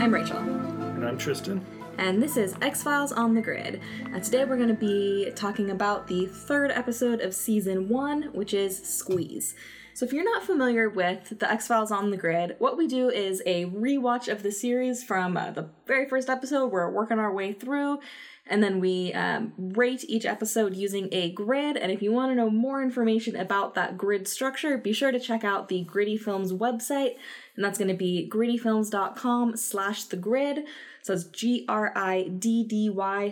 I'm 0.00 0.14
Rachel. 0.14 0.38
And 0.38 1.06
I'm 1.06 1.18
Trystan. 1.18 1.60
And 1.98 2.22
this 2.22 2.38
is 2.38 2.54
X 2.62 2.82
Files 2.82 3.12
on 3.12 3.34
the 3.34 3.42
Grid. 3.42 3.82
And 4.14 4.24
today 4.24 4.46
we're 4.46 4.56
going 4.56 4.68
to 4.68 4.74
be 4.74 5.30
talking 5.36 5.68
about 5.68 6.06
the 6.06 6.24
third 6.24 6.70
episode 6.70 7.20
of 7.20 7.34
season 7.34 7.86
one, 7.86 8.30
which 8.32 8.54
is 8.54 8.82
Squeeze. 8.82 9.54
So, 9.92 10.06
if 10.06 10.14
you're 10.14 10.24
not 10.24 10.42
familiar 10.42 10.88
with 10.88 11.38
the 11.38 11.52
X 11.52 11.66
Files 11.66 11.92
on 11.92 12.10
the 12.10 12.16
Grid, 12.16 12.56
what 12.58 12.78
we 12.78 12.86
do 12.86 13.10
is 13.10 13.42
a 13.44 13.66
rewatch 13.66 14.28
of 14.28 14.42
the 14.42 14.50
series 14.50 15.04
from 15.04 15.36
uh, 15.36 15.50
the 15.50 15.68
very 15.86 16.08
first 16.08 16.30
episode. 16.30 16.72
We're 16.72 16.90
working 16.90 17.18
our 17.18 17.34
way 17.34 17.52
through, 17.52 17.98
and 18.50 18.62
then 18.62 18.80
we 18.80 19.14
um, 19.14 19.52
rate 19.56 20.04
each 20.08 20.26
episode 20.26 20.74
using 20.74 21.08
a 21.12 21.30
grid. 21.30 21.76
And 21.76 21.92
if 21.92 22.02
you 22.02 22.12
want 22.12 22.32
to 22.32 22.34
know 22.34 22.50
more 22.50 22.82
information 22.82 23.36
about 23.36 23.74
that 23.76 23.96
grid 23.96 24.26
structure, 24.26 24.76
be 24.76 24.92
sure 24.92 25.12
to 25.12 25.20
check 25.20 25.44
out 25.44 25.68
the 25.68 25.84
Griddy 25.84 26.16
Films 26.16 26.52
website, 26.52 27.14
and 27.54 27.64
that's 27.64 27.78
going 27.78 27.88
to 27.88 27.94
be 27.94 28.28
griddyfilms.com 28.30 29.56
slash 29.56 30.04
the 30.04 30.16
grid. 30.16 30.64
So 31.02 31.14
it's 31.14 31.24
G-R-I-D-D-Y 31.24 31.70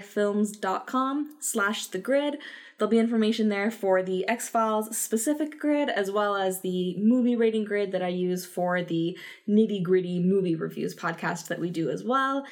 films.com 0.00 1.36
slash 1.40 1.86
the 1.86 1.98
grid. 1.98 2.38
There'll 2.78 2.90
be 2.90 2.98
information 2.98 3.48
there 3.48 3.70
for 3.72 4.02
the 4.02 4.26
X 4.28 4.48
Files 4.48 4.96
specific 4.96 5.58
grid 5.58 5.88
as 5.90 6.10
well 6.12 6.36
as 6.36 6.60
the 6.60 6.96
movie 6.96 7.36
rating 7.36 7.64
grid 7.64 7.90
that 7.92 8.02
I 8.02 8.08
use 8.08 8.46
for 8.46 8.82
the 8.82 9.18
Nitty 9.48 9.82
Griddy 9.82 10.20
movie 10.20 10.54
reviews 10.54 10.94
podcast 10.94 11.48
that 11.48 11.58
we 11.58 11.70
do 11.70 11.90
as 11.90 12.04
well. 12.04 12.46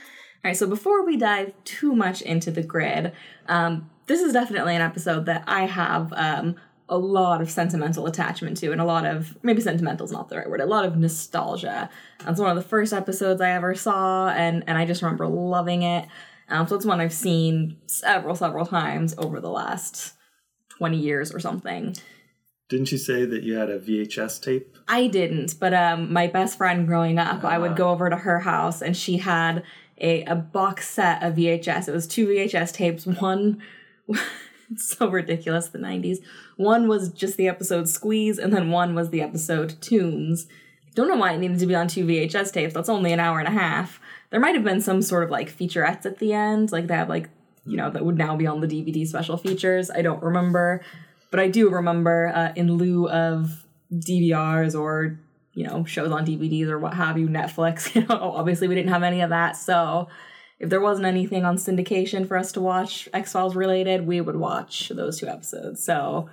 All 0.46 0.50
right, 0.50 0.56
so 0.56 0.68
before 0.68 1.04
we 1.04 1.16
dive 1.16 1.52
too 1.64 1.92
much 1.92 2.22
into 2.22 2.52
the 2.52 2.62
grid, 2.62 3.10
um, 3.48 3.90
this 4.06 4.20
is 4.20 4.32
definitely 4.32 4.76
an 4.76 4.80
episode 4.80 5.26
that 5.26 5.42
I 5.48 5.66
have 5.66 6.12
um, 6.12 6.54
a 6.88 6.96
lot 6.96 7.42
of 7.42 7.50
sentimental 7.50 8.06
attachment 8.06 8.56
to, 8.58 8.70
and 8.70 8.80
a 8.80 8.84
lot 8.84 9.04
of 9.04 9.36
maybe 9.42 9.60
sentimental 9.60 10.06
is 10.06 10.12
not 10.12 10.28
the 10.28 10.36
right 10.36 10.48
word, 10.48 10.60
a 10.60 10.66
lot 10.66 10.84
of 10.84 10.96
nostalgia. 10.96 11.90
It's 12.24 12.38
one 12.38 12.48
of 12.48 12.54
the 12.54 12.62
first 12.62 12.92
episodes 12.92 13.40
I 13.40 13.50
ever 13.50 13.74
saw, 13.74 14.28
and 14.28 14.62
and 14.68 14.78
I 14.78 14.86
just 14.86 15.02
remember 15.02 15.26
loving 15.26 15.82
it. 15.82 16.06
Um, 16.48 16.68
so 16.68 16.76
it's 16.76 16.86
one 16.86 17.00
I've 17.00 17.12
seen 17.12 17.78
several 17.88 18.36
several 18.36 18.66
times 18.66 19.16
over 19.18 19.40
the 19.40 19.50
last 19.50 20.12
20 20.78 20.96
years 20.96 21.34
or 21.34 21.40
something. 21.40 21.96
Didn't 22.68 22.92
you 22.92 22.98
say 22.98 23.24
that 23.24 23.42
you 23.42 23.54
had 23.54 23.70
a 23.70 23.80
VHS 23.80 24.42
tape? 24.42 24.76
I 24.86 25.08
didn't, 25.08 25.58
but 25.58 25.74
um, 25.74 26.12
my 26.12 26.28
best 26.28 26.56
friend 26.56 26.86
growing 26.86 27.18
up, 27.18 27.42
uh. 27.42 27.48
I 27.48 27.58
would 27.58 27.74
go 27.74 27.90
over 27.90 28.08
to 28.10 28.16
her 28.16 28.38
house 28.38 28.80
and 28.80 28.96
she 28.96 29.16
had 29.16 29.64
a, 29.98 30.24
a 30.24 30.34
box 30.34 30.88
set 30.88 31.22
of 31.22 31.34
VHS. 31.34 31.88
It 31.88 31.92
was 31.92 32.06
two 32.06 32.26
VHS 32.26 32.72
tapes. 32.72 33.06
One, 33.06 33.62
so 34.76 35.08
ridiculous, 35.08 35.68
the 35.68 35.78
90s. 35.78 36.18
One 36.56 36.88
was 36.88 37.10
just 37.10 37.36
the 37.36 37.48
episode 37.48 37.88
Squeeze, 37.88 38.38
and 38.38 38.52
then 38.52 38.70
one 38.70 38.94
was 38.94 39.10
the 39.10 39.22
episode 39.22 39.80
Tooms. 39.80 40.46
Don't 40.94 41.08
know 41.08 41.16
why 41.16 41.32
it 41.32 41.38
needed 41.38 41.58
to 41.58 41.66
be 41.66 41.74
on 41.74 41.88
two 41.88 42.06
VHS 42.06 42.52
tapes. 42.52 42.74
That's 42.74 42.88
only 42.88 43.12
an 43.12 43.20
hour 43.20 43.38
and 43.38 43.48
a 43.48 43.50
half. 43.50 44.00
There 44.30 44.40
might 44.40 44.54
have 44.54 44.64
been 44.64 44.80
some 44.80 45.02
sort 45.02 45.24
of 45.24 45.30
like 45.30 45.54
featurettes 45.54 46.06
at 46.06 46.18
the 46.18 46.32
end, 46.32 46.72
like 46.72 46.86
they 46.86 47.04
like 47.04 47.28
you 47.66 47.76
know, 47.76 47.90
that 47.90 48.04
would 48.04 48.16
now 48.16 48.36
be 48.36 48.46
on 48.46 48.60
the 48.60 48.66
DVD 48.66 49.06
special 49.06 49.36
features. 49.36 49.90
I 49.90 50.00
don't 50.00 50.22
remember, 50.22 50.82
but 51.30 51.40
I 51.40 51.48
do 51.48 51.68
remember 51.68 52.32
uh, 52.34 52.52
in 52.54 52.72
lieu 52.74 53.08
of 53.08 53.66
DVRs 53.92 54.78
or 54.78 55.18
you 55.56 55.66
know 55.66 55.84
shows 55.84 56.12
on 56.12 56.24
DVDs 56.24 56.68
or 56.68 56.78
what 56.78 56.94
have 56.94 57.18
you, 57.18 57.28
Netflix. 57.28 57.92
You 57.96 58.06
know, 58.06 58.32
obviously 58.36 58.68
we 58.68 58.74
didn't 58.74 58.92
have 58.92 59.02
any 59.02 59.22
of 59.22 59.30
that, 59.30 59.56
so 59.56 60.08
if 60.60 60.70
there 60.70 60.80
wasn't 60.80 61.06
anything 61.06 61.44
on 61.44 61.56
syndication 61.56 62.28
for 62.28 62.36
us 62.36 62.52
to 62.52 62.60
watch 62.60 63.08
X 63.12 63.32
Files 63.32 63.56
related, 63.56 64.06
we 64.06 64.20
would 64.20 64.36
watch 64.36 64.90
those 64.90 65.18
two 65.18 65.26
episodes. 65.26 65.82
So. 65.82 66.28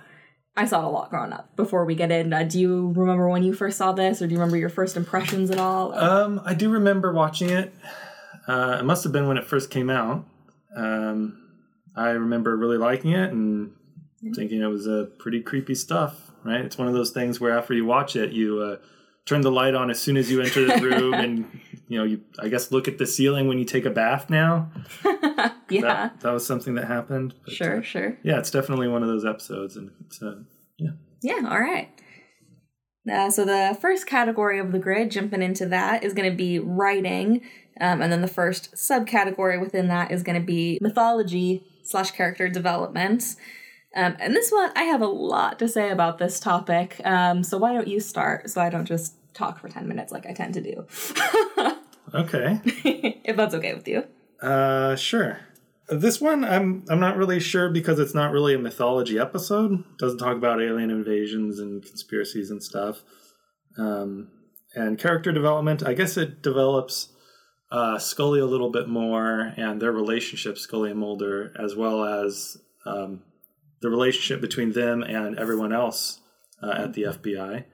I 0.56 0.66
saw 0.66 0.82
it 0.82 0.84
a 0.84 0.88
lot 0.88 1.10
growing 1.10 1.32
up. 1.32 1.56
Before 1.56 1.84
we 1.84 1.96
get 1.96 2.12
in, 2.12 2.32
uh, 2.32 2.44
do 2.44 2.60
you 2.60 2.92
remember 2.94 3.28
when 3.28 3.42
you 3.42 3.52
first 3.52 3.76
saw 3.76 3.90
this, 3.90 4.22
or 4.22 4.28
do 4.28 4.34
you 4.34 4.38
remember 4.38 4.56
your 4.56 4.68
first 4.68 4.96
impressions 4.96 5.50
at 5.50 5.58
all? 5.58 5.92
Um, 5.92 6.40
I 6.44 6.54
do 6.54 6.70
remember 6.70 7.12
watching 7.12 7.50
it. 7.50 7.74
Uh, 8.46 8.76
it 8.78 8.84
must 8.84 9.02
have 9.02 9.12
been 9.12 9.26
when 9.26 9.36
it 9.36 9.44
first 9.44 9.68
came 9.70 9.90
out. 9.90 10.24
Um, 10.76 11.50
I 11.96 12.10
remember 12.10 12.56
really 12.56 12.78
liking 12.78 13.10
it 13.10 13.32
and 13.32 13.72
thinking 14.34 14.62
it 14.62 14.66
was 14.66 14.86
a 14.86 15.08
pretty 15.18 15.40
creepy 15.40 15.74
stuff. 15.74 16.30
Right? 16.44 16.64
It's 16.64 16.76
one 16.76 16.88
of 16.88 16.94
those 16.94 17.10
things 17.10 17.40
where 17.40 17.56
after 17.56 17.74
you 17.74 17.84
watch 17.84 18.16
it, 18.16 18.32
you 18.32 18.60
uh, 18.60 18.76
turn 19.26 19.40
the 19.40 19.50
light 19.50 19.74
on 19.74 19.90
as 19.90 20.00
soon 20.00 20.16
as 20.16 20.30
you 20.30 20.40
enter 20.40 20.66
the 20.66 20.82
room, 20.82 21.14
and 21.14 21.60
you 21.88 21.98
know, 21.98 22.04
you 22.04 22.22
I 22.38 22.48
guess 22.48 22.72
look 22.72 22.88
at 22.88 22.98
the 22.98 23.06
ceiling 23.06 23.48
when 23.48 23.58
you 23.58 23.64
take 23.64 23.84
a 23.84 23.90
bath. 23.90 24.30
Now, 24.30 24.70
yeah, 25.68 25.80
that, 25.80 26.20
that, 26.20 26.32
was 26.32 26.46
something 26.46 26.74
that 26.74 26.86
happened. 26.86 27.34
But, 27.44 27.54
sure, 27.54 27.78
uh, 27.78 27.82
sure. 27.82 28.18
Yeah, 28.22 28.38
it's 28.38 28.50
definitely 28.50 28.88
one 28.88 29.02
of 29.02 29.08
those 29.08 29.24
episodes, 29.24 29.76
and 29.76 29.90
it's 30.06 30.22
uh, 30.22 30.40
yeah. 30.78 30.90
Yeah. 31.22 31.48
All 31.48 31.60
right. 31.60 31.88
Uh, 33.10 33.30
so 33.30 33.44
the 33.44 33.76
first 33.80 34.06
category 34.06 34.58
of 34.58 34.72
the 34.72 34.78
grid, 34.78 35.10
jumping 35.10 35.42
into 35.42 35.66
that, 35.66 36.04
is 36.04 36.14
going 36.14 36.30
to 36.30 36.36
be 36.36 36.58
writing. 36.58 37.42
Um, 37.80 38.00
and 38.00 38.10
then 38.10 38.22
the 38.22 38.28
first 38.28 38.74
subcategory 38.74 39.60
within 39.60 39.88
that 39.88 40.10
is 40.10 40.22
going 40.22 40.40
to 40.40 40.46
be 40.46 40.78
mythology 40.80 41.66
slash 41.82 42.12
character 42.12 42.48
development. 42.48 43.36
Um, 43.94 44.16
and 44.18 44.34
this 44.34 44.50
one, 44.50 44.70
I 44.74 44.84
have 44.84 45.00
a 45.00 45.06
lot 45.06 45.58
to 45.60 45.68
say 45.68 45.90
about 45.90 46.18
this 46.18 46.40
topic. 46.40 47.00
Um, 47.04 47.44
so 47.44 47.58
why 47.58 47.72
don't 47.72 47.88
you 47.88 48.00
start 48.00 48.50
so 48.50 48.60
I 48.60 48.70
don't 48.70 48.86
just 48.86 49.14
talk 49.34 49.58
for 49.58 49.68
10 49.68 49.86
minutes 49.86 50.12
like 50.12 50.26
I 50.26 50.32
tend 50.32 50.54
to 50.54 50.60
do? 50.60 50.86
okay. 52.14 52.60
if 53.24 53.36
that's 53.36 53.54
okay 53.54 53.74
with 53.74 53.86
you. 53.86 54.04
Uh, 54.42 54.96
sure. 54.96 55.40
This 55.88 56.20
one, 56.20 56.44
I'm 56.44 56.84
I'm 56.88 56.98
not 56.98 57.18
really 57.18 57.40
sure 57.40 57.68
because 57.68 57.98
it's 57.98 58.14
not 58.14 58.32
really 58.32 58.54
a 58.54 58.58
mythology 58.58 59.18
episode. 59.18 59.72
It 59.72 59.98
doesn't 59.98 60.18
talk 60.18 60.34
about 60.34 60.62
alien 60.62 60.90
invasions 60.90 61.58
and 61.58 61.84
conspiracies 61.84 62.50
and 62.50 62.62
stuff. 62.62 63.02
Um, 63.76 64.30
and 64.74 64.98
character 64.98 65.30
development, 65.30 65.86
I 65.86 65.92
guess 65.92 66.16
it 66.16 66.42
develops 66.42 67.10
uh, 67.70 67.98
Scully 67.98 68.40
a 68.40 68.46
little 68.46 68.70
bit 68.70 68.88
more 68.88 69.52
and 69.56 69.80
their 69.80 69.92
relationship, 69.92 70.56
Scully 70.56 70.90
and 70.90 71.00
Mulder, 71.00 71.52
as 71.62 71.76
well 71.76 72.04
as 72.04 72.56
um, 72.86 73.22
the 73.84 73.90
relationship 73.90 74.40
between 74.40 74.72
them 74.72 75.02
and 75.02 75.38
everyone 75.38 75.70
else 75.70 76.20
uh, 76.62 76.72
at 76.78 76.94
the 76.94 77.02
FBI. 77.02 77.64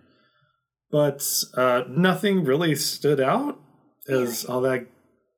But 0.91 1.25
uh, 1.55 1.85
nothing 1.89 2.43
really 2.43 2.75
stood 2.75 3.21
out 3.21 3.61
as 4.09 4.45
all 4.45 4.61
that 4.63 4.89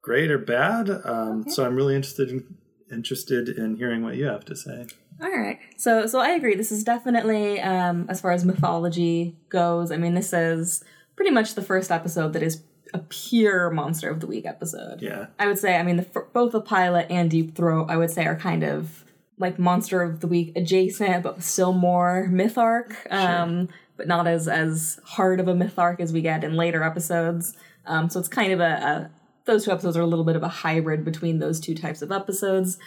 great 0.01 0.31
or 0.31 0.39
bad. 0.39 0.89
Um, 1.05 1.43
okay. 1.43 1.51
So 1.51 1.67
I'm 1.67 1.77
really 1.77 1.95
interested 1.95 2.31
in 2.31 2.57
interested 2.91 3.49
in 3.51 3.77
hearing 3.77 4.03
what 4.03 4.17
you 4.17 4.25
have 4.25 4.47
to 4.47 4.57
say. 4.57 4.87
All 5.23 5.31
right. 5.31 5.59
So 5.77 6.07
so 6.07 6.21
I 6.21 6.31
agree. 6.31 6.55
This 6.55 6.73
is 6.73 6.85
definitely 6.85 7.61
um, 7.61 8.07
as 8.09 8.23
far 8.23 8.33
as 8.33 8.47
mythology 8.47 9.37
goes. 9.51 9.93
I 9.93 9.99
mean, 9.99 10.15
this 10.15 10.33
is 10.33 10.83
pretty 11.17 11.33
much 11.33 11.55
the 11.55 11.63
first 11.63 11.91
episode 11.91 12.33
that 12.33 12.43
is 12.43 12.63
a 12.95 12.99
pure 12.99 13.69
monster 13.69 14.09
of 14.09 14.21
the 14.21 14.27
week 14.27 14.47
episode. 14.47 15.03
Yeah. 15.03 15.27
I 15.39 15.47
would 15.47 15.59
say, 15.59 15.77
I 15.77 15.83
mean, 15.83 15.97
the, 15.97 16.27
both 16.33 16.53
the 16.53 16.61
pilot 16.63 17.07
and 17.11 17.31
Deep 17.31 17.55
Throat, 17.55 17.87
I 17.91 17.99
would 17.99 18.11
say, 18.11 18.25
are 18.25 18.37
kind 18.37 18.63
of 18.63 19.02
like 19.43 19.59
monster 19.59 20.01
of 20.01 20.21
the 20.21 20.27
week 20.27 20.53
adjacent, 20.57 21.23
but 21.23 21.43
still 21.43 21.75
more 21.75 22.29
myth 22.29 22.57
arc. 22.57 22.95
Sure. 23.11 23.19
Um, 23.19 23.69
but 23.99 24.09
not 24.09 24.27
as 24.27 24.49
as 24.49 24.99
hard 25.05 25.39
of 25.39 25.49
a 25.49 25.55
myth 25.55 25.79
arc 25.79 26.01
as 26.01 26.13
we 26.13 26.23
get 26.23 26.45
in 26.45 26.57
later 26.57 26.83
episodes. 26.83 27.55
Um, 27.85 28.09
so 28.09 28.19
it's 28.19 28.29
kind 28.29 28.53
of 28.53 28.61
a, 28.61 28.65
a 28.65 29.11
those 29.45 29.65
two 29.65 29.73
episodes 29.73 29.97
are 29.97 30.03
a 30.03 30.07
little 30.07 30.25
bit 30.25 30.37
of 30.37 30.43
a 30.43 30.49
hybrid 30.49 31.05
between 31.05 31.39
those 31.39 31.61
two 31.61 31.75
types 31.75 32.01
of 32.01 32.11
episodes, 32.11 32.79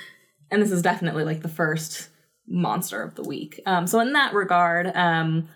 and 0.50 0.62
this 0.62 0.72
is 0.72 0.82
definitely 0.82 1.24
like 1.24 1.42
the 1.42 1.50
first 1.50 2.10
monster 2.48 3.02
of 3.02 3.16
the 3.16 3.24
week. 3.24 3.60
Um, 3.66 3.88
so 3.88 4.00
in 4.00 4.14
that 4.14 4.34
regard, 4.34 4.96
um, 4.96 5.50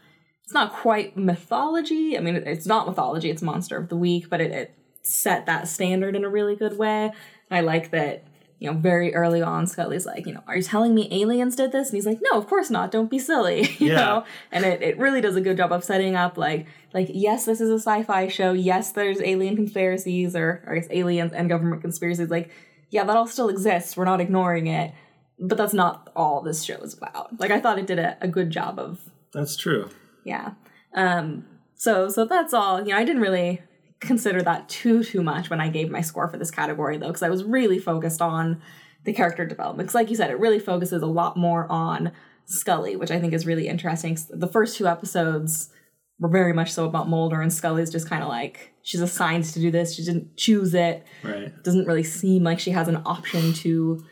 it's 0.43 0.53
not 0.53 0.73
quite 0.73 1.15
mythology. 1.15 2.17
I 2.17 2.21
mean, 2.21 2.35
it's 2.35 2.65
not 2.65 2.87
mythology, 2.87 3.29
it's 3.29 3.41
monster 3.41 3.77
of 3.77 3.89
the 3.89 3.95
week, 3.95 4.29
but 4.29 4.41
it, 4.41 4.51
it 4.51 4.75
set 5.03 5.45
that 5.45 5.67
standard 5.67 6.15
in 6.15 6.23
a 6.23 6.29
really 6.29 6.55
good 6.55 6.77
way. 6.77 7.11
I 7.51 7.61
like 7.61 7.91
that, 7.91 8.25
you 8.59 8.71
know, 8.71 8.77
very 8.77 9.15
early 9.15 9.41
on, 9.41 9.65
Scully's 9.67 10.05
like, 10.05 10.27
you 10.27 10.33
know, 10.33 10.43
are 10.47 10.57
you 10.57 10.63
telling 10.63 10.93
me 10.93 11.07
aliens 11.11 11.55
did 11.55 11.71
this? 11.71 11.89
And 11.89 11.95
he's 11.95 12.05
like, 12.05 12.19
no, 12.21 12.37
of 12.37 12.47
course 12.47 12.69
not. 12.69 12.91
Don't 12.91 13.09
be 13.09 13.17
silly. 13.17 13.61
you 13.79 13.91
yeah. 13.91 13.95
know? 13.95 14.25
And 14.51 14.65
it, 14.65 14.81
it 14.81 14.97
really 14.97 15.21
does 15.21 15.35
a 15.35 15.41
good 15.41 15.57
job 15.57 15.71
of 15.71 15.83
setting 15.83 16.15
up 16.15 16.37
like, 16.37 16.67
like, 16.93 17.09
yes, 17.13 17.45
this 17.45 17.61
is 17.61 17.69
a 17.69 17.79
sci-fi 17.79 18.27
show. 18.27 18.53
Yes, 18.53 18.91
there's 18.91 19.21
alien 19.21 19.55
conspiracies 19.55 20.35
or, 20.35 20.63
or 20.65 20.73
I 20.73 20.79
guess 20.79 20.87
aliens 20.91 21.33
and 21.33 21.49
government 21.49 21.81
conspiracies. 21.81 22.29
Like, 22.29 22.51
yeah, 22.89 23.03
that 23.05 23.15
all 23.15 23.27
still 23.27 23.49
exists. 23.49 23.95
We're 23.95 24.05
not 24.05 24.21
ignoring 24.21 24.67
it. 24.67 24.93
But 25.39 25.57
that's 25.57 25.73
not 25.73 26.11
all 26.17 26.41
this 26.41 26.63
show 26.63 26.75
is 26.81 26.93
about. 26.93 27.39
Like, 27.39 27.51
I 27.51 27.61
thought 27.61 27.79
it 27.79 27.87
did 27.87 27.97
a, 27.97 28.17
a 28.19 28.27
good 28.27 28.49
job 28.49 28.77
of. 28.77 28.99
That's 29.31 29.55
true 29.55 29.89
yeah. 30.23 30.51
Um, 30.93 31.45
so 31.75 32.09
so 32.09 32.25
that's 32.25 32.53
all. 32.53 32.81
You 32.81 32.89
know, 32.89 32.97
I 32.97 33.03
didn't 33.03 33.21
really 33.21 33.61
consider 33.99 34.41
that 34.41 34.69
too 34.69 35.03
too 35.03 35.21
much 35.21 35.49
when 35.49 35.61
I 35.61 35.69
gave 35.69 35.89
my 35.89 36.01
score 36.01 36.29
for 36.29 36.37
this 36.37 36.51
category 36.51 36.97
though, 36.97 37.07
because 37.07 37.23
I 37.23 37.29
was 37.29 37.43
really 37.43 37.79
focused 37.79 38.21
on 38.21 38.61
the 39.05 39.13
character 39.13 39.45
development. 39.45 39.87
Because 39.87 39.95
like 39.95 40.09
you 40.09 40.15
said, 40.15 40.31
it 40.31 40.39
really 40.39 40.59
focuses 40.59 41.01
a 41.01 41.07
lot 41.07 41.37
more 41.37 41.69
on 41.71 42.11
Scully, 42.45 42.95
which 42.95 43.11
I 43.11 43.19
think 43.19 43.33
is 43.33 43.45
really 43.45 43.67
interesting. 43.67 44.17
The 44.29 44.47
first 44.47 44.77
two 44.77 44.87
episodes 44.87 45.71
were 46.19 46.29
very 46.29 46.53
much 46.53 46.71
so 46.71 46.85
about 46.85 47.07
Mulder, 47.07 47.41
and 47.41 47.53
Scully's 47.53 47.91
just 47.91 48.09
kind 48.09 48.23
of 48.23 48.29
like 48.29 48.73
she's 48.81 49.01
assigned 49.01 49.45
to 49.45 49.59
do 49.59 49.71
this. 49.71 49.95
She 49.95 50.03
didn't 50.03 50.35
choose 50.35 50.73
it. 50.73 51.05
Right. 51.23 51.51
Doesn't 51.63 51.85
really 51.85 52.03
seem 52.03 52.43
like 52.43 52.59
she 52.59 52.71
has 52.71 52.87
an 52.87 53.01
option 53.05 53.53
to 53.53 54.03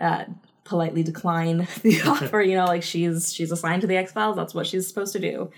uh, 0.00 0.24
politely 0.64 1.02
decline 1.02 1.68
the 1.82 2.00
offer. 2.06 2.40
You 2.40 2.56
know, 2.56 2.64
like 2.64 2.82
she's 2.82 3.32
she's 3.32 3.52
assigned 3.52 3.82
to 3.82 3.86
the 3.86 3.96
X 3.96 4.12
Files. 4.12 4.36
That's 4.36 4.54
what 4.54 4.66
she's 4.66 4.88
supposed 4.88 5.12
to 5.12 5.20
do. 5.20 5.50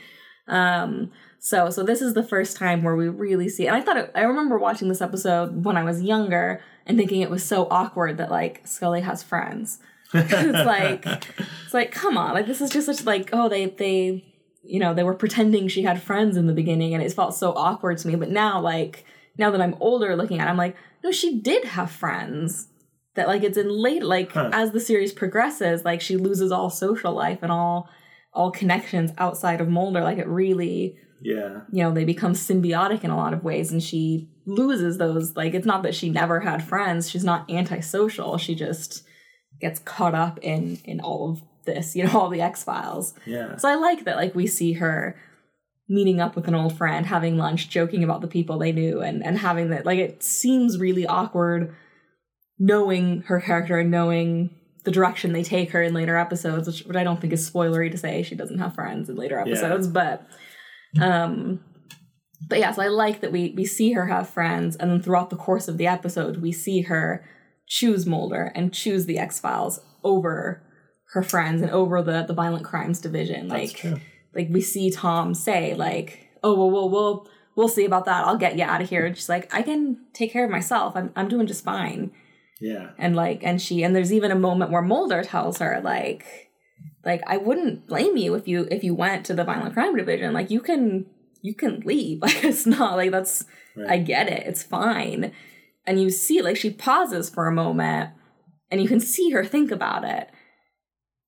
Um, 0.46 1.10
so 1.38 1.70
so 1.70 1.82
this 1.82 2.00
is 2.02 2.14
the 2.14 2.22
first 2.22 2.56
time 2.56 2.82
where 2.82 2.96
we 2.96 3.08
really 3.08 3.48
see. 3.48 3.66
And 3.66 3.76
I 3.76 3.80
thought 3.80 3.96
it, 3.96 4.10
I 4.14 4.22
remember 4.22 4.58
watching 4.58 4.88
this 4.88 5.00
episode 5.00 5.64
when 5.64 5.76
I 5.76 5.84
was 5.84 6.02
younger 6.02 6.60
and 6.86 6.98
thinking 6.98 7.20
it 7.20 7.30
was 7.30 7.44
so 7.44 7.68
awkward 7.70 8.16
that 8.18 8.30
like 8.30 8.62
Scully 8.66 9.00
has 9.02 9.22
friends. 9.22 9.78
it's 10.14 10.66
like 10.66 11.04
it's 11.06 11.74
like 11.74 11.92
come 11.92 12.16
on, 12.16 12.34
like 12.34 12.46
this 12.46 12.60
is 12.60 12.70
just 12.70 12.86
such 12.86 13.04
like 13.04 13.30
oh 13.32 13.48
they 13.48 13.66
they 13.66 14.24
you 14.62 14.80
know 14.80 14.94
they 14.94 15.02
were 15.04 15.14
pretending 15.14 15.68
she 15.68 15.82
had 15.82 16.02
friends 16.02 16.36
in 16.36 16.46
the 16.46 16.52
beginning 16.54 16.94
and 16.94 17.02
it 17.02 17.12
felt 17.12 17.34
so 17.34 17.52
awkward 17.52 17.98
to 17.98 18.08
me. 18.08 18.16
But 18.16 18.30
now 18.30 18.60
like 18.60 19.04
now 19.36 19.50
that 19.50 19.60
I'm 19.60 19.76
older 19.80 20.16
looking 20.16 20.40
at, 20.40 20.46
it, 20.48 20.50
I'm 20.50 20.56
like 20.56 20.76
no 21.04 21.12
she 21.12 21.38
did 21.40 21.64
have 21.64 21.90
friends 21.90 22.68
that 23.14 23.28
like 23.28 23.42
it's 23.42 23.58
in 23.58 23.68
late 23.68 24.02
like 24.02 24.32
Huh. 24.32 24.50
as 24.52 24.72
the 24.72 24.80
series 24.80 25.12
progresses 25.12 25.84
like 25.84 26.00
she 26.00 26.16
loses 26.16 26.50
all 26.52 26.70
social 26.70 27.12
life 27.12 27.40
and 27.42 27.52
all 27.52 27.88
all 28.38 28.50
connections 28.50 29.10
outside 29.18 29.60
of 29.60 29.68
Mulder 29.68 30.02
like 30.08 30.18
it 30.18 30.28
really 30.28 30.96
Yeah. 31.20 31.62
you 31.72 31.82
know 31.82 31.92
they 31.92 32.04
become 32.04 32.34
symbiotic 32.34 33.02
in 33.04 33.10
a 33.10 33.16
lot 33.16 33.34
of 33.34 33.42
ways 33.44 33.72
and 33.72 33.82
she 33.82 34.28
loses 34.46 34.96
those 34.98 35.36
like 35.36 35.52
it's 35.54 35.66
not 35.72 35.82
that 35.82 35.94
she 35.94 36.08
never 36.08 36.40
had 36.40 36.62
friends 36.62 37.10
she's 37.10 37.24
not 37.24 37.50
antisocial 37.50 38.38
she 38.38 38.54
just 38.54 39.02
gets 39.60 39.78
caught 39.80 40.14
up 40.14 40.38
in 40.42 40.78
in 40.84 41.00
all 41.00 41.22
of 41.32 41.42
this 41.66 41.94
you 41.96 42.04
know 42.04 42.14
all 42.18 42.30
the 42.30 42.40
x-files 42.40 43.12
Yeah. 43.26 43.56
so 43.56 43.68
i 43.68 43.74
like 43.74 44.04
that 44.04 44.16
like 44.22 44.34
we 44.34 44.46
see 44.46 44.72
her 44.74 45.16
meeting 45.96 46.20
up 46.20 46.36
with 46.36 46.46
an 46.48 46.54
old 46.54 46.74
friend 46.78 47.04
having 47.06 47.36
lunch 47.36 47.68
joking 47.68 48.02
about 48.04 48.20
the 48.20 48.28
people 48.36 48.56
they 48.58 48.72
knew 48.72 49.00
and 49.02 49.22
and 49.26 49.36
having 49.38 49.70
that 49.70 49.84
like 49.84 49.98
it 49.98 50.22
seems 50.22 50.78
really 50.78 51.06
awkward 51.06 51.74
knowing 52.58 53.22
her 53.22 53.40
character 53.40 53.78
and 53.78 53.90
knowing 53.90 54.50
the 54.84 54.90
direction 54.90 55.32
they 55.32 55.42
take 55.42 55.70
her 55.72 55.82
in 55.82 55.92
later 55.94 56.16
episodes 56.16 56.66
which, 56.66 56.82
which 56.84 56.96
i 56.96 57.04
don't 57.04 57.20
think 57.20 57.32
is 57.32 57.48
spoilery 57.50 57.90
to 57.90 57.98
say 57.98 58.22
she 58.22 58.34
doesn't 58.34 58.58
have 58.58 58.74
friends 58.74 59.08
in 59.08 59.16
later 59.16 59.36
Yeah. 59.44 59.52
episodes 59.52 59.86
but 59.88 60.26
um 61.00 61.60
but 62.48 62.58
yeah 62.58 62.70
so 62.72 62.82
i 62.82 62.88
like 62.88 63.20
that 63.20 63.32
we 63.32 63.54
we 63.56 63.64
see 63.64 63.92
her 63.92 64.06
have 64.06 64.28
friends 64.28 64.76
and 64.76 64.90
then 64.90 65.02
throughout 65.02 65.30
the 65.30 65.36
course 65.36 65.68
of 65.68 65.76
the 65.78 65.86
episode 65.86 66.38
we 66.38 66.52
see 66.52 66.82
her 66.82 67.24
choose 67.66 68.06
mulder 68.06 68.52
and 68.54 68.72
choose 68.72 69.06
the 69.06 69.18
x-files 69.18 69.80
over 70.04 70.62
her 71.12 71.22
friends 71.22 71.60
and 71.62 71.70
over 71.70 72.02
the 72.02 72.22
the 72.26 72.34
violent 72.34 72.64
crimes 72.64 73.00
division. 73.00 73.48
That's 73.48 73.72
like 73.72 73.76
true. 73.76 74.00
like 74.34 74.48
we 74.50 74.60
see 74.60 74.90
tom 74.90 75.34
say 75.34 75.74
like 75.74 76.28
oh 76.42 76.54
well 76.54 76.70
we'll 76.70 76.88
we'll 76.90 77.28
we'll 77.56 77.68
see 77.68 77.84
about 77.84 78.04
that. 78.04 78.24
I'll 78.26 78.36
get 78.38 78.56
you 78.56 78.64
out 78.64 78.80
of 78.80 78.88
here. 78.88 79.04
And 79.06 79.16
she's 79.16 79.28
like 79.28 79.52
i 79.54 79.62
can 79.62 79.98
take 80.12 80.32
care 80.32 80.44
of 80.44 80.50
myself. 80.50 80.94
I'm, 80.96 81.10
I'm 81.16 81.28
doing 81.28 81.46
just 81.46 81.64
fine 81.64 82.10
Yeah. 82.60 82.90
and 82.98 83.14
like 83.16 83.42
and 83.44 83.60
she 83.62 83.82
and 83.84 83.94
there's 83.94 84.12
even 84.12 84.30
a 84.30 84.34
moment 84.38 84.70
where 84.72 84.82
mulder 84.82 85.22
tells 85.22 85.58
her 85.58 85.80
like 85.82 86.24
like 87.04 87.22
i 87.26 87.36
wouldn't 87.36 87.86
blame 87.86 88.16
you 88.16 88.34
if 88.34 88.48
you 88.48 88.66
if 88.70 88.82
you 88.82 88.94
went 88.94 89.24
to 89.26 89.34
the 89.34 89.44
violent 89.44 89.74
crime 89.74 89.96
division. 89.96 90.32
Like 90.32 90.50
you 90.50 90.60
can 90.60 91.06
you 91.42 91.54
can 91.54 91.80
leave. 91.80 92.20
Like 92.22 92.42
it's 92.44 92.66
not 92.66 92.96
like 92.96 93.10
that's 93.12 93.44
Right. 93.76 93.90
i 93.90 93.98
get 93.98 94.28
it. 94.28 94.44
It's 94.46 94.62
fine. 94.64 95.30
And 95.86 96.02
you 96.02 96.10
see 96.10 96.42
like 96.42 96.56
she 96.56 96.70
pauses 96.70 97.30
for 97.30 97.46
a 97.46 97.52
moment 97.52 98.10
and 98.70 98.82
you 98.82 98.88
can 98.88 98.98
see 99.00 99.30
her 99.30 99.44
think 99.44 99.70
about 99.70 100.02
it. 100.04 100.28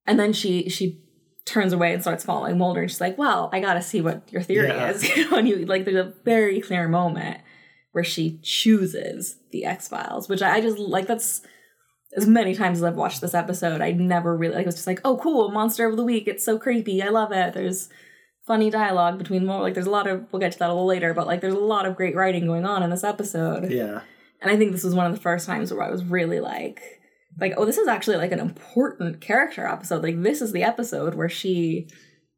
And 0.06 0.19
then 0.19 0.32
she 0.32 0.69
she 0.69 1.00
turns 1.47 1.73
away 1.73 1.93
and 1.93 2.03
starts 2.03 2.25
following 2.25 2.59
mulder 2.59 2.81
and 2.82 2.91
she's 2.91 3.00
like 3.00 3.17
well 3.19 3.49
i 3.53 3.59
gotta 3.61 3.82
see 3.82 4.00
what 4.00 4.23
your 4.32 4.43
theory 4.43 4.69
Yeah. 4.69 4.91
is. 4.91 5.05
You 5.17 5.31
know 5.31 5.37
and 5.38 5.49
you 5.49 5.65
like 5.67 5.85
there's 5.85 5.97
a 6.06 6.12
very 6.25 6.61
clear 6.61 6.87
moment 6.88 7.41
where 7.92 8.04
she 8.04 8.38
chooses 8.42 9.37
the 9.52 9.64
X 9.64 9.88
Files, 9.88 10.28
which 10.28 10.42
I, 10.42 10.60
just 10.60 10.78
like. 10.78 11.06
That's 11.06 11.42
as 12.16 12.26
many 12.26 12.54
times 12.54 12.78
as 12.78 12.84
I've 12.84 12.96
watched 12.96 13.20
this 13.20 13.34
episode, 13.34 13.81
I 13.81 13.92
never 13.92 14.37
really 14.37 14.54
like. 14.54 14.62
It 14.62 14.66
was 14.66 14.75
just 14.76 14.87
like, 14.87 15.00
oh, 15.04 15.16
cool, 15.19 15.50
monster 15.50 15.87
of 15.87 15.96
the 15.96 16.04
week. 16.04 16.26
It's 16.26 16.44
so 16.44 16.58
creepy. 16.58 17.02
I 17.02 17.08
love 17.08 17.32
it. 17.32 17.54
There's 17.54 17.88
funny 18.46 18.70
dialogue 18.70 19.19
between 19.19 19.46
more. 19.46 19.60
Like, 19.60 19.75
there's 19.75 19.87
a 19.87 19.90
lot 19.90 20.06
of. 20.06 20.26
We'll 20.32 20.40
get 20.40 20.52
to 20.52 20.58
that 20.58 20.70
a 20.70 20.72
little 20.72 20.87
later, 20.87 21.14
but 21.14 21.26
like, 21.26 21.40
there's 21.40 21.54
a 21.54 21.58
lot 21.58 21.87
of 21.87 21.96
great 21.96 22.16
writing 22.16 22.46
going 22.46 22.64
on 22.64 22.82
in 22.82 22.90
this 22.90 23.04
episode. 23.04 23.70
Yeah. 23.70 24.00
And 24.43 24.50
I 24.50 24.56
think 24.56 24.72
this 24.72 24.84
was 24.84 24.94
one 24.94 25.06
of 25.06 25.12
the 25.12 25.20
first 25.20 25.46
times 25.46 25.72
where 25.72 25.82
I 25.82 25.90
was 25.90 26.04
really 26.04 26.40
like, 26.40 26.81
like, 27.38 27.54
oh, 27.56 27.64
this 27.64 27.78
is 27.78 27.88
actually 27.88 28.16
like 28.16 28.32
an 28.32 28.40
important 28.40 29.20
character 29.20 29.66
episode. 29.66 30.02
Like, 30.02 30.22
this 30.22 30.40
is 30.40 30.52
the 30.52 30.62
episode 30.62 31.14
where 31.14 31.28
she 31.28 31.88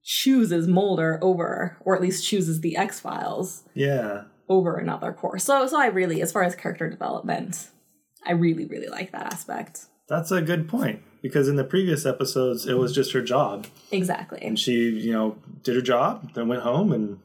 chooses 0.04 0.66
Mulder 0.66 1.20
over, 1.22 1.78
or 1.80 1.94
at 1.94 2.02
least 2.02 2.26
chooses 2.26 2.60
the 2.60 2.76
X 2.76 2.98
Files 2.98 3.62
Yeah. 3.74 4.24
Over 4.48 4.76
another 4.76 5.12
course. 5.12 5.44
So 5.44 5.66
so 5.66 5.80
I 5.80 5.86
really, 5.86 6.22
as 6.22 6.32
far 6.32 6.42
as 6.42 6.54
character 6.54 6.88
development, 6.88 7.68
I 8.24 8.32
really, 8.32 8.66
really 8.66 8.88
like 8.88 9.12
that 9.12 9.32
aspect. 9.32 9.86
That's 10.08 10.30
a 10.30 10.42
good 10.42 10.68
point 10.68 11.02
because 11.22 11.48
in 11.48 11.56
the 11.56 11.64
previous 11.64 12.04
episodes, 12.04 12.66
it 12.66 12.74
was 12.74 12.94
just 12.94 13.12
her 13.12 13.22
job. 13.22 13.66
Exactly. 13.90 14.40
And 14.42 14.58
she, 14.58 14.90
you 14.90 15.12
know, 15.12 15.38
did 15.62 15.76
her 15.76 15.82
job, 15.82 16.34
then 16.34 16.48
went 16.48 16.62
home 16.62 16.92
and 16.92 17.18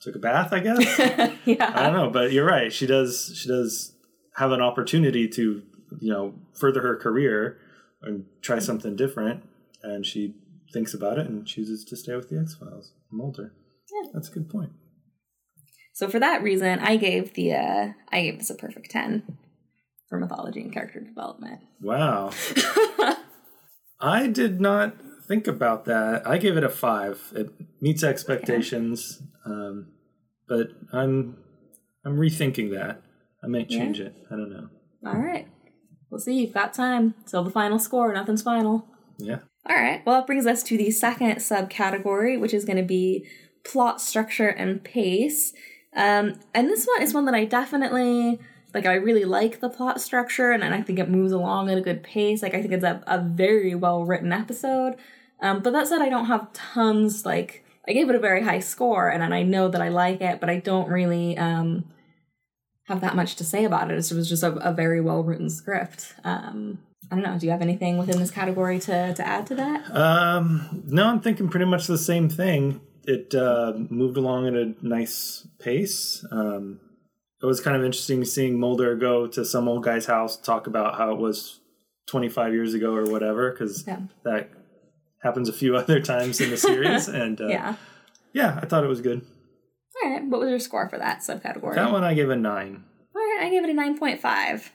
took 0.00 0.14
a 0.14 0.18
bath, 0.18 0.52
I 0.52 0.60
guess. 0.60 1.32
Yeah. 1.44 1.72
I 1.74 1.84
don't 1.84 1.92
know, 1.92 2.10
but 2.10 2.32
you're 2.32 2.44
right. 2.44 2.72
She 2.72 2.86
does 2.86 3.32
she 3.36 3.48
does 3.48 3.92
have 4.36 4.50
an 4.52 4.60
opportunity 4.60 5.28
to, 5.28 5.62
you 6.00 6.12
know, 6.12 6.34
further 6.54 6.82
her 6.82 6.96
career 6.96 7.58
and 8.02 8.24
try 8.42 8.58
something 8.58 8.96
different 8.96 9.44
and 9.82 10.04
she 10.04 10.34
thinks 10.72 10.92
about 10.92 11.18
it 11.18 11.28
and 11.28 11.46
chooses 11.46 11.84
to 11.84 11.96
stay 11.96 12.14
with 12.16 12.28
the 12.28 12.38
X-Files. 12.38 12.92
Mulder. 13.10 13.54
Yeah. 13.92 14.10
That's 14.12 14.28
a 14.28 14.32
good 14.32 14.48
point. 14.50 14.72
So 15.96 16.10
for 16.10 16.18
that 16.20 16.42
reason, 16.42 16.78
I 16.80 16.96
gave 16.98 17.32
the 17.32 17.54
uh 17.54 17.88
I 18.12 18.20
gave 18.20 18.38
this 18.38 18.50
a 18.50 18.54
perfect 18.54 18.90
10 18.90 19.22
for 20.10 20.20
mythology 20.20 20.60
and 20.60 20.70
character 20.70 21.00
development. 21.00 21.60
Wow. 21.80 22.32
I 24.00 24.26
did 24.26 24.60
not 24.60 24.94
think 25.26 25.46
about 25.46 25.86
that. 25.86 26.26
I 26.26 26.36
gave 26.36 26.58
it 26.58 26.64
a 26.64 26.68
five. 26.68 27.32
It 27.34 27.48
meets 27.80 28.04
expectations, 28.04 29.22
um, 29.46 29.86
but 30.46 30.68
I'm 30.92 31.38
I'm 32.04 32.18
rethinking 32.18 32.74
that. 32.74 33.00
I 33.42 33.46
might 33.46 33.70
Yeah. 33.70 33.78
change 33.78 33.98
it. 34.00 34.14
I 34.30 34.36
don't 34.36 34.50
know. 34.50 34.68
All 35.06 35.18
right. 35.18 35.48
We'll 36.10 36.20
see. 36.20 36.34
You've 36.34 36.52
got 36.52 36.74
time. 36.74 37.14
Till 37.26 37.42
the 37.42 37.50
final 37.50 37.78
score. 37.78 38.12
Nothing's 38.12 38.42
final. 38.42 38.86
Yeah. 39.16 39.38
All 39.66 39.76
right. 39.76 40.02
Well, 40.04 40.16
that 40.16 40.26
brings 40.26 40.46
us 40.46 40.62
to 40.64 40.76
the 40.76 40.90
second 40.90 41.36
subcategory, 41.36 42.38
which 42.38 42.52
is 42.52 42.66
going 42.66 42.76
to 42.76 42.82
be 42.84 43.26
plot 43.64 44.02
structure 44.02 44.48
and 44.48 44.84
pace. 44.84 45.54
Um, 45.96 46.38
and 46.54 46.68
this 46.68 46.86
one 46.86 47.02
is 47.02 47.14
one 47.14 47.24
that 47.24 47.34
I 47.34 47.44
definitely 47.44 48.38
like. 48.74 48.86
I 48.86 48.94
really 48.94 49.24
like 49.24 49.60
the 49.60 49.70
plot 49.70 50.00
structure, 50.00 50.52
and, 50.52 50.62
and 50.62 50.74
I 50.74 50.82
think 50.82 50.98
it 50.98 51.08
moves 51.08 51.32
along 51.32 51.70
at 51.70 51.78
a 51.78 51.80
good 51.80 52.02
pace. 52.02 52.42
Like 52.42 52.54
I 52.54 52.60
think 52.60 52.74
it's 52.74 52.84
a, 52.84 53.02
a 53.06 53.18
very 53.18 53.74
well 53.74 54.04
written 54.04 54.32
episode. 54.32 54.96
Um, 55.40 55.62
but 55.62 55.72
that 55.72 55.88
said, 55.88 56.02
I 56.02 56.08
don't 56.08 56.26
have 56.26 56.52
tons. 56.52 57.24
Like 57.24 57.64
I 57.88 57.92
gave 57.92 58.08
it 58.08 58.14
a 58.14 58.20
very 58.20 58.42
high 58.42 58.60
score, 58.60 59.08
and, 59.08 59.22
and 59.22 59.34
I 59.34 59.42
know 59.42 59.68
that 59.68 59.80
I 59.80 59.88
like 59.88 60.20
it, 60.20 60.38
but 60.38 60.50
I 60.50 60.58
don't 60.58 60.88
really 60.88 61.38
um, 61.38 61.84
have 62.84 63.00
that 63.00 63.16
much 63.16 63.36
to 63.36 63.44
say 63.44 63.64
about 63.64 63.90
it. 63.90 63.94
It 63.94 64.14
was 64.14 64.28
just 64.28 64.42
a, 64.42 64.52
a 64.56 64.72
very 64.72 65.00
well 65.00 65.22
written 65.22 65.48
script. 65.48 66.14
Um, 66.24 66.78
I 67.10 67.14
don't 67.14 67.24
know. 67.24 67.38
Do 67.38 67.46
you 67.46 67.52
have 67.52 67.62
anything 67.62 67.98
within 67.98 68.18
this 68.18 68.30
category 68.30 68.80
to, 68.80 69.14
to 69.14 69.26
add 69.26 69.46
to 69.46 69.54
that? 69.54 69.94
Um, 69.94 70.82
no, 70.86 71.06
I'm 71.06 71.20
thinking 71.20 71.48
pretty 71.48 71.66
much 71.66 71.86
the 71.86 71.98
same 71.98 72.28
thing. 72.28 72.80
It 73.06 73.34
uh, 73.34 73.72
moved 73.88 74.16
along 74.16 74.48
at 74.48 74.54
a 74.54 74.74
nice 74.82 75.46
pace. 75.60 76.24
Um, 76.30 76.80
it 77.40 77.46
was 77.46 77.60
kind 77.60 77.76
of 77.76 77.84
interesting 77.84 78.24
seeing 78.24 78.58
Mulder 78.58 78.96
go 78.96 79.26
to 79.28 79.44
some 79.44 79.68
old 79.68 79.84
guy's 79.84 80.06
house, 80.06 80.36
talk 80.36 80.66
about 80.66 80.96
how 80.96 81.12
it 81.12 81.18
was 81.18 81.60
25 82.08 82.52
years 82.52 82.74
ago 82.74 82.94
or 82.94 83.04
whatever, 83.04 83.50
because 83.52 83.84
Yeah. 83.86 84.00
that 84.24 84.50
happens 85.22 85.48
a 85.48 85.52
few 85.52 85.76
other 85.80 86.00
times 86.00 86.40
in 86.40 86.50
the 86.50 86.56
series. 86.56 87.08
and 87.08 87.40
uh, 87.40 87.46
yeah. 87.46 87.74
yeah, 88.32 88.58
I 88.60 88.66
thought 88.66 88.82
it 88.84 88.88
was 88.88 89.00
good. 89.00 89.24
All 90.04 90.10
right. 90.10 90.24
What 90.26 90.40
was 90.40 90.50
your 90.50 90.58
score 90.58 90.88
for 90.88 90.98
that 90.98 91.20
subcategory? 91.20 91.74
That 91.74 91.92
one 91.92 92.04
I 92.04 92.14
gave 92.14 92.28
a 92.30 92.36
nine. 92.36 92.84
All 93.14 93.22
right. 93.22 93.38
I 93.46 93.50
gave 93.50 93.64
it 93.64 93.70
a 93.70 93.74
9.5. 93.74 94.70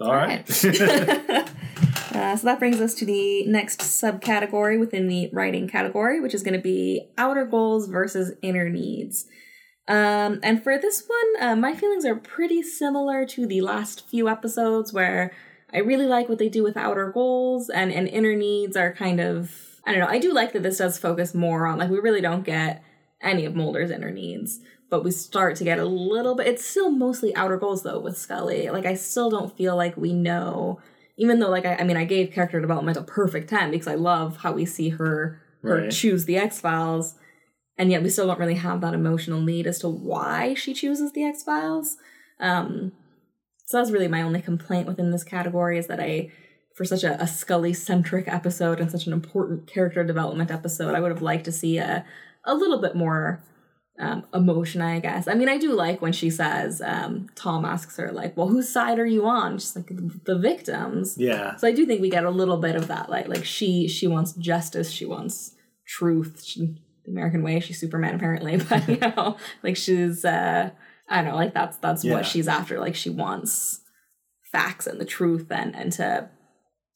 All 0.00 0.12
right. 0.12 0.44
uh, 2.16 2.36
so 2.36 2.46
that 2.46 2.58
brings 2.58 2.80
us 2.80 2.94
to 2.94 3.04
the 3.04 3.46
next 3.46 3.80
subcategory 3.80 4.80
within 4.80 5.06
the 5.06 5.28
writing 5.32 5.68
category, 5.68 6.20
which 6.20 6.34
is 6.34 6.42
going 6.42 6.54
to 6.56 6.60
be 6.60 7.10
outer 7.18 7.44
goals 7.44 7.88
versus 7.88 8.32
inner 8.40 8.70
needs. 8.70 9.26
Um, 9.86 10.40
and 10.42 10.62
for 10.62 10.78
this 10.78 11.04
one, 11.06 11.48
uh, 11.48 11.56
my 11.56 11.74
feelings 11.74 12.04
are 12.04 12.16
pretty 12.16 12.62
similar 12.62 13.26
to 13.26 13.46
the 13.46 13.60
last 13.60 14.08
few 14.08 14.28
episodes 14.28 14.92
where 14.92 15.32
I 15.72 15.78
really 15.78 16.06
like 16.06 16.28
what 16.28 16.38
they 16.38 16.48
do 16.48 16.62
with 16.62 16.76
outer 16.76 17.12
goals 17.12 17.68
and, 17.68 17.92
and 17.92 18.08
inner 18.08 18.34
needs 18.34 18.76
are 18.76 18.92
kind 18.94 19.20
of, 19.20 19.52
I 19.84 19.92
don't 19.92 20.00
know, 20.00 20.08
I 20.08 20.18
do 20.18 20.32
like 20.32 20.52
that 20.54 20.62
this 20.62 20.78
does 20.78 20.98
focus 20.98 21.34
more 21.34 21.66
on, 21.66 21.78
like, 21.78 21.90
we 21.90 21.98
really 21.98 22.20
don't 22.20 22.44
get 22.44 22.82
any 23.20 23.44
of 23.44 23.54
Mulder's 23.54 23.90
inner 23.90 24.10
needs, 24.10 24.60
but 24.90 25.04
we 25.04 25.10
start 25.10 25.56
to 25.56 25.64
get 25.64 25.78
a 25.78 25.84
little 25.84 26.34
bit, 26.34 26.46
it's 26.46 26.64
still 26.64 26.90
mostly 26.90 27.34
outer 27.36 27.56
goals 27.56 27.82
though 27.82 28.00
with 28.00 28.16
Scully. 28.16 28.70
Like, 28.70 28.86
I 28.86 28.94
still 28.94 29.30
don't 29.30 29.56
feel 29.56 29.76
like 29.76 29.96
we 29.96 30.12
know, 30.12 30.80
even 31.16 31.38
though, 31.38 31.50
like, 31.50 31.64
I, 31.64 31.76
I 31.76 31.84
mean, 31.84 31.96
I 31.96 32.04
gave 32.04 32.32
character 32.32 32.60
development 32.60 32.96
a 32.96 33.02
perfect 33.02 33.48
10 33.50 33.70
because 33.70 33.86
I 33.86 33.94
love 33.94 34.38
how 34.38 34.52
we 34.52 34.64
see 34.64 34.90
her, 34.90 35.40
her 35.62 35.82
Right. 35.82 35.90
choose 35.90 36.24
the 36.26 36.36
X 36.36 36.60
Files 36.60 37.14
and 37.78 37.90
yet 37.90 38.02
we 38.02 38.08
still 38.08 38.26
don't 38.26 38.38
really 38.38 38.54
have 38.54 38.80
that 38.80 38.94
emotional 38.94 39.40
need 39.40 39.66
as 39.66 39.78
to 39.80 39.88
why 39.88 40.54
she 40.54 40.72
chooses 40.72 41.12
the 41.12 41.24
X 41.24 41.42
Files. 41.42 41.96
Um, 42.40 42.92
so 43.66 43.78
that's 43.78 43.90
really 43.90 44.08
my 44.08 44.22
only 44.22 44.40
complaint 44.40 44.86
within 44.86 45.10
this 45.10 45.24
category 45.24 45.78
is 45.78 45.86
that 45.88 46.00
I 46.00 46.30
for 46.74 46.84
such 46.84 47.04
a, 47.04 47.20
a 47.22 47.26
Scully 47.26 47.72
centric 47.72 48.28
episode 48.28 48.80
and 48.80 48.90
such 48.90 49.06
an 49.06 49.12
important 49.14 49.66
character 49.66 50.04
development 50.04 50.50
episode, 50.50 50.94
I 50.94 51.00
would 51.00 51.10
have 51.10 51.22
liked 51.22 51.46
to 51.46 51.52
see 51.52 51.78
a 51.78 52.04
a 52.44 52.54
little 52.54 52.80
bit 52.80 52.94
more 52.94 53.42
um, 53.98 54.26
emotion, 54.34 54.82
I 54.82 55.00
guess. 55.00 55.26
I 55.26 55.34
mean, 55.34 55.48
I 55.48 55.56
do 55.58 55.72
like 55.72 56.02
when 56.02 56.12
she 56.12 56.28
says, 56.30 56.82
um, 56.84 57.28
Tom 57.34 57.64
asks 57.64 57.96
her, 57.96 58.12
like, 58.12 58.36
well, 58.36 58.48
whose 58.48 58.68
side 58.68 58.98
are 58.98 59.06
you 59.06 59.26
on? 59.26 59.58
She's 59.58 59.74
like, 59.74 59.86
the, 59.88 60.20
the 60.24 60.38
victims. 60.38 61.16
Yeah. 61.18 61.56
So 61.56 61.66
I 61.66 61.72
do 61.72 61.86
think 61.86 62.00
we 62.02 62.10
get 62.10 62.24
a 62.24 62.30
little 62.30 62.58
bit 62.58 62.76
of 62.76 62.88
that, 62.88 63.08
like, 63.08 63.28
like 63.28 63.44
she 63.44 63.88
she 63.88 64.06
wants 64.06 64.32
justice, 64.34 64.90
she 64.90 65.06
wants 65.06 65.54
truth. 65.86 66.42
She, 66.44 66.76
the 67.04 67.10
American 67.12 67.42
way, 67.42 67.60
she's 67.60 67.80
Superman 67.80 68.14
apparently, 68.14 68.56
but 68.68 68.88
you 68.88 68.98
know, 69.16 69.36
like 69.62 69.76
she's 69.76 70.24
uh 70.24 70.70
I 71.08 71.16
don't 71.22 71.30
know, 71.30 71.36
like 71.36 71.54
that's 71.54 71.76
that's 71.78 72.04
Yeah. 72.04 72.14
what 72.14 72.26
she's 72.26 72.48
after. 72.48 72.78
Like 72.80 72.96
she 72.96 73.10
wants 73.10 73.80
facts 74.52 74.86
and 74.86 75.00
the 75.00 75.04
truth 75.04 75.46
and 75.50 75.74
and 75.74 75.92
to 75.92 76.28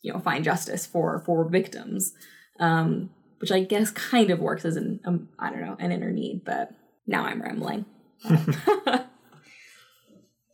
you 0.02 0.12
know 0.12 0.18
find 0.18 0.44
justice 0.44 0.84
for 0.86 1.22
for 1.24 1.48
victims. 1.48 2.12
Um 2.58 3.10
which 3.38 3.50
I 3.52 3.60
guess 3.60 3.90
kind 3.90 4.30
of 4.30 4.38
works 4.38 4.66
as 4.66 4.76
an 4.76 5.00
um, 5.06 5.28
I 5.38 5.48
don't 5.50 5.62
know, 5.62 5.76
an 5.78 5.92
inner 5.92 6.10
need, 6.10 6.42
but 6.44 6.72
now 7.10 7.24
I'm 7.24 7.42
rambling. 7.42 7.84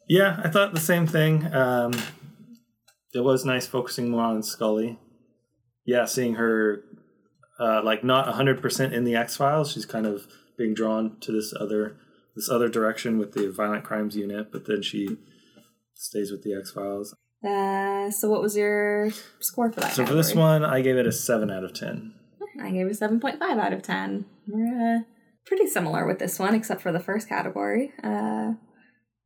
Yeah, 0.08 0.40
I 0.42 0.48
thought 0.48 0.72
the 0.72 0.80
same 0.80 1.06
thing. 1.06 1.52
Um, 1.52 1.92
it 3.12 3.24
was 3.24 3.44
nice 3.44 3.66
focusing 3.66 4.10
more 4.10 4.22
on 4.22 4.42
Scully. 4.42 4.98
Yeah, 5.84 6.04
seeing 6.04 6.34
her 6.34 6.84
uh, 7.58 7.82
like 7.82 8.04
not 8.04 8.28
hundred 8.34 8.62
percent 8.62 8.92
in 8.94 9.04
the 9.04 9.16
X 9.16 9.36
Files. 9.36 9.72
She's 9.72 9.86
kind 9.86 10.06
of 10.06 10.26
being 10.56 10.74
drawn 10.74 11.18
to 11.20 11.32
this 11.32 11.52
other 11.58 11.96
this 12.36 12.48
other 12.48 12.68
direction 12.68 13.18
with 13.18 13.32
the 13.32 13.50
Violent 13.50 13.84
Crimes 13.84 14.16
Unit, 14.16 14.52
but 14.52 14.66
then 14.66 14.82
she 14.82 15.16
stays 15.94 16.30
with 16.30 16.42
the 16.42 16.54
X 16.54 16.70
Files. 16.70 17.14
Uh, 17.44 18.10
so 18.10 18.28
what 18.28 18.42
was 18.42 18.56
your 18.56 19.10
score 19.40 19.72
for 19.72 19.80
that? 19.80 19.92
So 19.92 20.06
for 20.06 20.14
this 20.14 20.34
one, 20.34 20.64
I 20.64 20.82
gave 20.82 20.96
it 20.96 21.06
a 21.06 21.12
seven 21.12 21.50
out 21.50 21.64
of 21.64 21.74
ten. 21.74 22.14
I 22.60 22.70
gave 22.70 22.86
it 22.86 22.98
7.5 22.98 23.40
out 23.42 23.72
of 23.74 23.82
10. 23.82 24.24
We're 24.48 24.96
uh, 24.96 25.00
pretty 25.46 25.66
similar 25.66 26.06
with 26.06 26.18
this 26.18 26.38
one, 26.38 26.54
except 26.54 26.80
for 26.82 26.92
the 26.92 27.00
first 27.00 27.28
category. 27.28 27.92
Uh, 28.02 28.52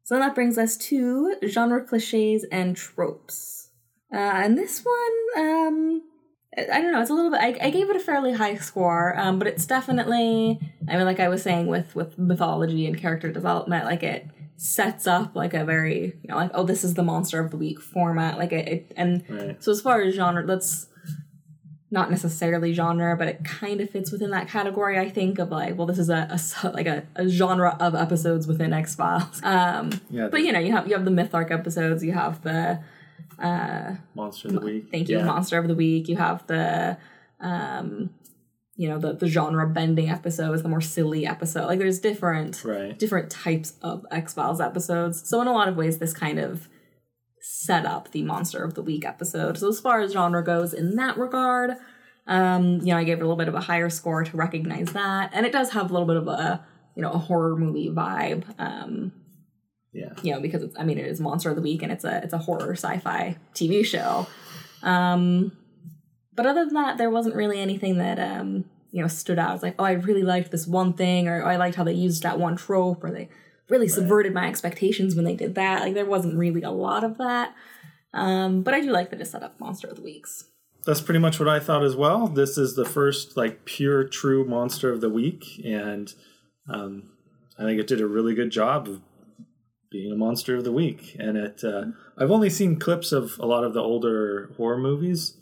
so 0.05 0.19
that 0.19 0.35
brings 0.35 0.59
us 0.59 0.77
to 0.77 1.35
genre 1.47 1.85
cliches 1.85 2.45
and 2.51 2.77
tropes. 2.77 3.71
Uh, 4.13 4.19
and 4.19 4.59
this 4.59 4.83
one, 4.85 5.45
um, 5.45 6.03
I 6.59 6.81
don't 6.81 6.91
know, 6.93 7.01
it's 7.01 7.11
a 7.11 7.15
little 7.15 7.31
bit, 7.31 7.41
I, 7.41 7.67
I 7.67 7.71
gave 7.71 7.89
it 7.91 7.97
a 7.97 8.01
fairly 8.01 8.33
high 8.33 8.57
score, 8.57 9.17
um, 9.19 9.39
but 9.39 9.47
it's 9.47 9.67
definitely, 9.67 10.59
I 10.89 10.97
mean, 10.97 11.07
like 11.07 11.21
I 11.21 11.29
was 11.29 11.43
saying 11.43 11.69
with, 11.69 11.95
with 11.95 12.19
mythology 12.19 12.87
and 12.87 12.99
character 12.99 13.31
development, 13.31 13.85
like 13.85 14.03
it 14.03 14.27
sets 14.57 15.07
up 15.07 15.37
like 15.37 15.55
a 15.55 15.65
very, 15.65 16.07
you 16.23 16.29
know, 16.29 16.35
like, 16.35 16.51
oh, 16.55 16.65
this 16.65 16.83
is 16.83 16.95
the 16.95 17.05
monster 17.05 17.39
of 17.39 17.53
the 17.53 17.57
week 17.57 17.81
format. 17.81 18.37
Like 18.37 18.53
it, 18.53 18.69
it 18.69 18.93
and 18.97 19.23
Right. 19.29 19.63
so 19.63 19.71
as 19.71 19.81
far 19.81 20.03
as 20.03 20.15
genre, 20.15 20.45
that's 20.45 20.89
not 21.93 22.09
necessarily 22.11 22.73
genre, 22.73 23.17
but 23.17 23.27
it 23.29 23.45
kind 23.45 23.81
of 23.81 23.91
fits 23.91 24.13
within 24.13 24.31
that 24.31 24.47
category. 24.49 24.97
I 24.99 25.09
think 25.09 25.39
of 25.41 25.51
like, 25.51 25.77
well, 25.77 25.87
this 25.89 25.99
is 25.99 26.09
a, 26.09 26.39
a 26.63 26.69
like 26.71 26.87
a, 26.87 27.05
a 27.17 27.29
genre 27.29 27.77
of 27.81 27.95
episodes 27.95 28.47
within 28.47 28.73
X 28.73 28.95
Files. 28.95 29.41
Um, 29.45 29.91
Yeah. 30.09 30.29
but 30.31 30.41
you 30.43 30.53
know, 30.53 30.61
you 30.61 30.73
have 30.73 30.87
you 30.87 30.95
have 30.95 31.05
the 31.05 31.11
myth 31.11 31.35
arc 31.35 31.51
episodes, 31.51 32.05
you 32.05 32.13
have 32.13 32.43
the 32.43 32.81
Monster 34.15 34.49
of 34.49 34.55
the 34.55 34.61
Week. 34.61 34.89
thank 34.91 35.09
you 35.09 35.19
Yeah. 35.19 35.25
monster 35.25 35.59
of 35.59 35.69
the 35.69 35.75
week, 35.75 36.09
you 36.09 36.17
have 36.17 36.47
the 36.47 36.97
um, 37.41 38.11
you 38.77 38.89
know 38.89 38.99
the 38.99 39.13
the 39.15 39.27
genre 39.27 39.67
bending 39.67 40.09
episodes, 40.11 40.63
the 40.63 40.69
more 40.69 40.81
silly 40.81 41.27
episode. 41.27 41.67
Like 41.67 41.79
there's 41.79 41.99
different 41.99 42.65
Right. 42.65 42.99
different 42.99 43.31
types 43.31 43.75
of 43.83 44.07
X 44.11 44.35
Files 44.35 44.61
episodes. 44.61 45.29
So 45.29 45.41
in 45.41 45.47
a 45.49 45.53
lot 45.53 45.69
of 45.69 45.77
ways, 45.77 45.99
this 45.99 46.13
kind 46.13 46.39
of 46.39 46.69
set 47.41 47.87
up 47.87 48.11
the 48.13 48.23
Monster 48.23 48.63
of 48.65 48.75
the 48.75 48.83
Week 48.83 49.05
episode. 49.05 49.59
So 49.59 49.69
as 49.69 49.81
far 49.81 50.01
as 50.01 50.13
genre 50.13 50.45
goes, 50.45 50.73
in 50.75 50.97
that 50.97 51.17
regard, 51.17 51.73
um, 52.27 52.81
you 52.81 52.87
know, 52.87 52.97
I 52.99 53.05
gave 53.05 53.19
it 53.19 53.23
a 53.23 53.25
little 53.25 53.37
bit 53.37 53.49
of 53.49 53.55
a 53.55 53.61
higher 53.61 53.91
score 53.91 54.25
to 54.25 54.37
recognize 54.37 54.93
that, 54.93 55.31
and 55.33 55.45
it 55.47 55.53
does 55.53 55.71
have 55.71 55.91
a 55.91 55.93
little 55.93 56.07
bit 56.07 56.17
of 56.17 56.29
a 56.29 56.65
you 56.97 57.03
know 57.03 57.11
a 57.13 57.19
horror 57.19 57.57
movie 57.57 57.89
vibe. 57.91 58.45
Um, 58.59 59.13
Yeah. 59.93 60.13
you 60.23 60.33
know, 60.33 60.41
because 60.41 60.63
it's 60.63 60.77
I 60.79 60.85
mean 60.85 60.99
it 60.99 61.07
is 61.07 61.21
Monster 61.21 61.51
of 61.51 61.57
the 61.57 61.63
Week 61.63 61.83
and 61.83 61.91
it's 61.91 62.05
a 62.05 62.21
it's 62.23 62.33
a 62.35 62.39
horror 62.39 62.73
sci-fi 62.73 63.37
TV 63.55 63.85
show. 63.85 64.27
Um 64.83 65.53
but 66.35 66.47
other 66.47 66.65
than 66.65 66.75
that, 66.75 66.97
there 66.99 67.11
wasn't 67.11 67.35
really 67.35 67.59
anything 67.59 67.99
that 67.99 68.19
um, 68.19 68.65
you 68.93 69.03
know, 69.03 69.09
stood 69.09 69.39
out. 69.39 69.55
It's 69.55 69.63
like, 69.63 69.75
oh, 69.79 69.85
I 69.85 69.93
really 69.93 70.23
liked 70.23 70.51
this 70.51 70.67
one 70.67 70.93
thing, 70.95 71.29
or 71.29 71.43
oh, 71.45 71.47
I 71.47 71.57
liked 71.57 71.77
how 71.77 71.85
they 71.85 71.93
used 71.93 72.23
that 72.23 72.39
one 72.39 72.57
trope, 72.57 73.05
or 73.05 73.11
they 73.11 73.29
really 73.71 73.89
subverted 73.89 74.35
my 74.35 74.49
expectations 74.49 75.15
when 75.15 75.25
they 75.25 75.37
did 75.37 75.55
that. 75.55 75.83
Like 75.83 75.95
there 75.95 76.05
wasn't 76.05 76.37
really 76.37 76.63
a 76.63 76.71
lot 76.71 77.05
of 77.05 77.19
that. 77.19 77.55
Um, 78.13 78.63
but 78.63 78.75
I 78.75 78.81
do 78.81 78.91
like 78.91 79.11
that 79.11 79.21
it 79.21 79.27
set 79.27 79.43
up 79.43 79.59
Monster 79.61 79.89
of 79.89 79.97
the 79.97 80.03
Weeks. 80.03 80.45
That's 80.85 81.01
pretty 81.01 81.21
much 81.21 81.39
what 81.39 81.49
I 81.49 81.61
thought 81.61 81.85
as 81.85 81.95
well. 81.95 82.27
This 82.27 82.57
is 82.57 82.75
the 82.75 82.85
first 82.85 83.37
like 83.37 83.65
pure 83.65 84.05
true 84.05 84.45
monster 84.45 84.91
of 84.91 85.01
the 85.01 85.11
week, 85.11 85.45
and 85.65 86.13
um, 86.69 87.11
I 87.59 87.65
think 87.65 87.79
it 87.79 87.87
did 87.87 88.01
a 88.01 88.07
really 88.07 88.35
good 88.35 88.51
job 88.51 88.89
of 88.89 89.03
being 89.91 90.11
a 90.11 90.17
monster 90.17 90.57
of 90.57 90.65
the 90.65 90.73
week. 90.73 91.17
And 91.19 91.37
it, 91.37 91.63
uh, 91.63 91.87
I've 92.17 92.31
only 92.31 92.49
seen 92.49 92.79
clips 92.79 93.13
of 93.13 93.39
a 93.39 93.47
lot 93.47 93.65
of 93.65 93.75
the 93.75 93.83
older 93.83 94.51
horror 94.57 94.79
movies, 94.79 95.37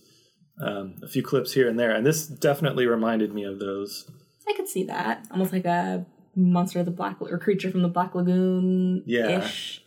um, 0.61 0.97
a 1.03 1.09
few 1.09 1.23
clips 1.23 1.53
here 1.53 1.69
and 1.69 1.79
there, 1.79 1.95
and 1.95 2.05
this 2.05 2.27
definitely 2.27 2.87
reminded 2.87 3.33
me 3.33 3.45
of 3.45 3.61
those. 3.61 4.11
I 4.49 4.55
could 4.55 4.69
see 4.69 4.85
that. 4.85 5.27
Almost 5.31 5.53
like 5.53 5.67
a 5.67 6.05
monster 6.35 6.81
of 6.81 6.85
the 6.87 6.91
black 6.93 7.17
or 7.21 7.39
creature 7.39 7.71
from 7.71 7.83
the 7.83 7.89
Black 7.89 8.15
Lagoon 8.15 9.03
ish. 9.07 9.83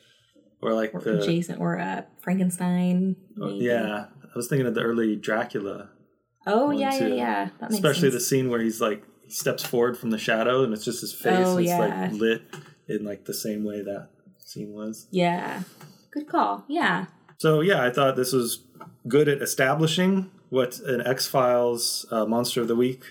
Or 0.62 0.74
like 0.74 0.94
Or 0.94 1.00
the 1.02 1.20
Jason 1.26 1.58
or 1.58 1.80
uh, 1.80 2.04
Frankenstein. 2.22 3.16
oh, 3.42 3.48
maybe. 3.48 3.66
yeah, 3.66 4.06
I 4.24 4.32
was 4.36 4.48
thinking 4.48 4.68
of 4.68 4.76
the 4.76 4.82
early 4.82 5.16
Dracula, 5.16 5.90
Oh 6.46 6.70
yeah, 6.72 6.94
yeah, 6.94 7.00
too. 7.00 7.16
yeah. 7.16 7.50
That 7.60 7.72
makes 7.72 7.76
especially 7.76 8.10
the 8.10 8.20
scene 8.20 8.50
where 8.50 8.60
he's 8.62 8.80
like 8.82 9.04
he 9.24 9.32
steps 9.32 9.64
forward 9.64 9.98
from 9.98 10.12
the 10.12 10.18
shadow 10.20 10.64
and 10.64 10.72
it's 10.74 10.86
just 10.86 11.02
his 11.02 11.14
face 11.14 11.48
Oh, 11.48 11.58
it's 11.58 11.70
yeah. 11.70 11.78
like 12.10 12.12
lit 12.14 12.42
in 12.88 13.04
like 13.06 13.26
the 13.26 13.34
same 13.34 13.64
way 13.64 13.82
that 13.82 14.10
scene 14.40 14.72
was. 14.72 15.08
Yeah. 15.12 15.64
Good 16.12 16.28
call. 16.28 16.66
Yeah. 16.68 17.06
So 17.40 17.62
yeah, 17.62 17.84
I 17.84 17.90
thought 17.90 18.16
this 18.16 18.32
was 18.34 18.64
good 19.08 19.28
at 19.30 19.42
establishing 19.42 20.30
what 20.50 20.80
an 20.82 21.02
X 21.08 21.26
Files 21.28 22.06
uh, 22.12 22.26
Monster 22.26 22.62
of 22.62 22.68
the 22.68 22.76
Week 22.76 23.04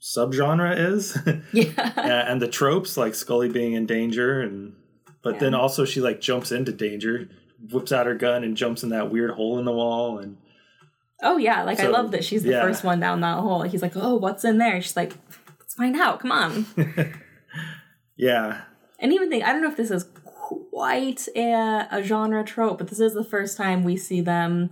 subgenre 0.00 0.76
is, 0.76 1.18
Yeah. 1.52 1.92
and 2.30 2.40
the 2.40 2.48
tropes 2.48 2.96
like 2.96 3.14
Scully 3.14 3.48
being 3.48 3.74
in 3.74 3.86
danger, 3.86 4.40
and 4.40 4.74
but 5.22 5.40
then 5.40 5.54
also 5.54 5.84
she 5.84 6.00
like 6.00 6.20
jumps 6.20 6.52
into 6.52 6.72
danger, 6.72 7.28
whips 7.72 7.92
out 7.92 8.06
her 8.06 8.14
gun 8.14 8.44
and 8.44 8.56
jumps 8.56 8.82
in 8.82 8.90
that 8.90 9.10
weird 9.10 9.32
hole 9.32 9.58
in 9.58 9.64
the 9.64 9.72
wall, 9.72 10.18
and 10.18 10.36
oh 11.22 11.36
yeah. 11.36 11.62
Like 11.62 11.80
I 11.80 11.88
love 11.88 12.10
that 12.12 12.24
she's 12.24 12.42
the 12.42 12.50
yeah. 12.50 12.62
first 12.62 12.84
one 12.84 13.00
down 13.00 13.20
that 13.20 13.38
hole. 13.38 13.62
He's 13.62 13.82
like, 13.82 13.96
oh, 13.96 14.16
what's 14.16 14.44
in 14.44 14.58
there? 14.58 14.80
She's 14.80 14.96
like, 14.96 15.14
let's 15.58 15.74
find 15.74 15.96
out. 15.96 16.20
Come 16.20 16.32
on. 16.32 16.66
yeah, 18.16 18.62
and 18.98 19.12
even 19.12 19.28
think 19.30 19.44
I 19.44 19.52
don't 19.52 19.62
know 19.62 19.70
if 19.70 19.76
this 19.76 19.90
is 19.90 20.06
quite 20.70 21.26
a, 21.34 21.88
a 21.90 22.02
genre 22.02 22.44
trope, 22.44 22.78
but 22.78 22.88
this 22.88 23.00
is 23.00 23.14
the 23.14 23.24
first 23.24 23.56
time 23.56 23.82
we 23.82 23.96
see 23.96 24.20
them 24.20 24.70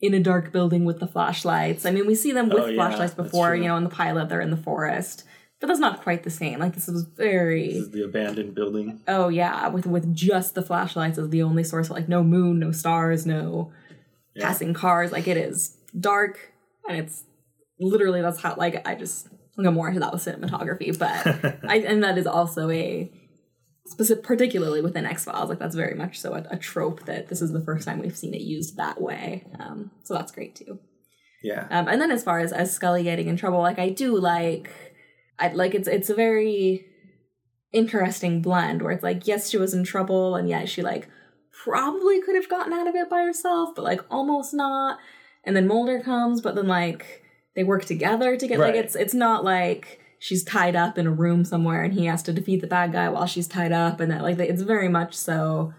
in 0.00 0.14
a 0.14 0.20
dark 0.20 0.52
building 0.52 0.84
with 0.84 1.00
the 1.00 1.06
flashlights. 1.06 1.86
I 1.86 1.90
mean, 1.90 2.06
we 2.06 2.14
see 2.14 2.32
them 2.32 2.48
with 2.50 2.64
Oh, 2.64 2.66
yeah, 2.66 2.76
flashlights 2.76 3.14
before, 3.14 3.54
you 3.56 3.64
know, 3.64 3.76
in 3.76 3.84
the 3.84 3.90
pilot 3.90 4.28
they're 4.28 4.40
in 4.40 4.50
the 4.50 4.56
forest. 4.56 5.24
But 5.58 5.68
that's 5.68 5.80
not 5.80 6.02
quite 6.02 6.22
the 6.22 6.30
same. 6.30 6.58
Like 6.58 6.74
this 6.74 6.86
was 6.86 7.04
very 7.04 7.68
this 7.68 7.82
is 7.84 7.90
the 7.90 8.04
abandoned 8.04 8.54
building. 8.54 9.00
Oh 9.08 9.28
yeah, 9.28 9.68
with 9.68 9.86
with 9.86 10.14
just 10.14 10.54
the 10.54 10.60
flashlights 10.62 11.16
as 11.18 11.30
the 11.30 11.42
only 11.42 11.64
source, 11.64 11.88
like 11.88 12.08
no 12.10 12.22
moon, 12.22 12.58
no 12.58 12.72
stars, 12.72 13.24
no 13.24 13.72
Yeah. 14.34 14.46
passing 14.48 14.74
cars. 14.74 15.12
Like 15.12 15.26
it 15.26 15.38
is 15.38 15.78
dark, 15.98 16.52
and 16.86 16.98
it's 16.98 17.24
literally 17.80 18.20
that's 18.20 18.40
how 18.42 18.54
like 18.56 18.86
I 18.86 18.96
just 18.96 19.28
I'll 19.56 19.64
go 19.64 19.70
more 19.70 19.88
into 19.88 20.00
that 20.00 20.12
with 20.12 20.22
cinematography, 20.22 20.98
but 20.98 21.26
I 21.70 21.78
and 21.78 22.02
that 22.04 22.18
is 22.18 22.26
also 22.26 22.68
a 22.68 23.10
specific, 23.86 24.24
particularly 24.24 24.80
within 24.82 25.06
X 25.06 25.24
Files. 25.24 25.48
Like 25.48 25.58
that's 25.58 25.74
very 25.76 25.94
much 25.94 26.18
so 26.20 26.34
a, 26.34 26.44
a 26.50 26.56
trope 26.56 27.04
that 27.06 27.28
this 27.28 27.40
is 27.42 27.52
the 27.52 27.60
first 27.60 27.86
time 27.86 28.00
we've 28.00 28.16
seen 28.16 28.34
it 28.34 28.40
used 28.42 28.76
that 28.76 29.00
way. 29.00 29.44
Um, 29.58 29.90
so 30.04 30.14
that's 30.14 30.32
great 30.32 30.54
too. 30.56 30.78
Yeah, 31.42 31.66
Um, 31.70 31.86
and 31.86 32.00
then 32.00 32.10
as 32.10 32.24
far 32.24 32.40
as 32.40 32.52
as 32.52 32.72
Scully 32.72 33.04
getting 33.04 33.28
in 33.28 33.36
trouble, 33.36 33.60
like 33.60 33.78
I 33.78 33.90
do 33.90 34.18
like, 34.18 34.70
I 35.38 35.48
like 35.48 35.74
it's 35.74 35.86
it's 35.86 36.10
a 36.10 36.14
very 36.14 36.86
interesting 37.72 38.42
blend 38.42 38.80
where 38.82 38.92
it's 38.92 39.02
like 39.02 39.26
yes 39.26 39.50
she 39.50 39.58
was 39.58 39.74
in 39.74 39.84
trouble 39.84 40.34
and 40.34 40.48
yet 40.48 40.68
she 40.68 40.82
like 40.82 41.08
probably 41.64 42.22
could 42.22 42.34
have 42.34 42.48
gotten 42.48 42.72
out 42.72 42.86
of 42.86 42.94
it 42.94 43.10
by 43.10 43.22
herself, 43.22 43.70
but 43.74 43.84
like 43.84 44.00
almost 44.10 44.54
not. 44.54 44.98
And 45.44 45.54
then 45.54 45.66
Mulder 45.68 46.00
comes, 46.00 46.40
but 46.40 46.54
then 46.54 46.66
like 46.66 47.22
they 47.54 47.64
work 47.64 47.84
together 47.84 48.36
to 48.36 48.48
get 48.48 48.58
like 48.58 48.74
it's 48.74 48.96
it's 48.96 49.14
not 49.14 49.44
like 49.44 50.00
she's 50.18 50.44
tied 50.44 50.76
up 50.76 50.98
in 50.98 51.06
a 51.06 51.10
room 51.10 51.44
somewhere 51.44 51.82
and 51.82 51.94
he 51.94 52.06
has 52.06 52.22
to 52.24 52.32
defeat 52.32 52.60
the 52.60 52.66
bad 52.66 52.92
guy 52.92 53.08
while 53.08 53.26
she's 53.26 53.46
tied 53.46 53.72
up 53.72 54.00
and 54.00 54.10
that 54.10 54.22
like 54.22 54.38
it's 54.38 54.62
very 54.62 54.88
much 54.88 55.14
so 55.14 55.72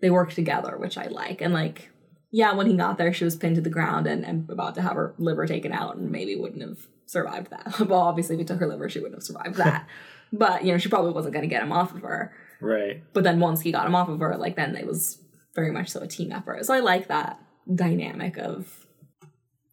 they 0.00 0.10
work 0.10 0.32
together, 0.32 0.76
which 0.78 0.96
I 0.96 1.06
like. 1.06 1.40
And 1.40 1.52
like 1.52 1.90
yeah, 2.30 2.52
when 2.52 2.66
he 2.66 2.76
got 2.76 2.98
there, 2.98 3.12
she 3.12 3.24
was 3.24 3.36
pinned 3.36 3.56
to 3.56 3.62
the 3.62 3.70
ground 3.70 4.06
and, 4.06 4.24
and 4.24 4.48
about 4.50 4.74
to 4.74 4.82
have 4.82 4.94
her 4.94 5.14
liver 5.18 5.46
taken 5.46 5.72
out, 5.72 5.96
and 5.96 6.10
maybe 6.10 6.36
wouldn't 6.36 6.62
have 6.62 6.86
survived 7.06 7.50
that. 7.50 7.80
well, 7.88 8.00
obviously, 8.00 8.34
if 8.34 8.40
he 8.40 8.44
took 8.44 8.60
her 8.60 8.68
liver, 8.68 8.88
she 8.88 8.98
wouldn't 8.98 9.16
have 9.16 9.24
survived 9.24 9.56
that. 9.56 9.86
but 10.32 10.64
you 10.64 10.72
know, 10.72 10.78
she 10.78 10.88
probably 10.88 11.12
wasn't 11.12 11.32
going 11.32 11.48
to 11.48 11.48
get 11.48 11.62
him 11.62 11.72
off 11.72 11.94
of 11.94 12.02
her. 12.02 12.32
right. 12.60 13.02
But 13.12 13.24
then 13.24 13.40
once 13.40 13.62
he 13.62 13.72
got 13.72 13.86
him 13.86 13.94
off 13.94 14.08
of 14.08 14.20
her, 14.20 14.36
like 14.36 14.56
then 14.56 14.76
it 14.76 14.86
was 14.86 15.18
very 15.54 15.72
much 15.72 15.88
so 15.88 16.00
a 16.00 16.06
team 16.06 16.32
effort. 16.32 16.64
So 16.66 16.74
I 16.74 16.80
like 16.80 17.08
that 17.08 17.40
dynamic 17.74 18.36
of 18.36 18.86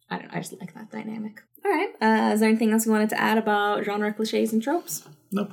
I 0.08 0.18
don't 0.18 0.28
know. 0.28 0.34
I 0.34 0.40
just 0.40 0.58
like 0.58 0.74
that 0.74 0.90
dynamic. 0.90 1.42
All 1.66 1.72
right. 1.72 1.92
Uh, 2.00 2.32
is 2.32 2.40
there 2.40 2.48
anything 2.48 2.70
else 2.70 2.86
you 2.86 2.92
wanted 2.92 3.08
to 3.08 3.20
add 3.20 3.38
about 3.38 3.84
genre 3.84 4.12
cliches 4.14 4.52
and 4.52 4.62
tropes? 4.62 5.02
Nope. 5.32 5.50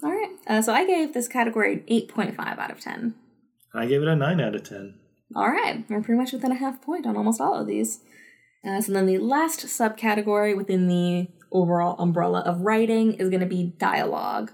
All 0.00 0.12
right. 0.12 0.30
Uh, 0.46 0.62
so 0.62 0.72
I 0.72 0.86
gave 0.86 1.12
this 1.12 1.26
category 1.26 1.72
an 1.72 1.80
8.5 1.90 2.38
out 2.58 2.70
of 2.70 2.80
10. 2.80 3.16
I 3.74 3.86
gave 3.86 4.00
it 4.00 4.06
a 4.06 4.14
9 4.14 4.40
out 4.40 4.54
of 4.54 4.62
10. 4.62 4.94
All 5.34 5.48
right. 5.48 5.84
We're 5.88 6.02
pretty 6.02 6.20
much 6.20 6.32
within 6.32 6.52
a 6.52 6.56
half 6.56 6.80
point 6.80 7.04
on 7.04 7.16
almost 7.16 7.40
all 7.40 7.54
of 7.54 7.66
these. 7.66 7.98
Uh, 8.64 8.80
so 8.80 8.92
then 8.92 9.06
the 9.06 9.18
last 9.18 9.66
subcategory 9.66 10.56
within 10.56 10.86
the 10.86 11.26
overall 11.50 11.96
umbrella 11.98 12.42
of 12.42 12.60
writing 12.60 13.14
is 13.14 13.28
going 13.28 13.40
to 13.40 13.46
be 13.46 13.74
dialogue. 13.76 14.52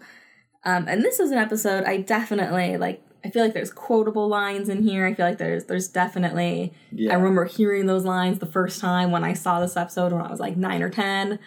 Um, 0.64 0.86
and 0.88 1.02
this 1.04 1.20
is 1.20 1.30
an 1.30 1.38
episode 1.38 1.84
I 1.84 1.98
definitely 1.98 2.78
like. 2.78 3.02
I 3.24 3.30
feel 3.30 3.42
like 3.44 3.54
there's 3.54 3.72
quotable 3.72 4.28
lines 4.28 4.68
in 4.68 4.82
here. 4.82 5.06
I 5.06 5.14
feel 5.14 5.26
like 5.26 5.38
there's 5.38 5.64
there's 5.66 5.88
definitely. 5.88 6.72
Yeah. 6.90 7.12
I 7.12 7.14
remember 7.16 7.44
hearing 7.44 7.86
those 7.86 8.04
lines 8.04 8.38
the 8.40 8.46
first 8.46 8.80
time 8.80 9.10
when 9.10 9.22
I 9.24 9.32
saw 9.34 9.60
this 9.60 9.76
episode 9.76 10.12
when 10.12 10.22
I 10.22 10.30
was 10.30 10.40
like 10.40 10.56
nine 10.56 10.82
or 10.82 10.90
ten. 10.90 11.38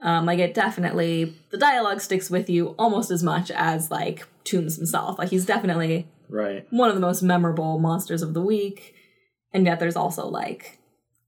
Um, 0.00 0.26
like 0.26 0.40
it 0.40 0.52
definitely 0.52 1.36
the 1.50 1.58
dialogue 1.58 2.00
sticks 2.00 2.28
with 2.28 2.50
you 2.50 2.68
almost 2.78 3.10
as 3.10 3.22
much 3.22 3.50
as 3.52 3.90
like 3.90 4.26
Tooms 4.44 4.76
himself. 4.76 5.18
Like 5.18 5.28
he's 5.30 5.46
definitely 5.46 6.08
Right. 6.28 6.66
one 6.70 6.88
of 6.88 6.94
the 6.96 7.00
most 7.00 7.22
memorable 7.22 7.78
monsters 7.78 8.22
of 8.22 8.34
the 8.34 8.40
week, 8.42 8.94
and 9.52 9.64
yet 9.66 9.78
there's 9.80 9.96
also 9.96 10.26
like 10.26 10.78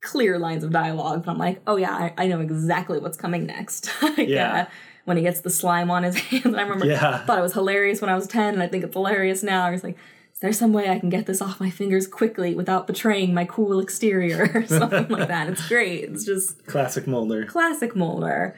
clear 0.02 0.38
lines 0.38 0.64
of 0.64 0.70
dialogue. 0.72 1.24
But 1.24 1.32
I'm 1.32 1.38
like, 1.38 1.60
oh 1.66 1.76
yeah, 1.76 1.92
I, 1.92 2.14
I 2.18 2.26
know 2.26 2.40
exactly 2.40 2.98
what's 2.98 3.16
coming 3.16 3.46
next. 3.46 3.90
Like, 4.02 4.28
Yeah. 4.28 4.62
uh, 4.62 4.64
when 5.04 5.16
he 5.16 5.22
gets 5.22 5.40
the 5.40 5.50
slime 5.50 5.90
on 5.90 6.02
his 6.02 6.16
hands, 6.30 6.46
I 6.54 6.62
remember 6.62 6.86
Yeah. 6.86 7.24
thought 7.24 7.38
it 7.38 7.42
was 7.42 7.52
hilarious 7.54 8.00
when 8.00 8.10
I 8.10 8.14
was 8.14 8.26
ten, 8.26 8.54
and 8.54 8.62
I 8.62 8.68
think 8.68 8.84
it's 8.84 8.94
hilarious 8.94 9.42
now. 9.42 9.64
I 9.66 9.70
was 9.70 9.84
like, 9.84 9.96
is 10.32 10.40
there 10.40 10.52
some 10.52 10.72
way 10.72 10.88
I 10.90 10.98
can 10.98 11.10
get 11.10 11.26
this 11.26 11.40
off 11.40 11.60
my 11.60 11.70
fingers 11.70 12.06
quickly 12.06 12.54
without 12.54 12.86
betraying 12.86 13.32
my 13.34 13.44
cool 13.44 13.78
exterior 13.80 14.50
or 14.54 14.66
something 14.66 15.08
like 15.08 15.28
that? 15.28 15.48
It's 15.48 15.68
great. 15.68 16.04
It's 16.04 16.24
just 16.24 16.66
Classic 16.66 17.06
Mulder. 17.06 17.44
classic 17.46 17.94
Mulder. 17.94 18.56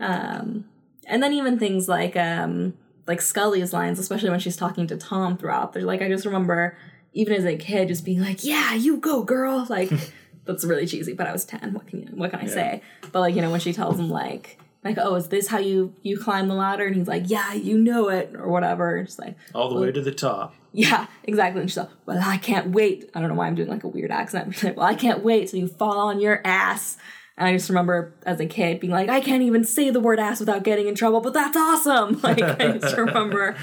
Um, 0.00 0.64
and 1.06 1.22
then 1.22 1.32
even 1.32 1.58
things 1.58 1.88
like 1.88 2.16
um, 2.16 2.74
like 3.06 3.20
Scully's 3.20 3.72
lines, 3.72 3.98
especially 3.98 4.30
when 4.30 4.40
she's 4.40 4.56
talking 4.56 4.86
to 4.88 4.96
Tom 4.96 5.36
throughout. 5.36 5.72
They're 5.72 5.82
like 5.82 6.02
I 6.02 6.08
just 6.08 6.24
remember 6.26 6.76
even 7.12 7.34
as 7.34 7.44
a 7.44 7.56
kid 7.56 7.88
just 7.88 8.04
being 8.04 8.20
like, 8.20 8.42
"Yeah, 8.44 8.74
you 8.74 8.96
go, 8.96 9.22
girl." 9.22 9.66
Like 9.68 9.90
that's 10.46 10.64
really 10.64 10.86
cheesy, 10.86 11.12
but 11.12 11.26
I 11.26 11.32
was 11.32 11.44
ten. 11.44 11.74
What 11.74 11.86
can 11.86 12.00
you? 12.00 12.08
What 12.14 12.30
can 12.30 12.40
I 12.40 12.46
say? 12.46 12.82
But 13.12 13.20
like 13.20 13.34
you 13.36 13.42
know 13.42 13.50
when 13.50 13.60
she 13.60 13.72
tells 13.72 13.98
him 14.00 14.10
like. 14.10 14.58
Like 14.84 14.98
oh, 15.00 15.14
is 15.14 15.28
this 15.28 15.48
how 15.48 15.58
you 15.58 15.94
you 16.02 16.18
climb 16.18 16.46
the 16.48 16.54
ladder? 16.54 16.84
And 16.86 16.94
he's 16.94 17.08
like, 17.08 17.24
yeah, 17.26 17.54
you 17.54 17.78
know 17.78 18.08
it, 18.10 18.32
or 18.36 18.48
whatever. 18.48 18.96
And 18.96 19.06
just 19.06 19.18
like, 19.18 19.36
All 19.54 19.68
the 19.72 19.80
way 19.80 19.90
to 19.90 20.00
the 20.02 20.12
top. 20.12 20.54
yeah, 20.72 21.06
exactly. 21.24 21.62
And 21.62 21.70
she's 21.70 21.78
like, 21.78 21.88
well, 22.06 22.20
I 22.22 22.36
can't 22.36 22.68
wait. 22.72 23.10
I 23.14 23.20
don't 23.20 23.30
know 23.30 23.34
why 23.36 23.46
I'm 23.46 23.54
doing 23.54 23.68
like 23.68 23.84
a 23.84 23.88
weird 23.88 24.10
accent. 24.10 24.52
She's 24.54 24.64
like, 24.64 24.76
well, 24.76 24.86
I 24.86 24.94
can't 24.94 25.24
wait 25.24 25.48
till 25.48 25.60
you 25.60 25.68
fall 25.68 25.98
on 26.08 26.20
your 26.20 26.40
ass. 26.44 26.98
And 27.36 27.48
I 27.48 27.52
just 27.52 27.68
remember 27.68 28.14
as 28.24 28.38
a 28.40 28.46
kid 28.46 28.78
being 28.78 28.92
like, 28.92 29.08
I 29.08 29.20
can't 29.20 29.42
even 29.42 29.64
say 29.64 29.90
the 29.90 29.98
word 30.00 30.20
ass 30.20 30.38
without 30.38 30.62
getting 30.62 30.86
in 30.86 30.94
trouble, 30.94 31.20
but 31.20 31.32
that's 31.32 31.56
awesome. 31.56 32.20
Like, 32.22 32.40
I 32.42 32.78
just 32.78 32.96
remember 32.98 33.56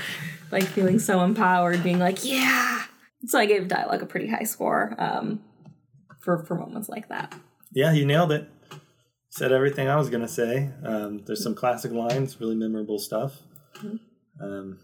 like 0.51 0.63
feeling 0.63 0.99
so 0.99 1.21
empowered, 1.21 1.81
being 1.83 1.99
like, 1.99 2.25
yeah. 2.25 2.83
So 3.27 3.37
I 3.39 3.45
gave 3.45 3.67
dialogue 3.67 4.01
a 4.01 4.05
pretty 4.05 4.27
high 4.27 4.43
score 4.43 4.95
um, 4.97 5.41
for, 6.19 6.43
for 6.43 6.55
moments 6.55 6.89
like 6.89 7.07
that. 7.09 7.33
Yeah, 7.71 7.93
you 7.93 8.05
nailed 8.05 8.31
it. 8.33 8.49
Said 9.41 9.51
everything 9.51 9.88
I 9.88 9.95
was 9.95 10.12
gonna 10.12 10.27
say. 10.27 10.69
Um, 10.83 11.24
there's 11.25 11.41
some 11.41 11.55
classic 11.55 11.91
lines, 11.91 12.39
really 12.39 12.53
memorable 12.53 13.00
stuff, 13.00 13.39
um, 14.39 14.77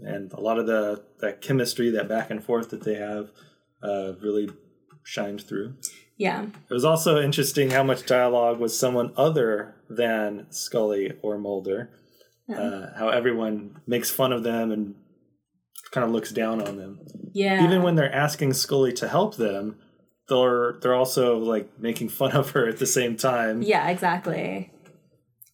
and 0.00 0.32
a 0.32 0.40
lot 0.40 0.58
of 0.58 0.66
the 0.66 1.04
that 1.20 1.42
chemistry, 1.42 1.90
that 1.90 2.08
back 2.08 2.30
and 2.30 2.42
forth 2.42 2.70
that 2.70 2.84
they 2.84 2.94
have, 2.94 3.28
uh, 3.82 4.14
really 4.22 4.48
shines 5.04 5.42
through. 5.42 5.74
Yeah. 6.16 6.44
It 6.44 6.72
was 6.72 6.86
also 6.86 7.20
interesting 7.20 7.72
how 7.72 7.82
much 7.82 8.06
dialogue 8.06 8.58
was 8.58 8.78
someone 8.78 9.12
other 9.14 9.74
than 9.90 10.46
Scully 10.48 11.12
or 11.20 11.36
Mulder. 11.36 11.90
Uh, 12.48 12.94
how 12.96 13.10
everyone 13.10 13.82
makes 13.86 14.10
fun 14.10 14.32
of 14.32 14.42
them 14.42 14.72
and 14.72 14.94
kind 15.90 16.06
of 16.06 16.12
looks 16.12 16.32
down 16.32 16.66
on 16.66 16.78
them. 16.78 17.00
Yeah. 17.34 17.62
Even 17.62 17.82
when 17.82 17.96
they're 17.96 18.14
asking 18.14 18.54
Scully 18.54 18.94
to 18.94 19.08
help 19.08 19.36
them, 19.36 19.76
they're 20.28 20.74
they're 20.80 20.94
also 20.94 21.38
like 21.38 21.78
making 21.78 22.08
fun 22.08 22.32
of 22.32 22.50
her 22.50 22.66
at 22.68 22.78
the 22.78 22.86
same 22.86 23.16
time. 23.16 23.62
Yeah, 23.62 23.88
exactly. 23.88 24.70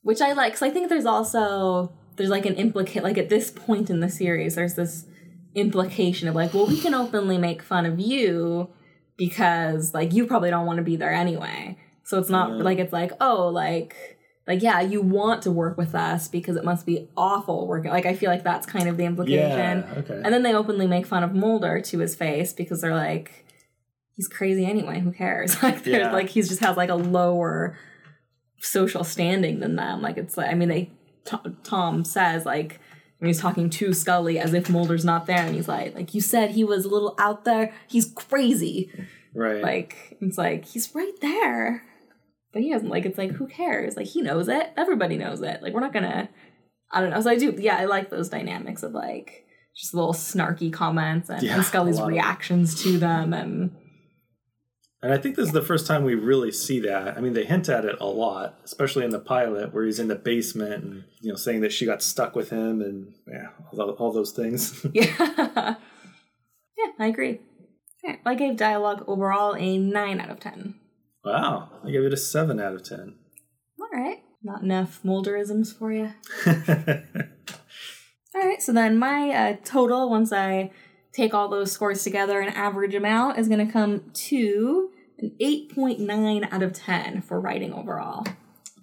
Which 0.02 0.20
I 0.20 0.32
like, 0.32 0.52
because 0.52 0.62
I 0.62 0.70
think 0.70 0.88
there's 0.88 1.06
also 1.06 1.92
there's 2.16 2.30
like 2.30 2.46
an 2.46 2.54
implicate 2.54 3.02
like 3.02 3.18
at 3.18 3.28
this 3.28 3.50
point 3.50 3.90
in 3.90 4.00
the 4.00 4.08
series, 4.08 4.54
there's 4.54 4.74
this 4.74 5.06
implication 5.54 6.28
of 6.28 6.34
like, 6.34 6.54
well, 6.54 6.66
we 6.66 6.80
can 6.80 6.94
openly 6.94 7.38
make 7.38 7.62
fun 7.62 7.86
of 7.86 7.98
you 7.98 8.68
because 9.16 9.94
like 9.94 10.12
you 10.12 10.26
probably 10.26 10.50
don't 10.50 10.66
want 10.66 10.76
to 10.78 10.82
be 10.82 10.96
there 10.96 11.12
anyway. 11.12 11.76
So 12.04 12.18
it's 12.18 12.30
not 12.30 12.50
Yeah. 12.56 12.62
like 12.62 12.78
it's 12.78 12.92
like 12.92 13.12
oh 13.20 13.48
like 13.48 14.16
like 14.46 14.62
yeah 14.62 14.80
you 14.80 15.02
want 15.02 15.42
to 15.42 15.50
work 15.50 15.76
with 15.76 15.94
us 15.94 16.26
because 16.28 16.56
it 16.56 16.64
must 16.64 16.86
be 16.86 17.08
awful 17.16 17.66
working. 17.66 17.90
Like 17.90 18.06
I 18.06 18.14
feel 18.14 18.30
like 18.30 18.44
that's 18.44 18.66
kind 18.66 18.88
of 18.88 18.96
the 18.96 19.04
implication. 19.04 19.80
Yeah, 19.80 19.94
okay. 19.98 20.20
And 20.24 20.32
then 20.32 20.42
they 20.42 20.54
openly 20.54 20.86
make 20.86 21.06
fun 21.06 21.22
of 21.22 21.34
Mulder 21.34 21.80
to 21.80 21.98
his 21.98 22.14
face 22.14 22.52
because 22.52 22.80
they're 22.80 22.94
like, 22.94 23.44
he's 24.18 24.28
crazy 24.28 24.66
anyway. 24.66 25.00
Who 25.00 25.12
cares? 25.12 25.56
Like, 25.62 25.82
there's 25.84 25.96
Yeah. 26.08 26.12
like 26.12 26.28
he's 26.28 26.48
just 26.48 26.60
has 26.60 26.76
like 26.76 26.90
a 26.90 26.94
lower 26.94 27.78
social 28.60 29.04
standing 29.04 29.60
than 29.60 29.76
them. 29.76 30.02
Like, 30.02 30.18
it's 30.18 30.36
like 30.36 30.50
I 30.50 30.54
mean, 30.54 30.68
they 30.68 30.90
Tom, 31.24 31.56
Tom 31.64 32.04
says 32.04 32.44
like 32.44 32.80
when 33.18 33.28
he's 33.28 33.40
talking 33.40 33.68
to 33.70 33.92
Scully 33.92 34.38
as 34.38 34.52
if 34.54 34.68
Mulder's 34.68 35.04
not 35.04 35.26
there, 35.26 35.38
and 35.44 35.54
he's 35.54 35.68
like, 35.68 35.94
like 35.94 36.14
you 36.14 36.20
said 36.20 36.50
he 36.50 36.64
was 36.64 36.84
a 36.84 36.88
little 36.88 37.14
out 37.18 37.44
there. 37.44 37.72
He's 37.88 38.12
crazy. 38.12 38.90
right. 39.34 39.62
Like 39.62 40.16
it's 40.20 40.36
like 40.38 40.64
he's 40.64 40.94
right 40.94 41.12
there, 41.20 41.82
but 42.52 42.62
he 42.62 42.72
doesn't. 42.72 42.88
Like 42.88 43.06
it's 43.06 43.18
like 43.18 43.32
who 43.32 43.46
cares? 43.46 43.96
Like 43.96 44.06
he 44.08 44.20
knows 44.22 44.48
it. 44.48 44.72
Everybody 44.76 45.16
knows 45.16 45.40
it. 45.42 45.62
Like 45.62 45.72
we're 45.72 45.80
not 45.80 45.92
gonna. 45.92 46.28
I 46.90 47.00
don't 47.00 47.10
know. 47.10 47.20
So 47.20 47.30
I 47.30 47.36
do. 47.36 47.54
Yeah, 47.58 47.76
I 47.76 47.84
like 47.84 48.08
those 48.10 48.28
dynamics 48.30 48.82
of 48.82 48.92
like 48.92 49.44
just 49.76 49.94
little 49.94 50.14
snarky 50.14 50.72
comments 50.72 51.28
and, 51.28 51.42
Yeah, 51.42 51.56
and 51.56 51.64
Scully's 51.64 51.98
lot 51.98 52.04
of 52.04 52.10
it. 52.10 52.14
reactions 52.14 52.82
to 52.82 52.98
them 52.98 53.32
and 53.34 53.76
And 55.00 55.12
I 55.12 55.18
think 55.18 55.36
this 55.36 55.46
is 55.46 55.52
the 55.52 55.62
first 55.62 55.86
time 55.86 56.02
we 56.02 56.16
really 56.16 56.50
see 56.50 56.80
that. 56.80 57.16
I 57.16 57.20
mean, 57.20 57.32
they 57.32 57.44
hint 57.44 57.68
at 57.68 57.84
it 57.84 57.96
a 58.00 58.06
lot, 58.06 58.58
especially 58.64 59.04
in 59.04 59.10
the 59.10 59.20
pilot 59.20 59.72
where 59.72 59.84
he's 59.84 60.00
in 60.00 60.08
the 60.08 60.16
basement 60.16 60.84
and 60.84 61.04
you 61.20 61.30
know 61.30 61.36
saying 61.36 61.60
that 61.60 61.72
she 61.72 61.86
got 61.86 62.02
stuck 62.02 62.34
with 62.34 62.50
him 62.50 62.80
and 62.82 63.14
yeah, 63.26 63.48
all, 63.78 63.90
all 63.90 64.12
those 64.12 64.32
things. 64.32 64.84
yeah, 64.92 65.76
yeah. 66.76 66.86
I 66.98 67.06
agree. 67.06 67.40
Yeah, 68.02 68.16
I 68.26 68.34
gave 68.34 68.56
dialogue 68.56 69.04
overall 69.06 69.54
a 69.56 69.78
nine 69.78 70.20
out 70.20 70.30
of 70.30 70.40
ten. 70.40 70.74
wow, 71.24 71.70
I 71.84 71.90
gave 71.90 72.02
it 72.02 72.12
a 72.12 72.16
seven 72.16 72.58
out 72.58 72.74
of 72.74 72.82
ten. 72.82 73.14
All 73.80 73.88
right, 73.92 74.18
not 74.42 74.62
enough 74.62 75.00
Mulderisms 75.04 75.76
for 75.76 75.92
you. 75.92 76.12
All 78.34 78.42
right, 78.42 78.60
so 78.60 78.72
then 78.72 78.98
my 78.98 79.30
uh, 79.30 79.56
total, 79.64 80.10
once 80.10 80.32
I 80.32 80.70
take 81.12 81.34
all 81.34 81.48
those 81.48 81.72
scores 81.72 82.02
together 82.04 82.40
and 82.40 82.54
average 82.54 82.92
them 82.92 83.04
out, 83.04 83.38
is 83.38 83.48
going 83.48 83.64
to 83.66 83.72
come 83.72 84.10
to 84.12 84.90
an 85.18 85.32
8.9 85.40 86.48
out 86.52 86.62
of 86.62 86.72
10 86.72 87.22
for 87.22 87.40
writing 87.40 87.72
overall. 87.72 88.24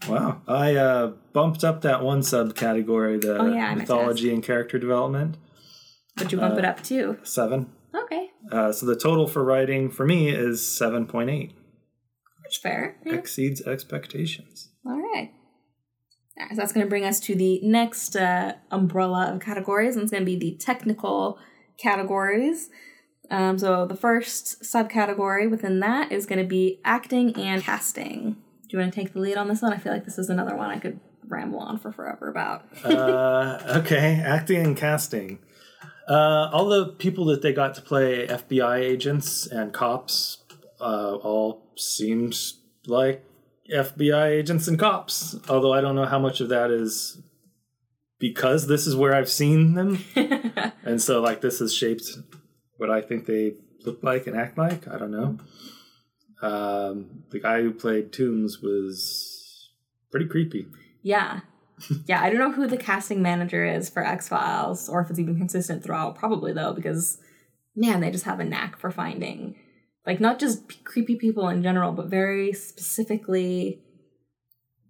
wow, 0.10 0.42
I 0.48 0.76
uh, 0.76 1.08
bumped 1.34 1.64
up 1.64 1.82
that 1.82 2.04
one 2.04 2.20
subcategory, 2.22 3.22
the 3.22 3.38
Oh, 3.40 3.54
yeah, 3.54 3.70
to 3.72 3.76
mythology 3.78 4.34
and 4.34 4.44
character 4.44 4.78
development, 4.78 5.38
Would 6.20 6.32
you 6.32 6.38
bump 6.38 6.56
Uh, 6.56 6.60
it 6.60 6.66
up 6.66 6.84
too? 6.84 7.18
seven. 7.24 7.68
Okay, 7.94 8.30
Uh, 8.52 8.72
so 8.74 8.86
the 8.86 8.96
total 8.98 9.28
for 9.28 9.44
writing 9.44 9.90
for 9.90 10.06
me 10.06 10.30
is 10.30 10.66
seven 10.66 11.06
point 11.06 11.30
eight. 11.30 11.54
that's 12.44 12.58
fair. 12.58 12.98
Yeah. 13.06 13.14
Exceeds 13.16 13.62
expectations. 13.66 14.70
All 14.86 15.00
right. 15.00 15.32
Yeah, 16.38 16.50
so 16.50 16.56
that's 16.58 16.74
going 16.74 16.86
to 16.86 16.90
bring 16.90 17.06
us 17.06 17.20
to 17.22 17.34
the 17.36 17.62
next 17.64 18.16
uh, 18.18 18.54
umbrella 18.70 19.32
of 19.34 19.40
categories, 19.40 19.96
and 19.96 20.04
it's 20.04 20.12
going 20.12 20.22
to 20.22 20.26
be 20.26 20.36
the 20.38 20.58
technical 20.58 21.40
categories. 21.78 22.70
Um, 23.32 23.58
so 23.58 23.86
the 23.86 23.96
first 23.96 24.62
subcategory 24.62 25.50
within 25.50 25.80
that 25.80 26.12
is 26.12 26.26
going 26.26 26.40
to 26.40 26.48
be 26.48 26.80
acting 26.86 27.36
and 27.36 27.64
casting. 27.64 28.38
Do 28.64 28.70
you 28.78 28.80
want 28.80 28.94
to 28.94 29.00
take 29.00 29.14
the 29.14 29.20
lead 29.20 29.38
on 29.38 29.48
this 29.48 29.62
one? 29.62 29.74
I 29.74 29.78
feel 29.78 29.94
like 29.94 30.06
this 30.06 30.18
is 30.18 30.30
another 30.30 30.56
one 30.56 30.70
I 30.70 30.80
could 30.80 31.00
ramble 31.28 31.60
on 31.60 31.80
for 31.80 31.92
forever 31.92 32.30
about. 32.30 32.66
uh, 32.84 33.60
okay, 33.84 34.22
acting 34.24 34.66
and 34.66 34.78
casting. 34.78 35.40
Uh, 36.08 36.50
all 36.52 36.70
the 36.70 36.88
people 36.88 37.26
that 37.26 37.42
they 37.42 37.52
got 37.52 37.74
to 37.76 37.82
play 37.82 38.28
FBI 38.28 38.80
agents 38.80 39.48
and 39.48 39.74
cops 39.74 40.44
uh, 40.80 41.16
all 41.16 41.64
seemed 41.76 42.36
like 42.86 43.26
FBI 43.74 44.28
agents 44.30 44.68
and 44.68 44.78
cops. 44.78 45.36
Although 45.50 45.74
I 45.74 45.82
don't 45.82 45.96
know 45.96 46.06
how 46.06 46.20
much 46.20 46.42
of 46.42 46.50
that 46.50 46.70
is 46.70 47.22
because 48.20 48.68
this 48.68 48.88
is 48.88 48.96
where 48.96 49.14
I've 49.14 49.30
seen 49.30 49.74
them, 49.74 50.04
and 50.84 51.02
so 51.02 51.22
like 51.22 51.42
this 51.42 51.60
has 51.60 51.74
shaped 51.74 52.06
what 52.78 52.90
I 52.90 53.02
think 53.02 53.26
they 53.26 53.56
look 53.86 54.04
like 54.04 54.28
and 54.28 54.36
act 54.36 54.58
like. 54.58 54.88
I 54.88 54.98
don't 54.98 55.12
know. 55.12 55.38
Um, 56.42 57.24
the 57.32 57.40
guy 57.40 57.62
who 57.62 57.72
played 57.72 58.12
Tooms 58.12 58.60
was 58.62 59.72
pretty 60.12 60.28
creepy. 60.28 60.68
yeah. 61.02 61.42
Yeah, 62.06 62.22
I 62.24 62.30
don't 62.30 62.40
know 62.40 62.54
who 62.54 62.68
the 62.68 62.78
casting 62.78 63.22
manager 63.22 63.66
is 63.66 63.90
for 63.90 64.02
X 64.02 64.30
Files 64.30 64.88
or 64.88 65.02
if 65.02 65.10
it's 65.10 65.20
even 65.20 65.38
consistent 65.38 65.84
throughout. 65.84 66.16
Probably 66.16 66.54
though, 66.54 66.72
because 66.72 67.18
man, 67.76 68.00
they 68.00 68.12
just 68.12 68.24
have 68.24 68.40
a 68.40 68.46
knack 68.46 68.80
for 68.80 68.92
finding 68.92 69.56
like 70.06 70.22
not 70.22 70.40
just 70.40 70.84
creepy 70.86 71.18
people 71.18 71.50
in 71.50 71.64
general, 71.64 71.92
but 71.92 72.08
very 72.08 72.54
specifically 72.54 73.82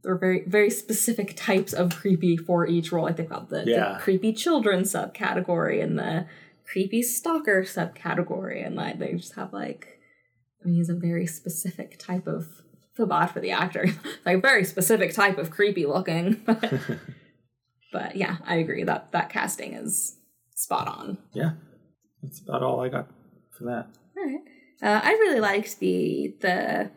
or 0.05 0.17
very 0.17 0.43
very 0.47 0.69
specific 0.69 1.33
types 1.35 1.73
of 1.73 1.95
creepy 1.95 2.37
for 2.37 2.67
each 2.67 2.91
role. 2.91 3.07
I 3.07 3.13
think 3.13 3.29
about 3.29 3.49
the, 3.49 3.63
Yeah. 3.65 3.93
the 3.93 3.99
creepy 3.99 4.33
children 4.33 4.83
subcategory 4.83 5.83
and 5.83 5.97
the 5.97 6.27
creepy 6.71 7.01
stalker 7.01 7.63
subcategory, 7.63 8.65
and 8.65 8.75
like 8.75 8.99
they 8.99 9.13
just 9.13 9.35
have 9.35 9.51
like 9.53 9.99
I 10.61 10.67
mean 10.67 10.75
he's 10.75 10.89
a 10.89 10.95
very 10.95 11.25
specific 11.27 11.97
type 11.99 12.27
of 12.27 12.47
feel 12.95 13.05
bad 13.07 13.27
for 13.27 13.39
the 13.39 13.51
actor. 13.51 13.87
like 14.25 14.41
very 14.41 14.63
specific 14.63 15.13
type 15.13 15.37
of 15.37 15.51
creepy 15.51 15.85
looking. 15.85 16.41
But, 16.45 16.71
but 17.93 18.15
yeah, 18.15 18.37
I 18.45 18.55
agree 18.55 18.83
that 18.83 19.11
that 19.11 19.29
casting 19.29 19.73
is 19.73 20.17
spot 20.55 20.87
on. 20.87 21.17
yeah, 21.33 21.51
that's 22.21 22.41
about 22.41 22.63
all 22.63 22.81
I 22.81 22.89
got 22.89 23.07
for 23.57 23.65
that. 23.65 23.87
Alright. 24.17 24.41
Uh, 24.81 24.99
I 25.03 25.11
really 25.11 25.39
liked 25.39 25.79
the 25.79 26.35
the 26.41 26.91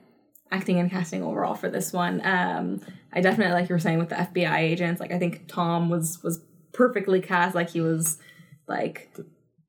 acting 0.51 0.79
and 0.79 0.91
casting 0.91 1.23
overall 1.23 1.55
for 1.55 1.69
this 1.71 1.93
one. 1.93 2.21
Um, 2.25 2.81
I 3.13 3.21
definitely 3.21 3.53
like 3.55 3.69
you 3.69 3.75
were 3.75 3.79
saying 3.81 3.99
with 3.99 4.09
the 4.11 4.17
FBI 4.17 4.59
agents. 4.59 5.01
Like 5.01 5.13
I 5.13 5.19
think 5.19 5.47
Tom 5.49 5.89
was 5.91 6.23
was 6.23 6.41
perfectly 6.73 7.21
cast. 7.21 7.55
Like 7.55 7.71
he 7.71 7.81
was 7.81 8.19
like 8.67 9.15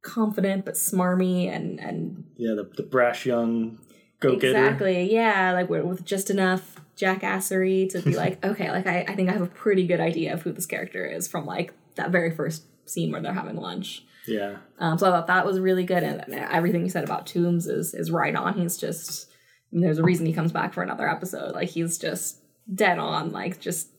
confident 0.01 0.63
but 0.65 0.75
smarmy 0.75 1.53
and 1.53 1.79
and 1.79 2.23
Yeah, 2.37 2.53
the, 2.55 2.69
the 2.77 2.83
brash 2.83 3.25
young 3.25 3.79
go 4.21 4.35
getter. 4.37 4.47
exactly 4.57 5.11
yeah 5.13 5.51
like 5.53 5.69
with, 5.69 5.83
with 5.83 6.05
just 6.05 6.29
enough 6.29 6.79
jackassery 6.97 7.89
to 7.89 8.01
be 8.01 8.15
like 8.15 8.43
okay 8.45 8.71
like 8.71 8.87
I, 8.87 9.05
I 9.07 9.15
think 9.15 9.29
I 9.29 9.33
have 9.33 9.41
a 9.41 9.47
pretty 9.47 9.85
good 9.87 9.99
idea 9.99 10.33
of 10.33 10.41
who 10.41 10.51
this 10.53 10.65
character 10.65 11.05
is 11.05 11.27
from 11.27 11.45
like 11.45 11.73
that 11.95 12.11
very 12.11 12.31
first 12.33 12.63
scene 12.85 13.11
where 13.11 13.21
they're 13.21 13.33
having 13.33 13.57
lunch. 13.57 14.03
Yeah, 14.27 14.57
Um, 14.77 14.97
so 14.97 15.07
I 15.07 15.11
thought 15.11 15.27
that 15.27 15.45
was 15.45 15.59
really 15.59 15.83
good, 15.83 16.03
and 16.03 16.23
everything 16.33 16.83
you 16.83 16.89
said 16.89 17.03
about 17.03 17.25
Tooms 17.25 17.65
is 17.67 17.93
is 17.95 18.11
right 18.11 18.35
on. 18.35 18.53
He's 18.53 18.77
just 18.77 19.27
Mean, 19.71 19.82
there's 19.82 19.99
a 19.99 20.03
reason 20.03 20.25
he 20.25 20.34
comes 20.34 20.51
back 20.51 20.73
for 20.73 20.82
another 20.84 21.08
episode. 21.08 21.53
Like 21.53 21.69
he's 21.69 21.97
just 21.97 22.39
dead 22.73 22.99
on. 22.99 23.32
Like 23.32 23.60
just 23.60 23.89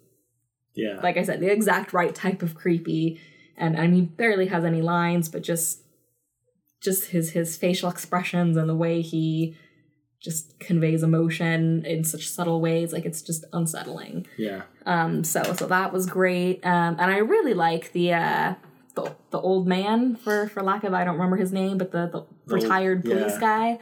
yeah, 0.75 1.01
like 1.03 1.17
I 1.17 1.23
said, 1.23 1.41
the 1.41 1.51
exact 1.51 1.93
right 1.93 2.15
type 2.15 2.43
of 2.43 2.55
creepy. 2.55 3.21
And 3.57 3.77
I 3.77 3.83
mean, 3.83 3.93
he 3.95 4.01
barely 4.03 4.47
has 4.47 4.65
any 4.65 4.83
lines, 4.83 5.29
but 5.29 5.43
just 5.43 5.83
just 6.83 7.07
his 7.11 7.31
his 7.31 7.57
facial 7.57 7.91
expressions 7.91 8.57
and 8.57 8.69
the 8.69 8.75
way 8.75 9.01
he 9.03 9.57
just 10.23 10.59
conveys 10.61 11.03
emotion 11.03 11.85
in 11.87 12.05
such 12.05 12.29
subtle 12.29 12.61
ways, 12.61 12.93
like 12.93 13.07
it's 13.07 13.23
just 13.23 13.45
unsettling. 13.55 14.27
yeah, 14.37 14.63
Um, 14.85 15.25
so 15.25 15.43
so 15.55 15.67
that 15.67 15.93
was 15.93 16.07
great. 16.07 16.65
Um, 16.65 16.97
and 16.99 17.11
I 17.11 17.19
really 17.19 17.55
like 17.55 17.93
the 17.93 18.13
uh 18.15 18.55
the, 18.97 19.15
the 19.31 19.41
old 19.41 19.67
man 19.67 20.17
for 20.17 20.49
for 20.49 20.63
lack 20.63 20.85
of 20.85 20.93
I 20.95 21.05
don't 21.05 21.15
remember 21.15 21.37
his 21.37 21.53
name, 21.53 21.79
but 21.79 21.93
the, 21.93 22.07
the 22.07 22.27
The 22.47 22.55
old- 22.55 22.63
retired 22.65 23.03
police 23.05 23.35
yeah. 23.35 23.41
guy. 23.41 23.79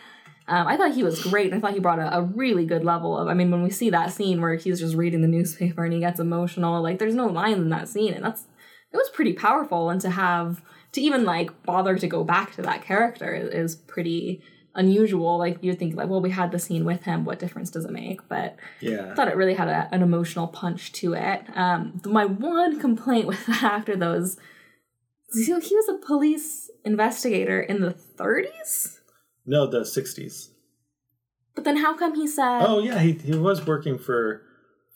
Um, 0.49 0.67
I 0.67 0.77
thought 0.77 0.95
he 0.95 1.03
was 1.03 1.23
great. 1.23 1.53
I 1.53 1.61
thought 1.61 1.75
he 1.75 1.81
brought 1.81 1.99
a, 1.99 2.19
a 2.19 2.23
really 2.23 2.65
good 2.65 2.85
level 2.85 3.17
of. 3.17 3.29
I 3.29 3.35
mean, 3.35 3.51
when 3.51 3.63
we 3.63 3.71
see 3.71 3.91
that 3.91 4.13
scene 4.13 4.41
where 4.41 4.55
he's 4.55 4.81
just 4.81 4.97
reading 4.97 5.21
the 5.21 5.29
newspaper 5.29 5.85
and 5.85 5.93
he 5.93 6.01
gets 6.01 6.19
emotional, 6.19 6.83
like 6.83 6.99
there's 6.99 7.15
no 7.15 7.27
lines 7.27 7.59
in 7.59 7.69
that 7.69 7.89
scene, 7.89 8.15
and 8.15 8.25
that's 8.25 8.45
it 8.93 8.97
was 8.97 9.11
pretty 9.11 9.35
powerful. 9.35 9.91
And 9.91 10.01
to 10.01 10.11
have 10.11 10.63
to 10.93 11.01
even 11.01 11.25
like 11.25 11.63
bother 11.65 11.99
to 11.99 12.07
go 12.07 12.25
back 12.25 12.55
to 12.55 12.63
that 12.63 12.83
character 12.83 13.35
is, 13.35 13.51
is 13.51 13.77
pretty 13.77 14.43
unusual. 14.75 15.39
Like 15.39 15.59
you'd 15.61 15.79
think 15.79 15.95
like, 15.95 16.09
well, 16.09 16.23
we 16.23 16.31
had 16.31 16.51
the 16.51 16.59
scene 16.59 16.85
with 16.85 17.03
him. 17.03 17.25
What 17.25 17.39
difference 17.39 17.71
does 17.71 17.85
it 17.85 17.91
make? 17.91 18.27
But 18.29 18.57
yeah. 18.81 19.11
I 19.11 19.15
thought 19.15 19.29
it 19.29 19.37
really 19.37 19.55
had 19.55 19.69
a, 19.69 19.89
an 19.93 20.03
emotional 20.03 20.47
punch 20.47 20.93
to 20.93 21.13
it. 21.13 21.43
Um, 21.55 22.01
my 22.07 22.25
one 22.25 22.81
complaint 22.81 23.27
with 23.27 23.45
that 23.47 23.63
actor 23.63 23.97
though 23.97 24.15
is 24.15 24.39
he 25.35 25.45
he 25.45 25.77
was 25.77 25.89
a 25.91 26.07
police 26.07 26.71
investigator 26.85 27.61
in 27.61 27.83
the 27.83 27.93
30s. 27.93 28.98
No, 29.49 29.67
the 29.67 29.81
'60s. 29.81 30.51
But 31.55 31.65
then 31.65 31.79
how 31.79 31.97
come 31.97 32.15
he 32.15 32.27
said 32.29 32.61
Oh 32.63 32.79
yeah, 32.81 32.99
he 33.01 33.13
he 33.15 33.35
was 33.35 33.67
working 33.67 33.99
for 33.99 34.43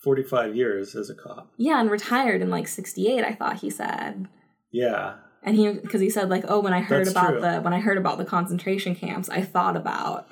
45 0.04 0.54
years 0.54 0.94
as 0.94 1.08
a 1.10 1.14
cop. 1.14 1.50
yeah 1.56 1.80
and 1.80 1.90
retired 1.90 2.40
in 2.42 2.50
like 2.50 2.68
68? 2.68 3.24
I 3.24 3.32
thought 3.34 3.58
he 3.60 3.70
said. 3.70 4.28
Yeah, 4.70 5.14
And 5.42 5.56
he 5.56 5.72
because 5.72 6.00
he 6.00 6.10
said 6.10 6.28
like 6.30 6.44
oh 6.48 6.60
when 6.60 6.72
I 6.74 6.80
heard 6.80 7.06
That's 7.06 7.10
about 7.10 7.30
true. 7.32 7.40
the 7.40 7.60
when 7.60 7.72
I 7.72 7.80
heard 7.80 7.98
about 7.98 8.18
the 8.18 8.24
concentration 8.24 8.94
camps 8.94 9.28
I 9.28 9.42
thought 9.42 9.76
about 9.76 10.28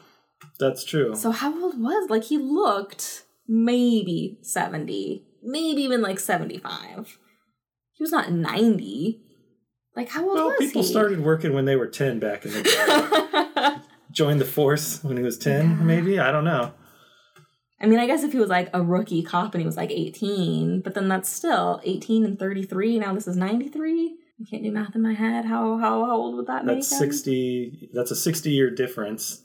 that's 0.59 0.85
true. 0.85 1.15
so 1.15 1.31
how 1.31 1.53
old 1.63 1.81
was 1.81 2.09
like 2.11 2.25
he 2.25 2.39
looked 2.39 3.25
maybe 3.49 4.39
70 4.43 5.25
maybe 5.43 5.83
even 5.83 6.01
like 6.03 6.19
75 6.21 7.19
he 7.93 8.03
was 8.03 8.13
not 8.13 8.31
90 8.33 9.21
like 9.97 10.09
how 10.11 10.25
old 10.27 10.35
well, 10.37 10.47
was 10.49 10.59
people 10.59 10.83
he 10.83 10.89
started 10.89 11.21
working 11.21 11.53
when 11.55 11.65
they 11.67 11.77
were 11.77 11.87
10 11.89 12.19
back 12.21 12.45
in 12.47 12.53
the 12.53 12.63
day. 13.57 13.77
Joined 14.11 14.41
the 14.41 14.45
force 14.45 15.03
when 15.05 15.17
he 15.17 15.23
was 15.23 15.39
10, 15.39 15.87
maybe. 15.87 16.19
I 16.19 16.33
don't 16.33 16.45
know. 16.45 16.73
I 17.81 17.87
mean, 17.87 17.99
I 17.99 18.07
guess 18.07 18.23
if 18.23 18.33
he 18.33 18.39
was 18.39 18.51
like 18.51 18.69
a 18.75 18.83
rookie 18.83 19.23
cop 19.23 19.55
and 19.55 19.63
he 19.63 19.67
was 19.67 19.77
like 19.77 19.91
18, 19.91 20.83
but 20.83 20.95
then 20.95 21.09
that's 21.09 21.31
still 21.31 21.81
18 21.85 22.25
and 22.25 22.39
33. 22.39 22.99
Now 22.99 23.15
this 23.15 23.27
is 23.27 23.37
93. 23.37 24.17
I 24.41 24.51
can't 24.51 24.63
do 24.63 24.71
math 24.71 24.95
in 24.95 25.03
my 25.03 25.15
head. 25.15 25.45
How 25.45 25.79
how, 25.79 26.05
how 26.05 26.17
old 26.17 26.37
would 26.37 26.47
that 26.47 26.65
make 26.65 26.77
That's 26.77 26.93
him? 26.93 26.99
60. 26.99 27.91
That's 27.93 28.11
a 28.11 28.17
60 28.17 28.51
year 28.51 28.71
difference. 28.71 29.43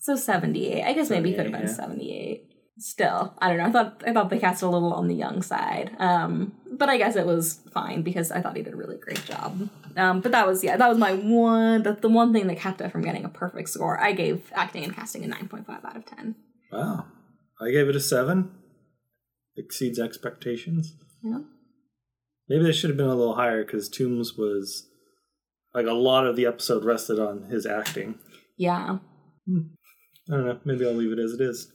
So 0.00 0.16
78. 0.16 0.84
I 0.84 0.92
guess 0.92 1.10
maybe 1.10 1.30
he 1.30 1.36
could 1.36 1.46
have 1.46 1.60
been 1.60 1.68
78. 1.68 2.53
Still, 2.76 3.34
I 3.38 3.48
don't 3.48 3.58
know. 3.58 3.66
I 3.66 3.70
thought 3.70 4.02
I 4.04 4.12
thought 4.12 4.30
they 4.30 4.38
cast 4.38 4.62
a 4.62 4.68
little 4.68 4.92
on 4.92 5.06
the 5.06 5.14
young 5.14 5.42
side. 5.42 5.94
Um, 6.00 6.52
but 6.72 6.88
I 6.88 6.98
guess 6.98 7.14
it 7.14 7.24
was 7.24 7.60
fine 7.72 8.02
because 8.02 8.32
I 8.32 8.40
thought 8.40 8.56
he 8.56 8.62
did 8.62 8.72
a 8.72 8.76
really 8.76 8.96
great 8.96 9.24
job. 9.24 9.68
Um, 9.96 10.20
but 10.20 10.32
that 10.32 10.46
was 10.46 10.64
yeah, 10.64 10.76
that 10.76 10.88
was 10.88 10.98
my 10.98 11.14
one 11.14 11.84
the, 11.84 11.92
the 11.92 12.08
one 12.08 12.32
thing 12.32 12.48
that 12.48 12.58
kept 12.58 12.80
it 12.80 12.90
from 12.90 13.02
getting 13.02 13.24
a 13.24 13.28
perfect 13.28 13.68
score. 13.68 14.00
I 14.00 14.12
gave 14.12 14.50
acting 14.54 14.82
and 14.82 14.94
casting 14.94 15.24
a 15.24 15.28
9.5 15.28 15.84
out 15.84 15.96
of 15.96 16.04
10. 16.04 16.34
Wow. 16.72 17.06
I 17.60 17.70
gave 17.70 17.88
it 17.88 17.94
a 17.94 18.00
7. 18.00 18.50
Exceeds 19.56 20.00
expectations. 20.00 20.96
Yeah. 21.22 21.38
Maybe 22.48 22.64
they 22.64 22.72
should 22.72 22.90
have 22.90 22.96
been 22.96 23.06
a 23.06 23.14
little 23.14 23.36
higher 23.36 23.64
because 23.64 23.88
Tooms 23.88 24.34
was 24.36 24.88
like 25.72 25.86
a 25.86 25.92
lot 25.92 26.26
of 26.26 26.34
the 26.34 26.46
episode 26.46 26.84
rested 26.84 27.20
on 27.20 27.44
his 27.44 27.66
acting. 27.66 28.18
Yeah. 28.56 28.98
I 29.48 30.32
don't 30.32 30.46
know. 30.46 30.58
Maybe 30.64 30.84
I'll 30.84 30.92
leave 30.92 31.12
it 31.12 31.20
as 31.20 31.32
it 31.34 31.40
is. 31.40 31.70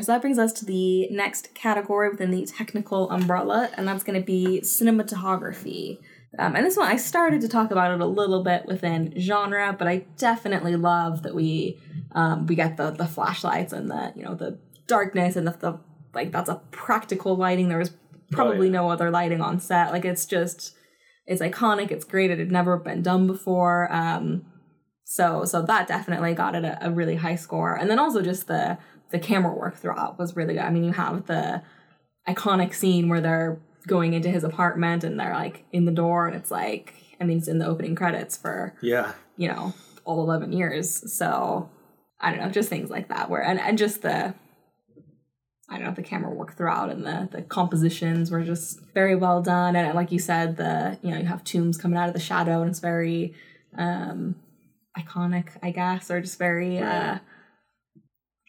So 0.00 0.12
that 0.12 0.22
brings 0.22 0.38
us 0.38 0.52
to 0.54 0.64
the 0.64 1.08
next 1.10 1.54
category 1.54 2.08
within 2.08 2.30
the 2.30 2.46
technical 2.46 3.10
umbrella, 3.10 3.70
and 3.76 3.86
that's 3.86 4.02
going 4.02 4.18
to 4.18 4.24
be 4.24 4.60
cinematography. 4.62 5.98
Um, 6.38 6.56
and 6.56 6.64
this 6.64 6.78
one, 6.78 6.88
I 6.88 6.96
started 6.96 7.42
to 7.42 7.48
talk 7.48 7.70
about 7.70 7.92
it 7.92 8.00
a 8.00 8.06
little 8.06 8.42
bit 8.42 8.64
within 8.66 9.12
genre, 9.18 9.76
but 9.78 9.86
I 9.86 10.06
definitely 10.16 10.76
love 10.76 11.22
that 11.24 11.34
we 11.34 11.78
um, 12.12 12.46
we 12.46 12.54
get 12.54 12.78
the 12.78 12.90
the 12.90 13.06
flashlights 13.06 13.72
and 13.74 13.90
the 13.90 14.12
you 14.16 14.24
know 14.24 14.34
the 14.34 14.58
darkness 14.86 15.36
and 15.36 15.46
the, 15.46 15.52
the 15.52 15.78
like 16.14 16.32
that's 16.32 16.48
a 16.48 16.62
practical 16.70 17.36
lighting. 17.36 17.68
There 17.68 17.78
was 17.78 17.92
probably 18.30 18.68
yeah. 18.68 18.74
no 18.74 18.90
other 18.90 19.10
lighting 19.10 19.42
on 19.42 19.60
set. 19.60 19.92
Like 19.92 20.06
it's 20.06 20.24
just 20.24 20.74
it's 21.26 21.42
iconic. 21.42 21.90
It's 21.90 22.06
great. 22.06 22.30
It 22.30 22.38
had 22.38 22.50
never 22.50 22.78
been 22.78 23.02
done 23.02 23.26
before. 23.26 23.92
Um, 23.92 24.46
so 25.04 25.44
so 25.44 25.60
that 25.60 25.86
definitely 25.86 26.32
got 26.32 26.54
it 26.54 26.64
a, 26.64 26.86
a 26.86 26.90
really 26.90 27.16
high 27.16 27.36
score. 27.36 27.74
And 27.74 27.90
then 27.90 27.98
also 27.98 28.22
just 28.22 28.46
the 28.46 28.78
the 29.12 29.18
camera 29.18 29.54
work 29.54 29.76
throughout 29.76 30.18
was 30.18 30.34
really 30.36 30.54
good. 30.54 30.62
I 30.64 30.70
mean, 30.70 30.84
you 30.84 30.92
have 30.92 31.26
the 31.26 31.62
iconic 32.28 32.74
scene 32.74 33.08
where 33.08 33.20
they're 33.20 33.58
going 33.86 34.12
into 34.14 34.28
his 34.30 34.44
apartment 34.44 35.04
and 35.04 35.18
they're 35.18 35.34
like 35.34 35.64
in 35.72 35.84
the 35.84 35.92
door 35.92 36.26
and 36.26 36.36
it's 36.36 36.50
like 36.50 36.94
I 37.20 37.24
mean 37.24 37.38
it's 37.38 37.48
in 37.48 37.58
the 37.58 37.66
opening 37.66 37.94
credits 37.94 38.36
for, 38.36 38.74
Yeah. 38.80 39.12
you 39.36 39.48
know, 39.48 39.74
all 40.04 40.20
eleven 40.22 40.52
years. 40.52 41.12
So 41.16 41.68
I 42.20 42.30
don't 42.30 42.40
know, 42.40 42.48
just 42.50 42.68
things 42.68 42.90
like 42.90 43.08
that 43.08 43.28
where 43.30 43.42
and, 43.42 43.58
and 43.60 43.76
just 43.78 44.02
the 44.02 44.34
I 45.68 45.76
don't 45.78 45.86
know, 45.86 45.94
the 45.94 46.02
camera 46.02 46.30
work 46.30 46.56
throughout 46.56 46.90
and 46.90 47.04
the 47.04 47.28
the 47.32 47.42
compositions 47.42 48.30
were 48.30 48.42
just 48.42 48.80
very 48.94 49.16
well 49.16 49.42
done. 49.42 49.74
And 49.74 49.94
like 49.94 50.12
you 50.12 50.18
said, 50.18 50.56
the 50.56 50.98
you 51.02 51.10
know, 51.10 51.18
you 51.18 51.26
have 51.26 51.42
Tooms 51.44 51.76
coming 51.78 51.98
out 51.98 52.08
of 52.08 52.14
the 52.14 52.20
shadow 52.20 52.60
and 52.62 52.70
it's 52.70 52.80
very 52.80 53.34
um 53.76 54.36
iconic, 54.96 55.48
I 55.62 55.70
guess, 55.70 56.10
or 56.10 56.20
just 56.20 56.38
very 56.38 56.78
uh 56.78 56.84
Right. 56.84 57.20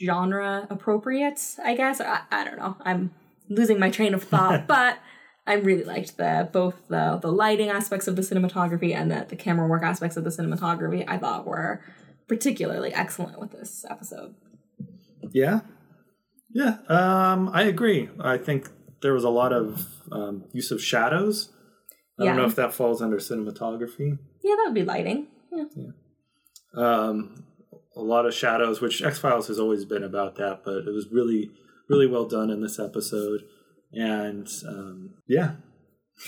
Genre 0.04 0.68
appropriate, 0.70 1.40
I 1.64 1.76
guess. 1.76 2.02
I, 2.02 2.22
I 2.32 2.44
don't 2.44 2.58
know. 2.58 2.78
I'm 2.82 3.12
losing 3.50 3.80
my 3.80 3.90
train 3.90 4.14
of 4.14 4.24
thought, 4.24 4.68
but 4.68 5.00
I 5.46 5.54
really 5.54 5.84
liked 5.84 6.18
the 6.18 6.50
both 6.52 6.88
the 6.88 7.20
the 7.22 7.32
lighting 7.32 7.70
aspects 7.70 8.08
of 8.08 8.16
the 8.16 8.22
cinematography 8.22 8.96
and 8.96 9.12
the, 9.12 9.26
the 9.28 9.36
camera 9.36 9.68
work 9.68 9.84
aspects 9.84 10.18
of 10.18 10.24
the 10.24 10.30
cinematography 10.30 11.04
I 11.08 11.18
thought 11.18 11.46
were 11.46 11.82
particularly 12.28 12.94
excellent 12.94 13.40
with 13.40 13.52
this 13.52 13.86
episode. 13.90 14.36
Yeah. 15.32 15.62
Yeah. 16.54 16.78
Um, 16.88 17.50
I 17.54 17.64
agree. 17.64 18.10
I 18.20 18.38
think 18.38 18.70
there 19.02 19.14
was 19.14 19.24
a 19.24 19.30
lot 19.30 19.52
of 19.52 19.86
um, 20.12 20.46
use 20.54 20.72
of 20.72 20.82
shadows. 20.82 21.52
I 22.20 22.26
don't 22.26 22.38
know 22.38 22.46
if 22.46 22.56
that 22.56 22.74
falls 22.74 23.02
under 23.02 23.18
cinematography. 23.18 24.20
Yeah, 24.44 24.56
that 24.56 24.64
would 24.66 24.76
be 24.76 24.84
lighting. 24.84 25.28
Yeah. 25.52 25.66
Um, 26.76 27.43
a 27.96 28.02
lot 28.02 28.26
of 28.26 28.34
shadows, 28.34 28.82
which 28.82 29.02
X 29.02 29.20
Files 29.20 29.48
has 29.48 29.60
always 29.60 29.86
been 29.86 30.04
about 30.04 30.36
that, 30.36 30.62
but 30.64 30.88
it 30.88 30.94
was 30.94 31.08
really, 31.12 31.52
really 31.90 32.08
well 32.08 32.26
done 32.26 32.50
in 32.50 32.62
this 32.62 32.80
episode. 32.80 33.42
And 33.92 34.48
um, 34.68 35.12
yeah, 35.28 35.56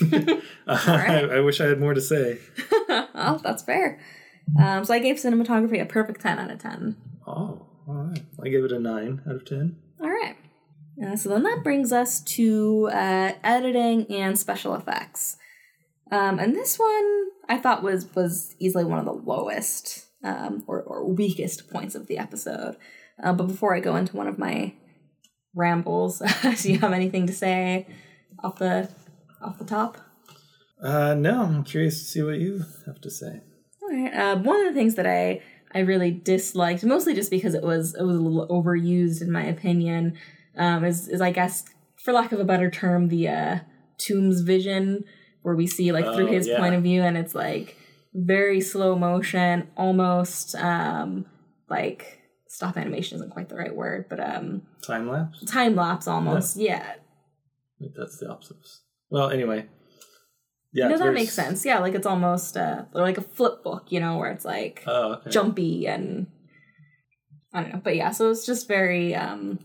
I, 0.66 1.28
I 1.32 1.40
wish 1.40 1.60
I 1.60 1.66
had 1.66 1.80
more 1.80 1.94
to 1.94 2.00
say. 2.00 2.38
well, 2.88 3.40
that's 3.42 3.62
fair. 3.62 3.98
Um, 4.60 4.84
so 4.84 4.94
I 4.94 5.00
gave 5.00 5.16
cinematography 5.16 5.82
a 5.82 5.86
perfect 5.86 6.20
10 6.20 6.38
out 6.38 6.50
of 6.50 6.60
10. 6.60 6.96
Oh, 7.26 7.66
all 7.88 7.94
right. 7.94 8.22
I 8.42 8.48
give 8.48 8.64
it 8.64 8.72
a 8.72 8.80
nine 8.80 9.22
out 9.28 9.36
of 9.36 9.44
ten. 9.44 9.76
All 10.00 10.08
right. 10.08 10.36
Uh, 11.04 11.16
so 11.16 11.28
then 11.28 11.42
that 11.44 11.62
brings 11.62 11.92
us 11.92 12.20
to 12.22 12.88
uh, 12.92 13.32
editing 13.44 14.06
and 14.10 14.38
special 14.38 14.74
effects. 14.74 15.36
Um, 16.10 16.38
and 16.38 16.54
this 16.54 16.78
one 16.78 17.26
I 17.48 17.58
thought 17.58 17.82
was 17.82 18.12
was 18.14 18.54
easily 18.58 18.84
one 18.84 18.98
of 18.98 19.04
the 19.04 19.12
lowest 19.12 20.05
um, 20.26 20.64
or, 20.66 20.82
or 20.82 20.98
weakest 21.12 21.70
points 21.70 21.94
of 21.94 22.06
the 22.06 22.18
episode. 22.18 22.76
Uh, 23.22 23.32
but 23.32 23.46
before 23.46 23.74
I 23.74 23.80
go 23.80 23.96
into 23.96 24.16
one 24.16 24.26
of 24.28 24.38
my 24.38 24.74
rambles, 25.54 26.18
do 26.62 26.72
you 26.72 26.78
have 26.80 26.92
anything 26.92 27.26
to 27.26 27.32
say 27.32 27.86
off 28.42 28.58
the 28.58 28.88
off 29.42 29.58
the 29.58 29.64
top? 29.64 29.98
Uh, 30.82 31.14
no, 31.14 31.42
I'm 31.42 31.64
curious 31.64 31.98
to 32.00 32.04
see 32.04 32.22
what 32.22 32.38
you 32.38 32.62
have 32.86 33.00
to 33.00 33.10
say. 33.10 33.40
All 33.82 33.88
right. 33.90 34.12
Uh, 34.14 34.36
one 34.36 34.60
of 34.60 34.66
the 34.66 34.78
things 34.78 34.94
that 34.96 35.06
I 35.06 35.40
I 35.74 35.80
really 35.80 36.10
disliked, 36.10 36.84
mostly 36.84 37.14
just 37.14 37.30
because 37.30 37.54
it 37.54 37.62
was 37.62 37.94
it 37.94 38.02
was 38.02 38.16
a 38.16 38.20
little 38.20 38.46
overused 38.48 39.22
in 39.22 39.30
my 39.32 39.44
opinion, 39.44 40.16
um, 40.56 40.84
is 40.84 41.08
is 41.08 41.20
I 41.20 41.30
guess 41.30 41.64
for 42.04 42.12
lack 42.12 42.32
of 42.32 42.40
a 42.40 42.44
better 42.44 42.70
term, 42.70 43.08
the 43.08 43.28
uh, 43.28 43.58
Tooms 43.98 44.42
vision, 44.42 45.04
where 45.42 45.56
we 45.56 45.66
see 45.66 45.92
like 45.92 46.04
through 46.04 46.28
Oh, 46.28 46.32
his 46.32 46.46
yeah. 46.46 46.58
point 46.58 46.74
of 46.74 46.82
view, 46.82 47.02
and 47.02 47.16
it's 47.16 47.34
like 47.34 47.76
very 48.24 48.60
slow 48.60 48.96
motion, 48.96 49.68
almost 49.76 50.54
um, 50.56 51.26
like 51.68 52.20
stop 52.48 52.76
animation 52.76 53.16
isn't 53.16 53.30
quite 53.30 53.48
the 53.48 53.56
right 53.56 53.74
word, 53.74 54.06
but 54.08 54.18
um, 54.20 54.62
Time 54.86 55.08
lapse. 55.10 55.44
time 55.44 55.74
lapse 55.76 56.08
almost. 56.08 56.56
Yeah, 56.56 56.94
Wait, 57.80 57.92
that's 57.96 58.18
the 58.18 58.28
opposite. 58.30 58.56
Well, 59.10 59.30
anyway. 59.30 59.66
Yeah. 60.72 60.88
no, 60.88 60.98
that 60.98 61.12
makes 61.14 61.28
s- 61.38 61.44
sense. 61.46 61.64
Yeah, 61.64 61.78
like 61.78 61.94
it's 61.94 62.06
almost 62.06 62.56
uh, 62.56 62.84
like 62.92 63.18
a 63.18 63.22
flip 63.22 63.62
book, 63.62 63.86
you 63.90 64.00
know, 64.00 64.18
where 64.18 64.30
it's 64.30 64.44
like 64.44 64.82
Oh, 64.86 65.14
okay. 65.14 65.30
jumpy 65.30 65.86
and 65.86 66.26
I 67.52 67.62
don't 67.62 67.72
know, 67.74 67.80
but 67.82 67.96
yeah, 67.96 68.10
so 68.10 68.30
it's 68.30 68.44
just 68.46 68.68
very 68.68 69.14
um 69.14 69.58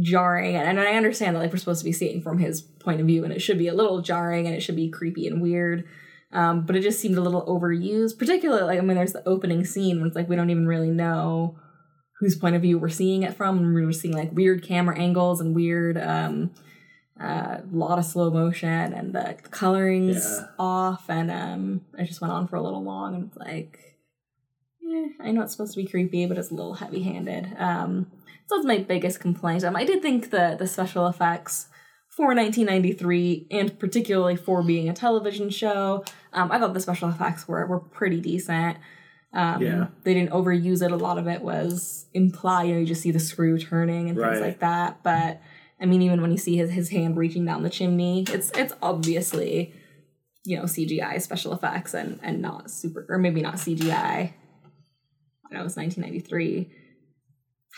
jarring 0.00 0.56
and, 0.56 0.66
and 0.66 0.80
I 0.80 0.94
understand 0.94 1.36
that 1.36 1.40
like 1.40 1.52
we're 1.52 1.58
supposed 1.58 1.80
to 1.80 1.84
be 1.84 1.92
seeing 1.92 2.22
from 2.22 2.38
his 2.38 2.62
point 2.62 3.00
of 3.00 3.06
view 3.06 3.24
and 3.24 3.32
it 3.32 3.42
should 3.42 3.58
be 3.58 3.68
a 3.68 3.74
little 3.74 4.00
jarring 4.00 4.46
and 4.46 4.54
it 4.56 4.62
should 4.62 4.74
be 4.76 4.88
creepy 4.88 5.26
and 5.26 5.42
weird. 5.42 5.84
Um, 6.32 6.64
but 6.64 6.76
it 6.76 6.82
just 6.82 6.98
seemed 7.00 7.18
a 7.18 7.20
little 7.20 7.44
overused, 7.46 8.18
particularly 8.18 8.62
like 8.62 8.78
I 8.78 8.82
mean 8.82 8.96
there's 8.96 9.12
the 9.12 9.26
opening 9.28 9.64
scene 9.64 9.98
when 9.98 10.06
it's 10.06 10.16
like 10.16 10.28
we 10.28 10.36
don't 10.36 10.50
even 10.50 10.66
really 10.66 10.90
know 10.90 11.56
whose 12.20 12.36
point 12.36 12.54
of 12.56 12.62
view 12.62 12.78
we're 12.78 12.88
seeing 12.88 13.22
it 13.22 13.34
from 13.34 13.58
and 13.58 13.74
we're 13.74 13.92
seeing 13.92 14.14
like 14.14 14.30
weird 14.32 14.62
camera 14.62 14.96
angles 14.96 15.40
and 15.40 15.54
weird 15.54 15.98
um 15.98 16.52
uh 17.20 17.58
lot 17.72 17.98
of 17.98 18.04
slow 18.04 18.30
motion 18.30 18.92
and 18.94 19.12
the 19.12 19.36
coloring's 19.50 20.24
Yeah. 20.40 20.46
off 20.58 21.04
and 21.10 21.30
um 21.30 21.80
it 21.98 22.04
just 22.06 22.20
went 22.20 22.32
on 22.32 22.46
for 22.48 22.56
a 22.56 22.62
little 22.62 22.82
long 22.82 23.14
and 23.16 23.24
it's 23.26 23.36
like 23.36 23.78
eh, 24.88 25.08
I 25.20 25.32
know 25.32 25.42
it's 25.42 25.52
supposed 25.52 25.74
to 25.74 25.82
be 25.82 25.86
creepy, 25.88 26.26
but 26.26 26.38
it's 26.38 26.50
a 26.50 26.54
little 26.54 26.74
heavy 26.74 27.02
handed. 27.02 27.54
Um 27.58 28.06
so 28.46 28.56
that's 28.56 28.66
my 28.66 28.78
biggest 28.78 29.20
complaint. 29.20 29.64
Um 29.64 29.76
I 29.76 29.84
did 29.84 30.00
think 30.00 30.30
the 30.30 30.56
the 30.58 30.66
special 30.68 31.06
effects 31.08 31.66
for 32.16 32.34
1993 32.34 33.46
and 33.50 33.78
particularly 33.78 34.36
for 34.36 34.62
being 34.62 34.88
a 34.88 34.92
television 34.92 35.48
show, 35.50 36.04
um, 36.32 36.52
I 36.52 36.58
thought 36.58 36.74
the 36.74 36.80
special 36.80 37.08
effects 37.08 37.48
were 37.48 37.66
were 37.66 37.80
pretty 37.80 38.20
decent. 38.20 38.76
Um, 39.32 39.62
Yeah. 39.62 39.86
They 40.04 40.12
didn't 40.14 40.30
overuse 40.30 40.82
it. 40.82 40.92
A 40.92 40.96
lot 40.96 41.16
of 41.18 41.26
it 41.26 41.40
was 41.42 42.06
implied. 42.12 42.64
You 42.64 42.74
know, 42.74 42.80
you 42.80 42.86
just 42.86 43.00
see 43.02 43.10
the 43.12 43.20
screw 43.20 43.58
turning 43.58 44.08
and 44.10 44.18
things 44.18 44.28
Right. 44.40 44.40
like 44.40 44.58
that. 44.60 45.02
But 45.02 45.40
I 45.80 45.86
mean, 45.86 46.02
even 46.02 46.20
when 46.20 46.30
you 46.30 46.36
see 46.38 46.56
his, 46.56 46.70
his 46.70 46.90
hand 46.90 47.16
reaching 47.16 47.44
down 47.46 47.62
the 47.62 47.70
chimney, 47.70 48.24
it's 48.30 48.50
it's 48.54 48.74
obviously 48.82 49.74
you 50.44 50.56
know 50.58 50.64
CGI 50.64 51.20
special 51.22 51.52
effects 51.54 51.94
and 51.94 52.18
and 52.22 52.42
not 52.42 52.70
super 52.70 53.06
or 53.08 53.16
maybe 53.18 53.40
not 53.40 53.54
CGI. 53.54 54.32
I 55.44 55.54
know 55.54 55.60
it 55.60 55.64
was 55.64 55.76
1993. 55.76 56.70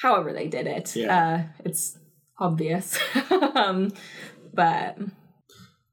However, 0.02 0.32
they 0.32 0.48
did 0.48 0.66
it. 0.66 0.96
Yeah. 0.96 1.16
Uh, 1.16 1.42
it's 1.64 1.96
obvious. 2.38 2.98
um, 3.54 3.92
but 4.52 4.98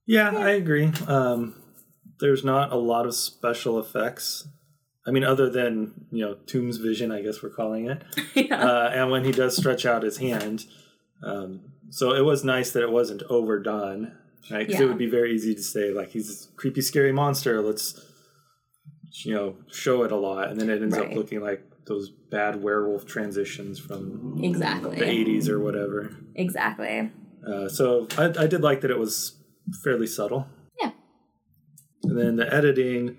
Yeah, 0.05 0.31
I 0.35 0.51
agree. 0.51 0.91
Um, 1.07 1.55
there's 2.19 2.43
not 2.43 2.71
a 2.71 2.75
lot 2.77 3.05
of 3.05 3.15
special 3.15 3.79
effects. 3.79 4.47
I 5.07 5.11
mean, 5.11 5.23
other 5.23 5.49
than 5.49 6.05
you 6.11 6.23
know 6.25 6.35
Tooms' 6.45 6.77
vision, 6.77 7.11
I 7.11 7.21
guess 7.21 7.41
we're 7.41 7.49
calling 7.49 7.87
it. 7.89 8.03
yeah, 8.35 8.55
Uh, 8.63 8.89
and 8.93 9.09
when 9.11 9.23
he 9.25 9.31
does 9.31 9.57
stretch 9.57 9.85
out 9.85 10.03
his 10.03 10.17
hand, 10.17 10.65
um, 11.23 11.61
so 11.89 12.13
it 12.13 12.21
was 12.23 12.43
nice 12.43 12.71
that 12.71 12.83
it 12.83 12.91
wasn't 12.91 13.23
overdone. 13.23 14.15
Right? 14.51 14.67
'Cause 14.67 14.75
Yeah. 14.79 14.83
it 14.85 14.87
would 14.89 14.97
be 14.97 15.09
very 15.09 15.33
easy 15.33 15.55
to 15.55 15.61
say 15.63 15.91
like 15.91 16.09
he's 16.09 16.45
a 16.45 16.55
creepy, 16.55 16.81
scary 16.81 17.11
monster. 17.11 17.61
Let's 17.61 17.99
you 19.25 19.33
know 19.33 19.55
show 19.71 20.03
it 20.03 20.11
a 20.11 20.15
lot, 20.17 20.49
and 20.51 20.59
then 20.59 20.69
it 20.69 20.81
ends 20.81 20.97
Right. 20.97 21.09
up 21.09 21.15
looking 21.15 21.41
like 21.41 21.63
those 21.85 22.09
bad 22.09 22.61
werewolf 22.61 23.05
transitions 23.05 23.79
from 23.79 24.39
exactly. 24.41 24.97
the 24.97 25.05
80s 25.05 25.49
or 25.49 25.59
whatever. 25.59 26.15
Exactly. 26.35 27.11
Uh, 27.45 27.67
so 27.67 28.07
I, 28.17 28.25
I 28.43 28.47
did 28.47 28.61
like 28.61 28.81
that 28.81 28.91
it 28.91 28.99
was 28.99 29.37
fairly 29.83 30.07
subtle. 30.07 30.47
Yeah. 30.81 30.91
And 32.03 32.17
then 32.17 32.35
the 32.35 32.53
editing, 32.53 33.17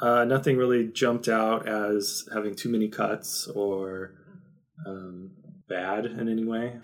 uh, 0.00 0.24
nothing 0.24 0.56
really 0.56 0.86
jumped 0.86 1.28
out 1.28 1.68
as 1.68 2.28
having 2.32 2.54
too 2.54 2.68
many 2.68 2.88
cuts 2.88 3.46
or 3.48 4.14
um, 4.86 5.30
bad 5.68 6.06
in 6.06 6.28
any 6.28 6.44
way. 6.44 6.80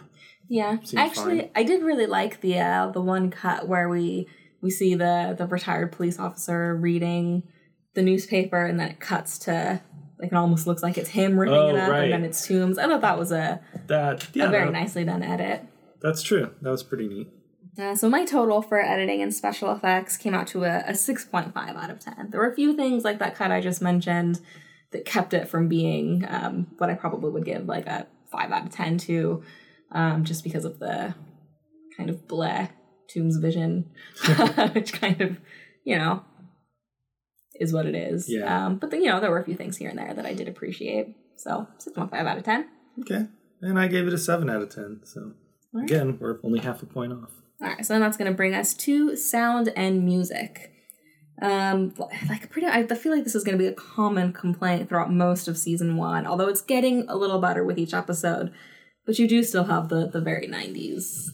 Yeah. 0.48 0.76
Seems 0.82 0.94
Actually, 0.94 1.40
fine. 1.40 1.50
I 1.54 1.62
did 1.62 1.82
really 1.82 2.06
like 2.06 2.40
the 2.40 2.58
uh, 2.58 2.90
the 2.90 3.00
one 3.00 3.30
cut 3.30 3.66
where 3.66 3.88
we 3.88 4.28
we 4.60 4.70
see 4.70 4.94
the 4.94 5.34
the 5.36 5.46
retired 5.46 5.92
police 5.92 6.18
officer 6.18 6.74
reading 6.76 7.44
the 7.94 8.02
newspaper, 8.02 8.64
and 8.64 8.78
then 8.78 8.90
it 8.90 9.00
cuts 9.00 9.38
to 9.40 9.80
like 10.18 10.32
it 10.32 10.34
almost 10.34 10.66
looks 10.66 10.82
like 10.82 10.96
it's 10.98 11.08
him 11.10 11.38
ripping 11.38 11.54
Oh, 11.54 11.68
it 11.70 11.76
up, 11.76 11.90
right. 11.90 12.04
and 12.04 12.12
then 12.12 12.24
it's 12.24 12.46
Tooms. 12.46 12.78
I 12.78 12.86
thought 12.86 13.00
that 13.02 13.18
was 13.18 13.32
a, 13.32 13.60
That 13.88 14.26
yeah, 14.34 14.46
a 14.46 14.50
very 14.50 14.64
that- 14.66 14.72
nicely 14.72 15.04
done 15.04 15.22
edit. 15.22 15.62
That's 16.00 16.22
true. 16.22 16.50
That 16.62 16.70
was 16.70 16.82
pretty 16.82 17.08
neat. 17.08 17.28
Uh, 17.78 17.94
so 17.96 18.08
my 18.08 18.24
total 18.24 18.62
for 18.62 18.80
editing 18.80 19.20
and 19.22 19.34
special 19.34 19.72
effects 19.72 20.16
came 20.16 20.32
out 20.34 20.46
to 20.48 20.62
a, 20.64 20.80
a 20.86 20.92
6.5 20.92 21.56
out 21.56 21.90
of 21.90 21.98
10. 21.98 22.28
There 22.30 22.38
were 22.40 22.50
a 22.50 22.54
few 22.54 22.76
things 22.76 23.02
like 23.04 23.18
that 23.18 23.34
cut 23.34 23.50
I 23.50 23.60
just 23.60 23.82
mentioned 23.82 24.40
that 24.92 25.04
kept 25.04 25.34
it 25.34 25.48
from 25.48 25.66
being 25.66 26.24
um, 26.28 26.68
what 26.78 26.88
I 26.90 26.94
probably 26.94 27.30
would 27.32 27.44
give 27.44 27.66
like 27.66 27.86
a 27.88 28.06
5 28.30 28.52
out 28.52 28.66
of 28.66 28.70
10 28.72 28.98
to, 28.98 29.42
um, 29.90 30.24
just 30.24 30.44
because 30.44 30.64
of 30.64 30.78
the 30.78 31.14
kind 31.96 32.10
of 32.10 32.28
bleh 32.28 32.68
Tooms' 33.08 33.38
vision, 33.38 33.90
which 34.72 34.92
kind 34.92 35.20
of, 35.20 35.38
you 35.84 35.96
know, 35.98 36.22
is 37.60 37.72
what 37.72 37.86
it 37.86 37.94
is. 37.94 38.28
Yeah. 38.28 38.66
Um, 38.66 38.76
but 38.76 38.90
then, 38.90 39.02
you 39.02 39.10
know, 39.10 39.20
there 39.20 39.30
were 39.30 39.40
a 39.40 39.44
few 39.44 39.56
things 39.56 39.76
here 39.76 39.90
and 39.90 39.98
there 39.98 40.12
that 40.14 40.26
I 40.26 40.34
did 40.34 40.48
appreciate. 40.48 41.16
So 41.36 41.66
6.5 41.78 42.12
out 42.14 42.38
of 42.38 42.44
10. 42.44 42.68
Okay. 43.00 43.26
And 43.60 43.78
I 43.78 43.88
gave 43.88 44.06
it 44.06 44.12
a 44.12 44.18
7 44.18 44.48
out 44.50 44.62
of 44.62 44.74
10. 44.74 45.00
So 45.04 45.32
Alright. 45.74 45.90
again, 45.90 46.18
we're 46.20 46.38
only 46.42 46.60
half 46.60 46.82
a 46.82 46.86
point 46.86 47.12
off. 47.12 47.30
All 47.60 47.68
right, 47.68 47.84
so 47.84 47.94
then 47.94 48.02
that's 48.02 48.16
going 48.16 48.30
to 48.30 48.36
bring 48.36 48.54
us 48.54 48.74
to 48.74 49.16
sound 49.16 49.72
and 49.76 50.04
music. 50.04 50.72
Um, 51.40 51.94
like 52.28 52.50
pretty, 52.50 52.66
I 52.66 52.86
feel 52.86 53.12
like 53.12 53.24
this 53.24 53.34
is 53.34 53.44
going 53.44 53.56
to 53.56 53.62
be 53.62 53.68
a 53.68 53.72
common 53.72 54.32
complaint 54.32 54.88
throughout 54.88 55.12
most 55.12 55.48
of 55.48 55.56
season 55.56 55.96
one, 55.96 56.26
although 56.26 56.48
it's 56.48 56.60
getting 56.60 57.08
a 57.08 57.16
little 57.16 57.40
better 57.40 57.64
with 57.64 57.78
each 57.78 57.94
episode. 57.94 58.52
But 59.06 59.18
you 59.18 59.28
do 59.28 59.42
still 59.42 59.64
have 59.64 59.88
the 59.88 60.06
the 60.08 60.20
very 60.20 60.48
'90s 60.48 61.30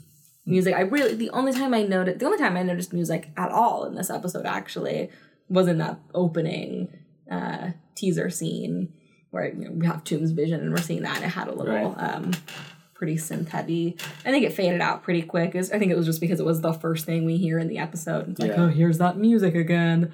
music. 0.47 0.75
I 0.75 0.81
really 0.81 1.15
the 1.15 1.31
only 1.31 1.53
time 1.53 1.75
I 1.75 1.83
noticed 1.83 2.19
the 2.19 2.27
only 2.27 2.39
time 2.39 2.57
I 2.57 2.63
noticed 2.63 2.93
music 2.93 3.31
at 3.37 3.51
all 3.51 3.85
in 3.85 3.95
this 3.95 4.11
episode 4.11 4.47
actually 4.47 5.11
was 5.51 5.69
in 5.69 5.77
that 5.79 5.99
opening 6.15 6.89
uh, 7.31 7.71
teaser 7.95 8.31
scene 8.31 8.93
where 9.31 9.49
you 9.53 9.65
know 9.67 9.71
we 9.73 9.87
have 9.87 10.03
Tooms' 10.05 10.31
vision 10.33 10.61
and 10.61 10.71
we're 10.71 10.79
seeing 10.79 11.03
that 11.03 11.17
and 11.17 11.25
it 11.27 11.29
had 11.29 11.49
a 11.49 11.53
little 11.55 11.75
Right. 11.75 11.95
um 11.99 12.31
pretty 12.95 13.17
synth 13.17 13.49
heavy. 13.49 13.97
I 14.27 14.31
think 14.31 14.45
it 14.45 14.53
faded 14.53 14.81
out 14.81 15.03
pretty 15.03 15.23
quick. 15.23 15.55
Was- 15.55 15.71
I 15.73 15.79
think 15.79 15.91
it 15.91 15.97
was 15.97 16.05
just 16.07 16.21
because 16.21 16.39
it 16.41 16.45
was 16.47 16.61
the 16.61 16.73
first 16.73 17.07
thing 17.07 17.25
we 17.25 17.37
hear 17.39 17.59
in 17.59 17.69
the 17.69 17.79
episode. 17.79 18.29
It's 18.29 18.41
like, 18.41 18.51
Yeah. 18.51 18.65
oh, 18.65 18.69
here's 18.69 18.99
that 18.99 19.17
music 19.17 19.55
again. 19.55 20.13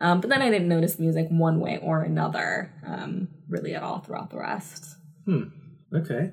Um, 0.00 0.20
but 0.20 0.30
then 0.30 0.40
I 0.40 0.48
didn't 0.48 0.68
notice 0.68 1.00
music 1.00 1.26
one 1.30 1.58
way 1.58 1.78
or 1.82 2.02
another, 2.02 2.70
um, 2.86 3.26
really 3.48 3.74
at 3.74 3.82
all 3.82 3.98
throughout 3.98 4.30
the 4.30 4.38
rest. 4.38 4.94
Hmm. 5.24 5.44
Okay. 5.92 6.30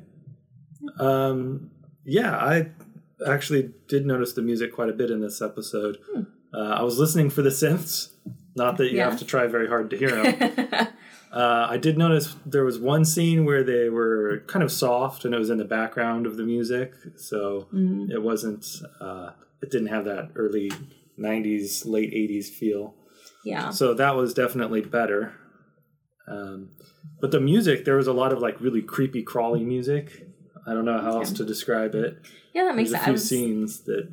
Um, 0.99 1.71
yeah, 2.03 2.35
I 2.37 2.69
actually 3.27 3.71
did 3.87 4.05
notice 4.05 4.33
the 4.33 4.41
music 4.43 4.73
quite 4.73 4.89
a 4.89 4.93
bit 4.93 5.09
in 5.09 5.21
this 5.21 5.41
episode. 5.41 5.97
Uh, 6.53 6.57
I 6.59 6.83
was 6.83 6.99
listening 6.99 7.29
for 7.31 7.41
the 7.41 7.49
synths. 7.49 8.11
Not 8.55 8.77
that 8.77 8.91
you 8.91 8.97
Yeah. 8.97 9.09
have 9.09 9.19
to 9.19 9.25
try 9.25 9.47
very 9.47 9.67
hard 9.67 9.89
to 9.89 9.97
hear 9.97 10.11
them. 10.11 10.87
uh, 11.33 11.67
I 11.69 11.77
did 11.77 11.97
notice 11.97 12.35
there 12.45 12.63
was 12.63 12.79
one 12.79 13.03
scene 13.05 13.43
where 13.45 13.63
they 13.63 13.89
were 13.89 14.43
kind 14.47 14.63
of 14.63 14.71
soft 14.71 15.25
and 15.25 15.35
it 15.35 15.37
was 15.37 15.49
in 15.49 15.57
the 15.57 15.65
background 15.65 16.25
of 16.25 16.37
the 16.37 16.43
music. 16.43 16.93
So 17.17 17.67
Mm. 17.73 18.09
it 18.11 18.21
wasn't, 18.21 18.65
uh, 19.01 19.31
it 19.61 19.71
didn't 19.71 19.87
have 19.87 20.05
that 20.05 20.29
early 20.35 20.71
90s, 21.19 21.85
late 21.85 22.13
80s 22.13 22.49
feel. 22.49 22.95
yeah. 23.43 23.69
So 23.71 23.93
that 23.93 24.15
was 24.15 24.33
definitely 24.33 24.81
better. 24.81 25.33
Um, 26.27 26.69
but 27.21 27.31
the 27.31 27.39
music, 27.39 27.85
there 27.85 27.97
was 27.97 28.07
a 28.07 28.13
lot 28.13 28.33
of 28.33 28.39
like 28.39 28.59
really 28.61 28.81
creepy, 28.81 29.21
crawly 29.21 29.63
music. 29.63 30.27
I 30.67 30.73
don't 30.73 30.85
know 30.85 30.99
how 30.99 31.17
else 31.19 31.31
to 31.33 31.45
describe 31.45 31.93
it. 31.93 32.17
Yeah, 32.53 32.63
that 32.63 32.75
makes 32.75 32.89
There's 32.89 33.01
a 33.01 33.05
sense. 33.05 33.29
Few 33.29 33.37
scenes 33.37 33.81
that 33.81 34.09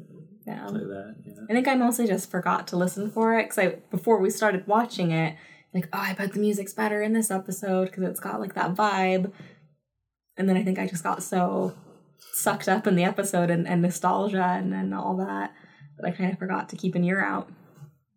yeah. 0.47 0.67
play 0.67 0.81
that. 0.81 1.17
Yeah. 1.25 1.33
I 1.49 1.53
think 1.53 1.69
I 1.69 1.75
mostly 1.75 2.07
just 2.07 2.31
forgot 2.31 2.67
to 2.69 2.77
listen 2.77 3.11
for 3.11 3.39
it 3.39 3.45
because 3.45 3.59
I 3.59 3.67
before 3.91 4.19
we 4.19 4.31
started 4.31 4.67
watching 4.67 5.11
it, 5.11 5.37
like, 5.75 5.89
oh, 5.93 5.99
I 5.99 6.15
bet 6.15 6.33
the 6.33 6.41
music's 6.41 6.73
better 6.73 7.03
in 7.03 7.13
this 7.13 7.31
episode 7.31 7.87
because 7.87 8.05
it's 8.05 8.21
got 8.21 8.41
like 8.41 8.55
that 8.55 8.75
vibe. 8.75 9.33
and 10.37 10.49
then 10.49 10.57
I 10.57 10.65
think 10.65 10.79
I 10.79 10.87
just 10.87 11.05
got 11.05 11.23
so 11.23 11.75
sucked 12.33 12.69
up 12.69 12.87
in 12.87 12.97
the 12.97 13.05
episode 13.05 13.51
and, 13.51 13.67
and 13.67 13.83
nostalgia 13.83 14.43
and, 14.43 14.73
and 14.73 14.95
all 14.95 15.17
that 15.17 15.53
that 15.99 16.07
I 16.07 16.11
kind 16.13 16.33
of 16.33 16.39
forgot 16.39 16.69
to 16.71 16.77
keep 16.77 16.95
an 16.95 17.05
ear 17.05 17.23
out. 17.23 17.51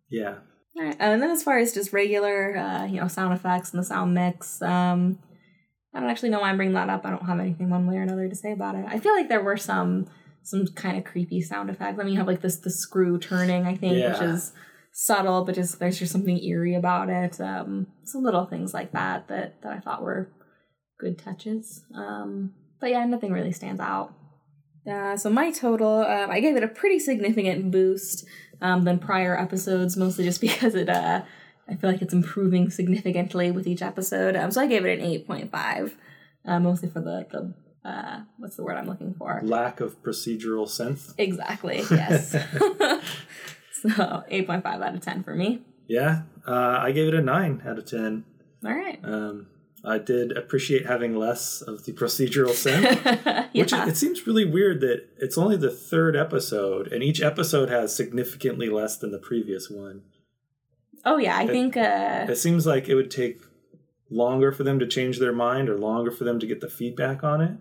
Yeah. 0.10 0.36
All 0.78 0.84
right. 0.84 0.96
And 1.00 1.22
then 1.22 1.30
as 1.30 1.44
far 1.44 1.58
as 1.58 1.74
just 1.74 1.94
regular, 1.94 2.58
uh, 2.58 2.86
you 2.86 3.00
know, 3.00 3.08
sound 3.08 3.34
effects 3.34 3.72
and 3.72 3.82
the 3.82 3.86
sound 3.86 4.14
mix, 4.14 4.62
um, 4.62 5.20
I 5.94 6.02
don't 6.02 6.10
actually 6.10 6.30
know 6.30 6.42
why 6.42 6.50
I'm 6.50 6.58
bringing 6.58 6.76
that 6.76 6.90
up. 6.90 7.06
I 7.06 7.10
don't 7.10 7.26
have 7.26 7.40
anything 7.40 7.70
one 7.70 7.88
way 7.88 7.96
or 7.96 8.02
another 8.02 8.28
to 8.28 8.36
say 8.36 8.52
about 8.52 8.76
it. 8.76 8.86
I 8.88 9.00
feel 9.00 9.14
like 9.14 9.30
there 9.30 9.44
were 9.44 9.58
some 9.58 10.08
some 10.46 10.68
kind 10.68 10.98
of 10.98 11.04
creepy 11.04 11.42
sound 11.42 11.70
effects. 11.70 12.00
I 12.00 12.04
mean, 12.04 12.14
you 12.14 12.20
have 12.20 12.28
like 12.28 12.42
this 12.42 12.58
the 12.58 12.70
screw 12.70 13.18
turning, 13.18 13.66
I 13.66 13.76
think, 13.76 13.94
which 13.94 14.22
is 14.22 14.54
subtle, 14.92 15.44
but 15.44 15.56
just 15.56 15.80
there's 15.80 16.00
just 16.00 16.12
something 16.12 16.42
eerie 16.42 16.76
about 16.76 17.10
it. 17.10 17.42
Um, 17.42 17.88
some 18.04 18.24
little 18.24 18.46
things 18.46 18.74
like 18.74 18.92
that 18.94 19.28
that 19.28 19.62
that 19.64 19.74
I 19.74 19.80
thought 19.80 20.04
were 20.04 20.32
good 21.00 21.18
touches. 21.18 21.84
Um, 21.96 22.54
but 22.80 22.92
yeah, 22.92 23.04
nothing 23.06 23.32
really 23.32 23.52
stands 23.52 23.82
out. 23.82 24.14
Uh, 24.90 25.18
so 25.18 25.32
my 25.32 25.50
total, 25.52 26.04
um, 26.04 26.30
I 26.30 26.40
gave 26.40 26.56
it 26.56 26.64
a 26.64 26.68
pretty 26.68 27.00
significant 27.00 27.72
boost 27.72 28.24
um, 28.62 28.84
than 28.84 29.00
prior 29.00 29.38
episodes, 29.38 29.98
mostly 29.98 30.26
just 30.26 30.42
because 30.42 30.76
it, 30.76 30.90
uh, 30.90 31.24
I 31.68 31.76
feel 31.76 31.92
like 31.92 32.04
it's 32.04 32.14
improving 32.14 32.70
significantly 32.70 33.50
with 33.52 33.66
each 33.66 33.82
episode. 33.82 34.36
Um, 34.36 34.52
so 34.52 34.62
I 34.62 34.68
gave 34.68 34.86
it 34.86 35.00
an 35.00 35.06
eight 35.06 35.26
point 35.26 35.52
five, 35.52 35.98
uh, 36.46 36.60
mostly 36.60 36.90
for 36.90 37.02
the 37.02 37.26
the 37.32 37.54
uh, 37.86 38.22
what's 38.38 38.56
the 38.56 38.64
word 38.64 38.78
I'm 38.78 38.88
looking 38.88 39.14
for? 39.14 39.40
Lack 39.44 39.80
of 39.80 40.02
procedural 40.04 40.68
sense. 40.68 41.14
Exactly. 41.18 41.84
Yes. 41.92 42.36
so 43.82 44.24
eight 44.30 44.48
point 44.48 44.64
five 44.64 44.82
out 44.82 44.96
of 44.96 45.02
ten 45.02 45.24
for 45.24 45.36
me. 45.36 45.62
Yeah. 45.88 46.24
Uh, 46.48 46.78
I 46.82 46.92
gave 46.92 47.08
it 47.08 47.14
a 47.14 47.22
nine 47.22 47.62
out 47.66 47.78
of 47.78 47.86
ten. 47.86 48.26
All 48.66 48.74
right. 48.74 49.00
Um, 49.04 49.48
I 49.84 50.00
did 50.00 50.36
appreciate 50.36 50.88
having 50.88 51.16
less 51.16 51.62
of 51.62 51.86
the 51.86 51.94
procedural 51.94 52.50
sense. 52.54 53.00
yeah. 53.06 53.48
Which 53.54 53.74
it, 53.74 53.88
it 53.90 53.98
seems 53.98 54.26
really 54.26 54.46
weird 54.46 54.82
that 54.82 55.06
it's 55.18 55.38
only 55.38 55.58
the 55.58 55.70
third 55.70 56.16
episode, 56.16 56.92
and 56.92 57.04
each 57.04 57.22
episode 57.22 57.70
has 57.70 57.96
significantly 57.96 58.70
less 58.70 58.98
than 58.98 59.12
the 59.12 59.20
previous 59.20 59.70
one. 59.70 60.02
oh 61.06 61.18
yeah, 61.18 61.38
I 61.38 61.46
think 61.46 61.78
uh, 61.78 62.26
It 62.28 62.38
seems 62.38 62.66
like 62.66 62.90
it 62.90 62.96
would 62.96 63.12
take 63.12 63.42
longer 64.10 64.52
for 64.52 64.64
them 64.64 64.80
to 64.80 64.88
change 64.88 65.20
their 65.20 65.34
mind 65.34 65.70
or 65.70 65.78
longer 65.78 66.10
for 66.12 66.24
them 66.24 66.40
to 66.40 66.48
get 66.48 66.62
the 66.62 66.70
feedback 66.70 67.24
on 67.24 67.42
it. 67.42 67.58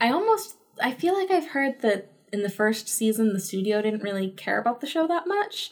I 0.00 0.10
almost 0.10 0.56
I 0.82 0.92
feel 0.92 1.14
like 1.14 1.30
I've 1.30 1.48
heard 1.48 1.80
that 1.82 2.12
in 2.32 2.42
the 2.42 2.50
first 2.50 2.88
season 2.88 3.32
the 3.32 3.40
studio 3.40 3.80
didn't 3.82 4.02
really 4.02 4.30
care 4.30 4.60
about 4.60 4.80
the 4.80 4.86
show 4.86 5.06
that 5.06 5.26
much. 5.26 5.70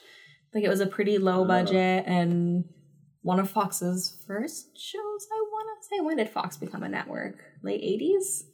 Like 0.54 0.64
it 0.64 0.68
was 0.68 0.80
a 0.80 0.86
pretty 0.86 1.18
low 1.18 1.42
Oh. 1.42 1.46
budget 1.46 2.04
and 2.06 2.64
one 3.22 3.40
of 3.40 3.48
Fox's 3.50 4.22
first 4.26 4.78
shows, 4.78 5.26
I 5.32 5.40
want 5.50 5.68
to 5.82 5.88
say. 5.88 6.00
When 6.00 6.16
did 6.18 6.28
Fox 6.28 6.56
become 6.56 6.82
a 6.82 6.88
network? 6.88 7.36
Late 7.62 7.80
80s? 7.82 8.44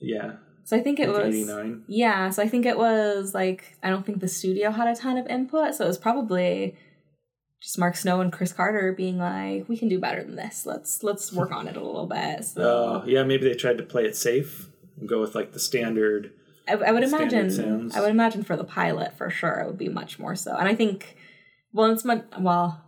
Yeah, 0.00 0.32
So 0.64 0.76
I 0.76 0.80
think 0.80 1.00
it 1.00 1.08
like 1.08 1.24
was 1.26 1.34
89. 1.34 1.84
Yeah, 1.88 2.30
so 2.30 2.42
I 2.42 2.48
think 2.48 2.66
it 2.66 2.76
was 2.76 3.34
like 3.34 3.76
I 3.82 3.90
don't 3.90 4.04
think 4.04 4.20
the 4.20 4.28
studio 4.28 4.70
had 4.70 4.88
a 4.88 4.94
ton 4.94 5.16
of 5.16 5.26
input, 5.28 5.74
so 5.74 5.84
it 5.84 5.88
was 5.88 5.98
probably 5.98 6.76
just 7.62 7.78
Mark 7.78 7.94
Snow 7.96 8.20
and 8.20 8.32
Chris 8.32 8.52
Carter 8.52 8.92
being 8.92 9.18
like, 9.18 9.68
"We 9.68 9.76
can 9.76 9.88
do 9.88 10.00
better 10.00 10.24
than 10.24 10.34
this. 10.34 10.66
Let's 10.66 11.02
let's 11.04 11.32
work 11.32 11.52
on 11.52 11.68
it 11.68 11.76
a 11.76 11.84
little 11.84 12.06
bit." 12.08 12.44
So 12.44 12.62
Oh, 12.62 13.04
yeah, 13.06 13.22
maybe 13.22 13.44
they 13.44 13.54
tried 13.54 13.78
to 13.78 13.84
play 13.84 14.04
it 14.04 14.16
safe 14.16 14.68
and 15.02 15.08
go 15.08 15.20
with 15.20 15.34
like 15.34 15.52
the 15.52 15.58
standard. 15.58 16.32
I, 16.68 16.74
I 16.74 16.92
would 16.92 17.02
imagine. 17.02 17.50
sounds. 17.50 17.96
I 17.96 18.00
would 18.00 18.10
imagine 18.10 18.44
for 18.44 18.56
the 18.56 18.64
pilot 18.64 19.18
for 19.18 19.28
sure 19.28 19.60
it 19.60 19.66
would 19.66 19.78
be 19.78 19.88
much 19.88 20.18
more 20.18 20.36
so, 20.36 20.56
and 20.56 20.68
I 20.68 20.74
think 20.74 21.16
well, 21.72 21.90
it's 21.90 22.04
much 22.04 22.24
well. 22.38 22.80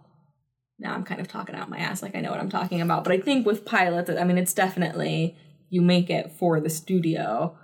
Now 0.78 0.94
I'm 0.94 1.04
kind 1.04 1.20
of 1.20 1.28
talking 1.28 1.54
out 1.54 1.68
my 1.68 1.78
ass 1.78 2.02
like 2.02 2.14
I 2.14 2.20
know 2.20 2.30
what 2.30 2.40
I'm 2.40 2.50
talking 2.50 2.80
about, 2.80 3.04
but 3.04 3.12
I 3.12 3.20
think 3.20 3.46
with 3.46 3.64
pilots, 3.64 4.10
I 4.10 4.24
mean, 4.24 4.38
it's 4.38 4.54
definitely 4.54 5.36
you 5.70 5.82
make 5.82 6.08
it 6.08 6.30
for 6.32 6.60
the 6.60 6.70
studio, 6.70 7.56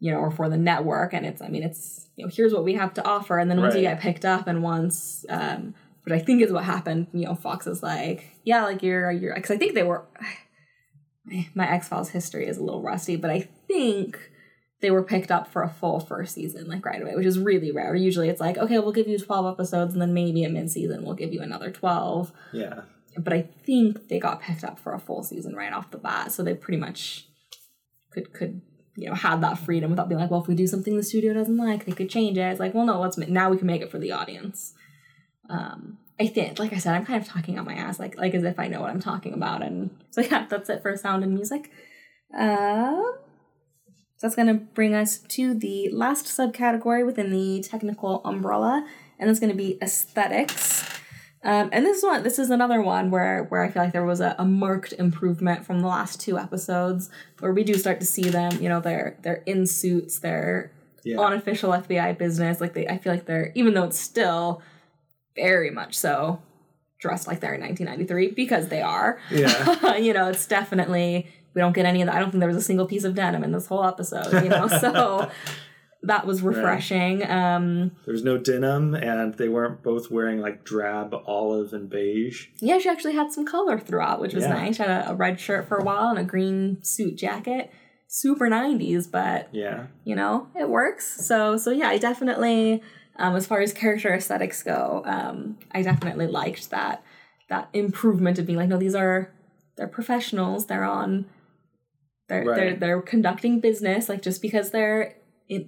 you 0.00 0.10
know, 0.10 0.18
or 0.18 0.30
for 0.30 0.48
the 0.48 0.56
network, 0.56 1.12
and 1.12 1.26
it's 1.26 1.42
I 1.42 1.48
mean, 1.48 1.62
it's 1.62 2.08
you 2.16 2.24
know, 2.24 2.32
here's 2.34 2.52
what 2.54 2.64
we 2.64 2.74
have 2.74 2.94
to 2.94 3.06
offer, 3.06 3.38
and 3.38 3.50
then 3.50 3.60
once 3.60 3.74
you 3.74 3.82
get 3.82 4.00
picked 4.00 4.24
up, 4.24 4.46
and 4.46 4.62
once, 4.62 5.26
um, 5.28 5.74
but 6.04 6.14
I 6.14 6.18
think 6.18 6.42
is 6.42 6.52
what 6.52 6.64
happened. 6.64 7.08
You 7.12 7.26
know, 7.26 7.34
Fox 7.34 7.66
is 7.66 7.82
like, 7.82 8.24
yeah, 8.44 8.64
like 8.64 8.82
you're 8.82 9.12
you're 9.12 9.34
because 9.34 9.50
I 9.50 9.58
think 9.58 9.74
they 9.74 9.82
were. 9.82 10.06
My 11.54 11.70
X 11.70 11.86
Files 11.86 12.08
history 12.08 12.48
is 12.48 12.58
a 12.58 12.64
little 12.64 12.82
rusty, 12.82 13.14
but 13.14 13.30
I 13.30 13.48
think 13.72 14.30
they 14.80 14.90
were 14.90 15.02
picked 15.02 15.30
up 15.30 15.46
for 15.46 15.62
a 15.62 15.68
full 15.68 16.00
first 16.00 16.34
season, 16.34 16.68
like 16.68 16.84
right 16.84 17.00
away, 17.00 17.14
which 17.14 17.26
is 17.26 17.38
really 17.38 17.70
rare. 17.70 17.94
Usually 17.94 18.28
it's 18.28 18.40
like, 18.40 18.58
okay, 18.58 18.78
we'll 18.78 18.92
give 18.92 19.08
you 19.08 19.18
12 19.18 19.54
episodes, 19.54 19.92
and 19.92 20.02
then 20.02 20.12
maybe 20.12 20.44
at 20.44 20.50
mid 20.50 20.70
season 20.70 21.04
we'll 21.04 21.14
give 21.14 21.32
you 21.32 21.40
another 21.40 21.70
12. 21.70 22.32
Yeah, 22.52 22.80
But 23.16 23.32
I 23.32 23.42
think 23.64 24.08
they 24.08 24.18
got 24.18 24.42
picked 24.42 24.64
up 24.64 24.78
for 24.78 24.92
a 24.92 24.98
full 24.98 25.22
season 25.22 25.54
right 25.54 25.72
off 25.72 25.90
the 25.90 25.98
bat, 25.98 26.32
so 26.32 26.42
they 26.42 26.54
pretty 26.54 26.78
much 26.78 27.26
could, 28.10 28.32
could 28.32 28.60
you 28.96 29.08
know, 29.08 29.14
had 29.14 29.40
that 29.40 29.58
freedom 29.58 29.90
without 29.90 30.08
being 30.08 30.20
like, 30.20 30.30
well, 30.30 30.42
if 30.42 30.48
we 30.48 30.54
do 30.54 30.66
something 30.66 30.96
the 30.96 31.02
studio 31.02 31.32
doesn't 31.32 31.56
like, 31.56 31.86
they 31.86 31.92
could 31.92 32.10
change 32.10 32.36
it. 32.36 32.42
It's 32.42 32.60
like, 32.60 32.74
well, 32.74 32.84
no, 32.84 33.00
let's 33.00 33.16
now 33.16 33.50
we 33.50 33.56
can 33.56 33.66
make 33.66 33.82
it 33.82 33.90
for 33.90 33.98
the 33.98 34.12
audience. 34.12 34.74
Um, 35.48 35.98
I 36.20 36.26
think, 36.26 36.58
like 36.58 36.72
I 36.72 36.78
said, 36.78 36.94
I'm 36.94 37.06
kind 37.06 37.22
of 37.22 37.28
talking 37.28 37.58
on 37.58 37.64
my 37.64 37.74
ass, 37.74 37.98
like 37.98 38.16
like 38.16 38.34
as 38.34 38.44
if 38.44 38.58
I 38.58 38.68
know 38.68 38.80
what 38.80 38.90
I'm 38.90 39.00
talking 39.00 39.32
about, 39.32 39.62
and 39.62 39.90
so 40.10 40.20
yeah, 40.20 40.46
that's 40.48 40.68
it 40.68 40.82
for 40.82 40.96
sound 40.96 41.24
and 41.24 41.34
music. 41.34 41.70
Um, 42.36 43.14
so 44.22 44.28
that's 44.28 44.36
going 44.36 44.46
to 44.46 44.54
bring 44.54 44.94
us 44.94 45.18
to 45.18 45.52
the 45.52 45.88
last 45.90 46.26
subcategory 46.26 47.04
within 47.04 47.32
the 47.32 47.60
technical 47.60 48.22
umbrella, 48.24 48.86
and 49.18 49.28
it's 49.28 49.40
going 49.40 49.50
to 49.50 49.56
be 49.56 49.78
aesthetics. 49.82 50.88
Um, 51.42 51.70
and 51.72 51.84
this 51.84 51.96
is 51.98 52.04
one. 52.04 52.22
This 52.22 52.38
is 52.38 52.48
another 52.48 52.80
one 52.80 53.10
where 53.10 53.42
where 53.42 53.64
I 53.64 53.68
feel 53.68 53.82
like 53.82 53.92
there 53.92 54.04
was 54.04 54.20
a, 54.20 54.36
a 54.38 54.44
marked 54.44 54.92
improvement 54.92 55.66
from 55.66 55.80
the 55.80 55.88
last 55.88 56.20
two 56.20 56.38
episodes, 56.38 57.10
where 57.40 57.52
we 57.52 57.64
do 57.64 57.74
start 57.74 57.98
to 57.98 58.06
see 58.06 58.30
them. 58.30 58.62
You 58.62 58.68
know, 58.68 58.78
they're 58.78 59.18
they're 59.22 59.42
in 59.44 59.66
suits, 59.66 60.20
they're 60.20 60.70
yeah, 61.02 61.18
on 61.18 61.32
official 61.32 61.72
FBI 61.72 62.16
business. 62.16 62.60
Like 62.60 62.74
they, 62.74 62.86
I 62.86 62.98
feel 62.98 63.12
like 63.12 63.26
they're 63.26 63.50
even 63.56 63.74
though 63.74 63.86
it's 63.86 63.98
still 63.98 64.62
very 65.34 65.72
much 65.72 65.98
so 65.98 66.40
dressed 67.00 67.26
like 67.26 67.40
they're 67.40 67.54
in 67.54 67.60
1993 67.60 68.36
because 68.36 68.68
they 68.68 68.82
are. 68.82 69.18
yeah. 69.32 69.96
you 69.96 70.12
know, 70.12 70.28
it's 70.28 70.46
definitely 70.46 71.26
we 71.54 71.60
don't 71.60 71.72
get 71.74 71.86
any 71.86 72.02
of 72.02 72.06
that. 72.06 72.14
I 72.16 72.18
don't 72.20 72.30
think 72.30 72.40
there 72.40 72.48
was 72.48 72.56
a 72.56 72.62
single 72.62 72.86
piece 72.86 73.04
of 73.04 73.14
denim 73.14 73.44
in 73.44 73.52
this 73.52 73.66
whole 73.66 73.84
episode. 73.84 74.32
You 74.42 74.48
know, 74.48 74.68
so 74.68 75.30
that 76.04 76.26
was 76.26 76.42
refreshing. 76.42 77.28
Um, 77.30 77.92
there 78.04 78.12
was 78.12 78.24
no 78.24 78.36
denim, 78.38 78.94
and 78.94 79.34
they 79.34 79.48
weren't 79.48 79.82
both 79.82 80.10
wearing 80.10 80.40
like 80.40 80.64
drab 80.64 81.14
olive 81.26 81.72
and 81.72 81.88
beige. 81.88 82.48
yeah, 82.60 82.78
she 82.78 82.88
actually 82.88 83.14
had 83.14 83.32
some 83.32 83.46
color 83.46 83.78
throughout, 83.78 84.20
which 84.20 84.34
was 84.34 84.44
Yeah. 84.44 84.54
nice. 84.54 84.76
She 84.76 84.82
had 84.82 85.06
a, 85.06 85.10
a 85.10 85.14
red 85.14 85.38
shirt 85.38 85.68
for 85.68 85.78
a 85.78 85.84
while 85.84 86.08
and 86.08 86.18
a 86.18 86.24
green 86.24 86.82
suit 86.82 87.16
jacket. 87.16 87.70
Super 88.08 88.48
90s, 88.48 89.10
but 89.10 89.48
Yeah, 89.52 89.86
you 90.04 90.14
know 90.14 90.48
it 90.58 90.68
works 90.68 91.24
so 91.26 91.56
so 91.56 91.70
yeah 91.70 91.88
i 91.88 91.96
definitely 91.96 92.82
um, 93.16 93.34
as 93.34 93.46
far 93.46 93.62
as 93.62 93.72
character 93.72 94.12
aesthetics 94.12 94.62
go 94.62 95.02
um, 95.06 95.56
i 95.70 95.80
definitely 95.80 96.26
liked 96.26 96.68
that 96.68 97.02
that 97.48 97.70
improvement 97.72 98.38
of 98.38 98.44
being 98.44 98.58
like 98.58 98.68
no 98.68 98.76
these 98.76 98.94
are 98.94 99.32
they're 99.78 99.88
professionals 99.88 100.66
they're 100.66 100.84
on 100.84 101.24
they're 102.32 102.54
they're, 102.54 102.76
they're 102.76 103.02
conducting 103.02 103.60
business 103.60 104.08
like 104.08 104.22
just 104.22 104.42
because 104.42 104.70
they're 104.70 105.16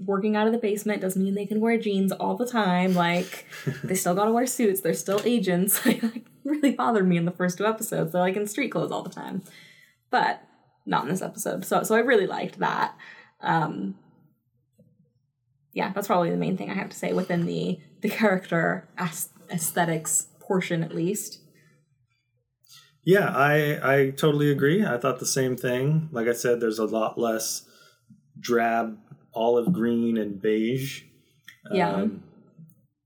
working 0.04 0.34
out 0.34 0.46
of 0.46 0.52
the 0.52 0.58
basement 0.58 1.02
doesn't 1.02 1.22
mean 1.22 1.34
they 1.34 1.46
can 1.46 1.60
wear 1.60 1.76
jeans 1.76 2.12
all 2.12 2.36
the 2.36 2.46
time. 2.46 2.94
Like 2.94 3.46
they 3.84 3.94
still 3.94 4.14
gotta 4.14 4.32
wear 4.32 4.46
suits. 4.46 4.80
They're 4.80 4.94
still 4.94 5.20
agents. 5.24 5.80
Like, 5.84 6.02
like 6.02 6.24
really 6.44 6.72
bothered 6.72 7.06
me 7.08 7.16
in 7.16 7.24
the 7.24 7.30
first 7.30 7.56
two 7.58 7.66
episodes. 7.66 8.12
They're 8.12 8.20
like 8.20 8.36
in 8.36 8.46
street 8.46 8.68
clothes 8.68 8.92
all 8.92 9.02
the 9.02 9.10
time. 9.10 9.42
But 10.10 10.42
not 10.84 11.04
in 11.04 11.10
this 11.10 11.22
episode. 11.22 11.64
So 11.64 11.82
so 11.82 11.94
i 11.94 12.00
really 12.00 12.26
liked 12.26 12.58
that. 12.58 12.94
Um 13.40 13.96
yeah 15.74 15.92
that's 15.92 16.06
probably 16.06 16.30
the 16.30 16.36
main 16.36 16.56
thing 16.56 16.70
i 16.70 16.74
have 16.74 16.88
to 16.88 16.96
say 16.96 17.12
within 17.12 17.46
the 17.46 17.78
the 18.00 18.08
character 18.08 18.88
aesthetics 19.50 20.28
portion 20.38 20.82
at 20.84 20.94
least 20.94 21.40
yeah. 23.04 23.28
I 23.34 23.78
I 23.82 24.10
totally 24.10 24.50
agree. 24.50 24.84
I 24.84 24.98
thought 24.98 25.18
the 25.18 25.26
same 25.26 25.56
thing. 25.56 26.08
Like 26.12 26.28
I 26.28 26.32
said, 26.32 26.60
there's 26.60 26.78
a 26.78 26.86
lot 26.86 27.18
less 27.18 27.66
drab 28.38 28.98
olive 29.34 29.72
green 29.72 30.16
and 30.16 30.40
beige. 30.40 31.02
Yeah. 31.70 32.06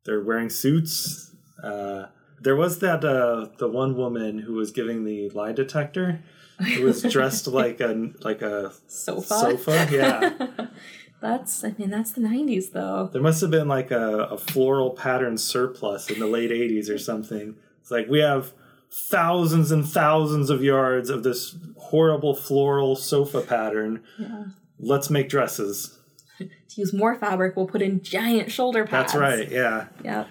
they're 0.04 0.22
wearing 0.22 0.50
suits. 0.50 1.34
Uh, 1.62 2.06
there 2.40 2.56
was 2.56 2.80
that 2.80 3.04
uh, 3.04 3.48
the 3.58 3.68
one 3.68 3.96
woman 3.96 4.38
who 4.38 4.54
was 4.54 4.70
giving 4.70 5.04
the 5.04 5.30
lie 5.30 5.52
detector. 5.52 6.20
Who 6.58 6.82
was 6.82 7.02
dressed 7.02 7.46
like 7.62 7.80
a 7.80 8.10
like 8.20 8.42
a 8.42 8.72
sofa 8.88 9.26
sofa. 9.28 9.88
Yeah, 9.92 10.66
that's 11.20 11.62
i 11.64 11.74
mean 11.78 11.90
that's 11.90 12.12
the 12.12 12.20
90s 12.20 12.70
though 12.72 13.08
there 13.12 13.22
must 13.22 13.40
have 13.40 13.50
been 13.50 13.66
like 13.66 13.90
a, 13.90 14.24
a 14.24 14.38
floral 14.38 14.90
pattern 14.90 15.36
surplus 15.36 16.10
in 16.10 16.18
the 16.20 16.26
late 16.26 16.50
'80s 16.50 16.90
or 16.90 16.98
something. 16.98 17.56
It's 17.80 17.90
like 17.90 18.08
we 18.08 18.18
have 18.20 18.52
thousands 18.92 19.70
and 19.70 19.86
thousands 19.86 20.50
of 20.50 20.62
yards 20.62 21.10
of 21.10 21.22
this 21.22 21.56
horrible 21.76 22.34
floral 22.34 22.96
sofa 22.96 23.40
pattern. 23.40 24.02
yeah 24.18 24.44
Let's 24.80 25.10
make 25.10 25.28
dresses. 25.28 25.98
to 26.38 26.48
use 26.76 26.92
more 26.92 27.14
fabric 27.16 27.56
we'll 27.56 27.66
put 27.66 27.82
in 27.82 28.02
giant 28.02 28.50
shoulder 28.52 28.84
pads 28.84 29.12
That's 29.12 29.14
right. 29.14 29.50
Yeah, 29.50 29.86
yep 30.04 30.28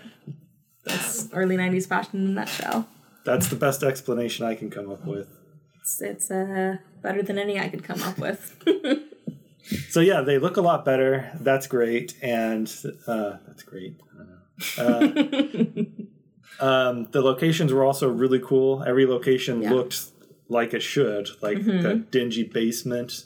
that's 0.85 1.27
early 1.33 1.57
90s 1.57 1.85
fashion 1.87 2.21
in 2.21 2.27
a 2.27 2.31
nutshell 2.31 2.87
that's 3.25 3.49
the 3.49 3.57
best 3.57 3.83
explanation 3.83 4.45
I 4.45 4.55
can 4.55 4.69
come 4.69 4.89
up 4.89 5.03
with. 5.05 5.27
It's, 5.81 6.01
it's 6.01 6.31
uh, 6.31 6.77
better 7.01 7.21
than 7.21 7.37
any 7.37 7.59
I 7.59 7.67
could 7.67 7.83
come 7.83 8.01
up 8.03 8.17
with. 8.17 8.55
So 9.89 9.99
yeah, 9.99 10.21
they 10.21 10.37
look 10.37 10.55
a 10.55 10.61
lot 10.61 10.85
better. 10.85 11.29
That's 11.41 11.67
great, 11.67 12.15
and 12.21 12.73
uh, 13.05 13.37
that's 13.45 13.63
great. 13.63 13.99
I 14.15 14.23
don't 14.77 15.15
know. 15.15 15.27
Uh, 15.27 15.83
um, 16.59 17.05
the 17.11 17.21
locations 17.21 17.71
were 17.73 17.83
also 17.83 18.09
really 18.09 18.39
cool. 18.39 18.83
Every 18.85 19.05
location 19.05 19.61
Yeah. 19.61 19.73
looked 19.73 19.99
like 20.49 20.73
it 20.73 20.81
should, 20.81 21.29
like 21.41 21.57
Mhm. 21.59 21.81
the 21.83 21.93
dingy 22.11 22.43
basement, 22.43 23.25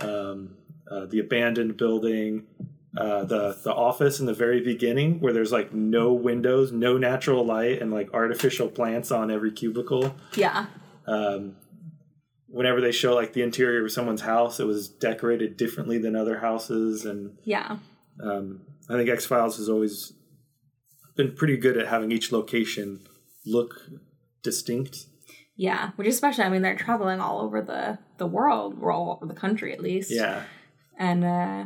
um, 0.00 0.56
uh, 0.90 1.06
the 1.06 1.18
abandoned 1.18 1.76
building, 1.76 2.46
uh, 2.96 3.24
the 3.24 3.56
the 3.64 3.72
office 3.74 4.20
in 4.20 4.26
the 4.26 4.34
very 4.34 4.60
beginning 4.60 5.18
where 5.20 5.32
there's 5.32 5.50
like 5.52 5.74
no 5.74 6.12
windows, 6.12 6.70
no 6.72 6.96
natural 6.96 7.44
light, 7.44 7.82
and 7.82 7.90
like 7.92 8.12
artificial 8.14 8.68
plants 8.68 9.10
on 9.10 9.30
every 9.30 9.50
cubicle. 9.50 10.14
yeah. 10.36 10.66
Um, 11.06 11.56
whenever 12.48 12.80
they 12.80 12.92
show 12.92 13.14
like 13.14 13.32
the 13.32 13.42
interior 13.42 13.84
of 13.84 13.90
someone's 13.90 14.20
house, 14.20 14.60
it 14.60 14.66
was 14.66 14.88
decorated 14.88 15.56
differently 15.56 15.98
than 15.98 16.14
other 16.14 16.38
houses, 16.38 17.04
and 17.04 17.36
Yeah. 17.44 17.78
um, 18.22 18.60
I 18.88 18.94
think 18.96 19.10
X 19.10 19.26
Files 19.26 19.56
has 19.56 19.68
always 19.68 20.12
been 21.16 21.32
pretty 21.34 21.56
good 21.56 21.76
at 21.76 21.88
having 21.88 22.10
each 22.12 22.32
location 22.32 23.00
look 23.46 23.74
distinct. 24.42 25.06
Yeah. 25.56 25.90
Which 25.96 26.08
especially 26.08 26.44
I 26.44 26.48
mean 26.48 26.62
they're 26.62 26.76
traveling 26.76 27.20
all 27.20 27.40
over 27.40 27.60
the 27.62 27.98
the 28.18 28.26
world, 28.26 28.78
or 28.80 28.90
all 28.92 29.12
over 29.22 29.26
the 29.32 29.38
country 29.38 29.72
at 29.72 29.80
least. 29.80 30.10
Yeah, 30.10 30.42
And 30.98 31.24
uh 31.24 31.64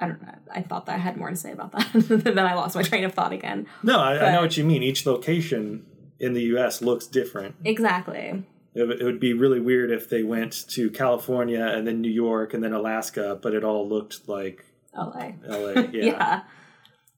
I 0.00 0.06
don't 0.06 0.22
know. 0.22 0.34
I 0.54 0.62
thought 0.62 0.86
that 0.86 0.94
I 0.94 0.98
had 0.98 1.16
more 1.16 1.30
to 1.30 1.34
say 1.36 1.50
about 1.50 1.72
that. 1.72 1.88
then 1.94 2.38
I 2.38 2.54
lost 2.54 2.76
my 2.76 2.82
train 2.82 3.02
of 3.04 3.14
thought 3.14 3.32
again. 3.32 3.66
no, 3.82 3.98
I, 3.98 4.28
I 4.28 4.32
know 4.32 4.42
what 4.42 4.56
you 4.56 4.62
mean. 4.64 4.82
Each 4.84 5.04
location 5.06 5.86
in 6.20 6.34
the 6.34 6.42
U.S. 6.54 6.80
looks 6.82 7.06
different. 7.08 7.56
Exactly. 7.64 8.44
It, 8.74 8.82
would- 8.86 9.00
it 9.00 9.04
would 9.04 9.18
be 9.18 9.32
really 9.32 9.58
weird 9.60 9.90
if 9.90 10.08
they 10.08 10.22
went 10.22 10.68
to 10.70 10.88
California 10.90 11.64
and 11.64 11.84
then 11.86 12.00
New 12.00 12.10
York 12.12 12.54
and 12.54 12.62
then 12.62 12.72
Alaska, 12.72 13.38
but 13.42 13.54
it 13.54 13.64
all 13.64 13.88
looked 13.88 14.28
like 14.28 14.64
LA. 14.96 15.32
L.A. 15.48 15.88
Yeah, 15.92 16.42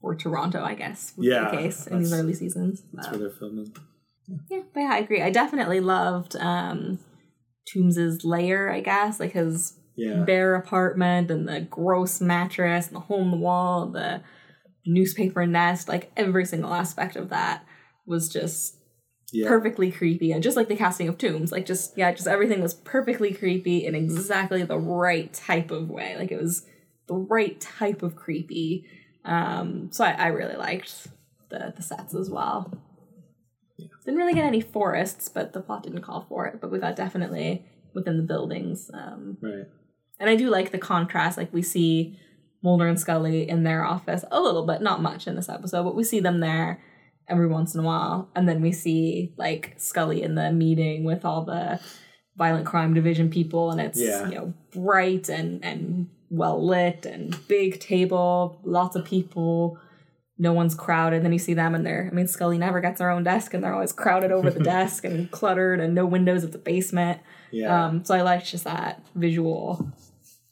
Or 0.01 0.15
Toronto, 0.15 0.63
I 0.63 0.73
guess. 0.75 1.13
Was 1.17 1.27
Yeah, 1.27 1.51
The 1.51 1.57
case 1.57 1.87
in 1.87 1.99
these 1.99 2.13
early 2.13 2.33
seasons. 2.33 2.83
that's 2.93 3.07
Uh, 3.07 3.11
where 3.11 3.19
they're 3.19 3.37
filming. 3.37 3.73
yeah, 4.49 4.61
but 4.73 4.79
yeah, 4.79 4.89
I 4.93 4.97
agree. 4.99 5.21
I 5.21 5.29
definitely 5.29 5.79
loved 5.79 6.35
um 6.35 6.99
Tooms's 7.67 8.23
layer, 8.25 8.69
I 8.71 8.81
guess, 8.81 9.19
like 9.19 9.33
his 9.33 9.77
Yeah, 9.95 10.23
bare 10.23 10.55
apartment 10.55 11.29
and 11.29 11.47
the 11.47 11.61
gross 11.61 12.19
mattress 12.21 12.87
and 12.87 12.95
the 12.95 13.01
hole 13.01 13.21
in 13.21 13.31
the 13.31 13.37
wall, 13.37 13.87
the 13.87 14.21
newspaper 14.85 15.45
nest, 15.45 15.87
like 15.87 16.11
every 16.17 16.45
single 16.45 16.73
aspect 16.73 17.15
of 17.15 17.29
that 17.29 17.63
was 18.07 18.29
just 18.29 18.77
yeah, 19.31 19.47
perfectly 19.47 19.91
creepy 19.91 20.31
and 20.31 20.43
just 20.43 20.57
like 20.57 20.67
the 20.67 20.75
casting 20.75 21.07
of 21.07 21.17
Tooms 21.17 21.51
like 21.53 21.65
just 21.65 21.97
yeah 21.97 22.11
just 22.11 22.27
everything 22.27 22.61
was 22.61 22.73
perfectly 22.73 23.31
creepy 23.33 23.85
in 23.85 23.95
exactly 23.95 24.63
the 24.63 24.77
right 24.77 25.31
type 25.33 25.71
of 25.71 25.89
way 25.89 26.17
like 26.17 26.31
it 26.31 26.41
was 26.41 26.65
the 27.07 27.13
right 27.15 27.61
type 27.61 28.03
of 28.03 28.15
creepy 28.17 28.85
um 29.25 29.89
so 29.91 30.03
i, 30.03 30.11
I 30.11 30.27
really 30.27 30.55
liked 30.55 31.07
the 31.49 31.73
the 31.75 31.81
sets 31.83 32.15
as 32.15 32.29
well 32.29 32.71
didn't 34.05 34.19
really 34.19 34.33
get 34.33 34.45
any 34.45 34.61
forests 34.61 35.29
but 35.29 35.53
the 35.53 35.61
plot 35.61 35.83
didn't 35.83 36.01
call 36.01 36.25
for 36.27 36.45
it 36.47 36.59
but 36.61 36.71
we 36.71 36.79
got 36.79 36.95
definitely 36.95 37.65
within 37.93 38.17
the 38.17 38.23
buildings 38.23 38.89
um 38.93 39.37
right. 39.41 39.65
and 40.19 40.29
I 40.29 40.35
do 40.35 40.49
like 40.49 40.71
the 40.71 40.77
contrast. 40.77 41.37
Like 41.37 41.53
we 41.53 41.61
see 41.61 42.17
Mulder 42.63 42.87
and 42.87 42.99
Scully 42.99 43.49
in 43.49 43.63
their 43.63 43.83
office 43.83 44.23
a 44.31 44.39
little 44.39 44.65
bit, 44.65 44.81
not 44.81 45.01
much 45.01 45.27
in 45.27 45.35
this 45.35 45.49
episode, 45.49 45.83
but 45.83 45.95
we 45.95 46.03
see 46.03 46.19
them 46.19 46.39
there 46.39 46.81
every 47.27 47.47
once 47.47 47.73
in 47.73 47.81
a 47.81 47.83
while. 47.83 48.29
And 48.35 48.47
then 48.47 48.61
we 48.61 48.71
see 48.71 49.33
like 49.37 49.73
Scully 49.77 50.21
in 50.21 50.35
the 50.35 50.51
meeting 50.51 51.03
with 51.03 51.25
all 51.25 51.43
the 51.43 51.79
violent 52.37 52.65
crime 52.65 52.93
division 52.93 53.29
people, 53.29 53.71
and 53.71 53.81
it's 53.81 53.99
Yeah. 53.99 54.29
you 54.29 54.35
know 54.35 54.53
bright 54.71 55.27
and 55.27 55.63
and 55.65 56.07
well 56.31 56.65
lit 56.65 57.05
and 57.05 57.37
big 57.47 57.79
table, 57.79 58.59
lots 58.63 58.95
of 58.95 59.05
people. 59.05 59.77
No 60.37 60.53
one's 60.53 60.73
crowded. 60.73 61.23
Then 61.23 61.33
you 61.33 61.37
see 61.39 61.53
them 61.53 61.75
and 61.75 61.85
they're, 61.85 62.09
I 62.11 62.15
mean, 62.15 62.25
Scully 62.25 62.57
never 62.57 62.79
gets 62.79 62.99
her 63.01 63.11
own 63.11 63.23
desk 63.23 63.53
and 63.53 63.63
they're 63.63 63.73
always 63.73 63.91
crowded 63.93 64.31
over 64.31 64.49
the 64.49 64.63
desk 64.63 65.03
and 65.03 65.29
cluttered 65.29 65.79
and 65.79 65.93
no 65.93 66.05
windows 66.05 66.43
at 66.43 66.53
the 66.53 66.57
basement. 66.57 67.19
Yeah, 67.51 67.85
Um, 67.85 68.05
so 68.05 68.15
I 68.15 68.21
liked 68.21 68.47
just 68.49 68.63
that 68.63 69.05
visual. 69.13 69.91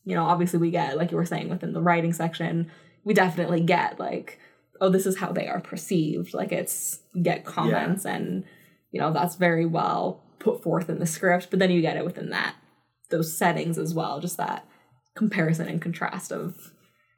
You 0.04 0.16
know, 0.16 0.26
obviously 0.26 0.60
we 0.60 0.70
get, 0.70 0.98
like 0.98 1.12
you 1.12 1.18
were 1.18 1.26
saying, 1.26 1.50
within 1.50 1.74
the 1.74 1.82
writing 1.82 2.14
section, 2.14 2.70
we 3.04 3.14
definitely 3.14 3.62
get 3.62 4.00
like, 4.00 4.38
oh, 4.82 4.90
this 4.90 5.06
is 5.06 5.18
how 5.18 5.32
they 5.32 5.48
are 5.48 5.62
perceived. 5.62 6.34
Like 6.34 6.52
it's 6.52 7.00
get 7.22 7.46
comments 7.46 8.06
and 8.06 8.44
you 8.92 9.00
know, 9.00 9.14
that's 9.14 9.36
very 9.36 9.66
well 9.66 10.24
put 10.40 10.62
forth 10.62 10.90
in 10.90 11.00
the 11.00 11.06
script, 11.06 11.48
but 11.50 11.60
then 11.60 11.72
you 11.72 11.82
get 11.82 11.98
it 11.98 12.06
within 12.06 12.30
that 12.32 12.56
those 13.10 13.36
settings 13.36 13.78
as 13.78 13.94
well, 13.94 14.20
just 14.20 14.38
that 14.38 14.68
comparison 15.16 15.68
and 15.68 15.82
contrast 15.82 16.32
of 16.32 16.74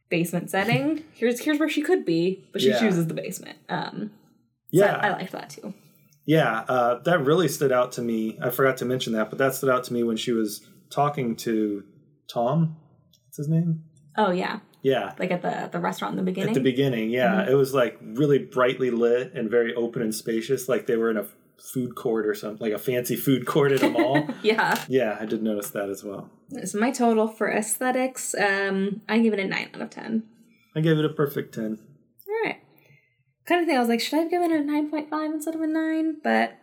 basement 0.10 0.50
setting. 0.50 1.04
Here's 1.14 1.39
here's 1.39 1.60
where 1.60 1.70
she 1.70 1.82
could 1.82 2.06
be, 2.06 2.44
but 2.52 2.62
she 2.62 2.70
Yeah. 2.70 2.80
chooses 2.80 3.08
the 3.08 3.14
basement. 3.14 3.58
Um 3.70 4.12
so 4.74 4.86
yeah. 4.86 4.96
I, 4.98 5.08
I 5.10 5.12
liked 5.14 5.32
that 5.34 5.50
too. 5.50 5.74
Yeah, 6.26 6.60
uh, 6.70 7.00
that 7.00 7.26
really 7.26 7.48
stood 7.48 7.72
out 7.72 7.92
to 7.94 8.02
me. 8.02 8.38
I 8.42 8.52
forgot 8.52 8.78
to 8.78 8.86
mention 8.86 9.14
that, 9.14 9.30
but 9.32 9.39
that 9.39 9.56
stood 9.56 9.70
out 9.72 9.84
to 9.86 9.94
me 9.94 10.04
when 10.04 10.18
she 10.18 10.32
was 10.32 10.62
talking 10.92 11.36
to 11.38 11.84
Tom. 12.32 12.78
What's 13.26 13.38
his 13.38 13.50
name? 13.50 13.84
Oh 14.18 14.32
yeah. 14.32 14.60
Yeah, 14.84 15.14
Like 15.20 15.30
at 15.32 15.42
the 15.44 15.70
the 15.72 15.80
restaurant 15.80 16.14
in 16.14 16.18
the 16.18 16.24
beginning. 16.24 16.50
at 16.50 16.56
the 16.56 16.60
beginning. 16.62 17.10
Yeah, 17.12 17.44
Mhm. 17.46 17.50
it 17.50 17.56
was 17.56 17.74
like 17.74 18.00
really 18.02 18.39
brightly 18.39 18.89
lit 18.92 19.32
and 19.36 19.50
very 19.50 19.76
open 19.76 20.02
and 20.02 20.14
spacious, 20.14 20.68
like 20.70 20.86
they 20.88 20.96
were 20.96 21.12
in 21.12 21.18
a 21.18 21.26
food 21.62 21.95
court 21.95 22.26
or 22.26 22.34
something, 22.34 22.59
like 22.59 22.74
a 22.74 22.80
fancy 22.82 23.16
food 23.16 23.45
court 23.45 23.72
at 23.72 23.84
a 23.84 23.89
mall. 23.89 24.28
yeah. 24.43 24.84
yeah, 24.88 25.18
I 25.20 25.26
did 25.26 25.43
notice 25.43 25.70
that 25.72 25.89
as 25.89 26.03
well. 26.03 26.30
So 26.66 26.80
my 26.80 26.91
total 26.91 27.28
for 27.28 27.51
aesthetics, 27.51 28.36
um, 28.36 29.01
I 29.07 29.20
give 29.20 29.34
it 29.34 29.39
a 29.39 29.45
nine 29.45 29.70
out 29.74 29.82
of 29.82 29.89
ten. 29.89 30.24
I 30.76 30.82
gave 30.82 30.97
it 30.97 31.05
a 31.05 31.09
perfect 31.09 31.53
ten. 31.53 31.80
All 32.28 32.49
right. 32.49 32.57
Kind 33.45 33.62
of 33.62 33.68
thing. 33.68 33.78
I 33.78 33.80
was 33.80 33.89
like, 33.89 34.01
should 34.01 34.18
I 34.18 34.22
have 34.24 34.32
given 34.32 34.51
it 34.51 34.62
a 34.62 34.64
nine 34.64 34.89
point 34.89 35.09
five 35.09 35.32
instead 35.32 35.55
of 35.55 35.62
a 35.62 35.68
nine? 35.68 36.18
But 36.24 36.57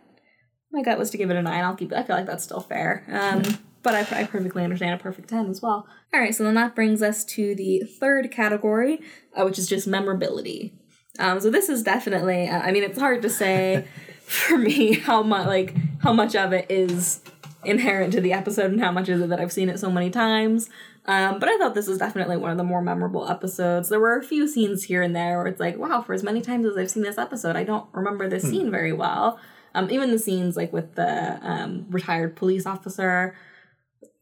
my 0.71 0.81
gut 0.81 0.99
was 0.99 1.09
to 1.11 1.17
give 1.17 1.29
it 1.29 1.37
a 1.37 1.41
nine. 1.41 1.63
I'll 1.63 1.75
keep. 1.75 1.93
I 1.93 2.03
feel 2.03 2.15
like 2.15 2.25
that's 2.25 2.43
still 2.43 2.61
fair. 2.61 3.05
Um, 3.11 3.41
but 3.81 3.95
I, 3.95 4.21
I 4.21 4.23
perfectly 4.25 4.63
understand 4.63 4.99
a 4.99 5.03
perfect 5.03 5.29
ten 5.29 5.49
as 5.49 5.61
well. 5.61 5.87
All 6.13 6.19
right. 6.19 6.35
So 6.35 6.43
then 6.43 6.55
that 6.55 6.75
brings 6.75 7.01
us 7.01 7.23
to 7.25 7.55
the 7.55 7.83
third 7.99 8.31
category, 8.31 8.99
uh, 9.35 9.43
which 9.45 9.57
is 9.57 9.67
just 9.67 9.87
memorability. 9.87 10.73
Um, 11.17 11.39
so 11.39 11.49
this 11.49 11.69
is 11.69 11.83
definitely. 11.83 12.47
Uh, 12.47 12.59
I 12.59 12.71
mean, 12.71 12.83
it's 12.83 12.99
hard 12.99 13.21
to 13.23 13.29
say 13.29 13.87
for 14.29 14.57
me 14.57 14.93
how 14.93 15.23
much 15.23 15.47
like 15.47 15.75
how 16.01 16.13
much 16.13 16.35
of 16.35 16.53
it 16.53 16.67
is 16.69 17.21
inherent 17.65 18.13
to 18.13 18.21
the 18.21 18.31
episode 18.31 18.71
and 18.71 18.79
how 18.79 18.91
much 18.91 19.09
is 19.09 19.21
it 19.21 19.29
that 19.29 19.39
I've 19.39 19.51
seen 19.51 19.69
it 19.69 19.79
so 19.79 19.91
many 19.91 20.09
times. 20.09 20.69
Um, 21.05 21.39
but 21.39 21.49
I 21.49 21.57
thought 21.57 21.73
this 21.73 21.87
was 21.87 21.97
definitely 21.97 22.37
one 22.37 22.51
of 22.51 22.57
the 22.57 22.63
more 22.63 22.81
memorable 22.81 23.27
episodes. 23.27 23.89
There 23.89 23.99
were 23.99 24.17
a 24.17 24.23
few 24.23 24.47
scenes 24.47 24.83
here 24.83 25.01
and 25.01 25.15
there 25.15 25.37
where 25.37 25.47
it's 25.47 25.59
like, 25.59 25.77
wow, 25.77 26.01
for 26.01 26.13
as 26.13 26.23
many 26.23 26.41
times 26.41 26.65
as 26.65 26.77
I've 26.77 26.91
seen 26.91 27.03
this 27.03 27.17
episode, 27.17 27.55
I 27.55 27.63
don't 27.63 27.87
remember 27.91 28.29
this 28.29 28.43
scene 28.43 28.69
very 28.69 28.93
well. 28.93 29.39
Um, 29.73 29.89
even 29.89 30.11
the 30.11 30.19
scenes 30.19 30.55
like 30.55 30.71
with 30.71 30.95
the 30.95 31.39
um, 31.41 31.87
retired 31.89 32.35
police 32.35 32.65
officer, 32.67 33.35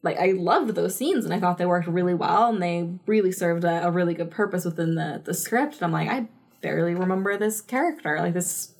like 0.03 0.17
I 0.17 0.31
loved 0.31 0.75
those 0.75 0.95
scenes 0.95 1.25
and 1.25 1.33
I 1.33 1.39
thought 1.39 1.57
they 1.57 1.65
worked 1.65 1.87
really 1.87 2.13
well 2.13 2.49
and 2.49 2.61
they 2.61 2.89
really 3.05 3.31
served 3.33 3.65
a, 3.65 3.85
a 3.85 3.91
really 3.91 4.13
good 4.13 4.31
purpose 4.31 4.63
within 4.63 4.95
the 4.95 5.21
the 5.23 5.33
script. 5.33 5.75
And 5.75 5.83
I'm 5.83 5.91
like, 5.91 6.09
I 6.09 6.27
barely 6.61 6.95
remember 6.95 7.37
this 7.37 7.59
character. 7.59 8.17
Like 8.19 8.33
this 8.33 8.73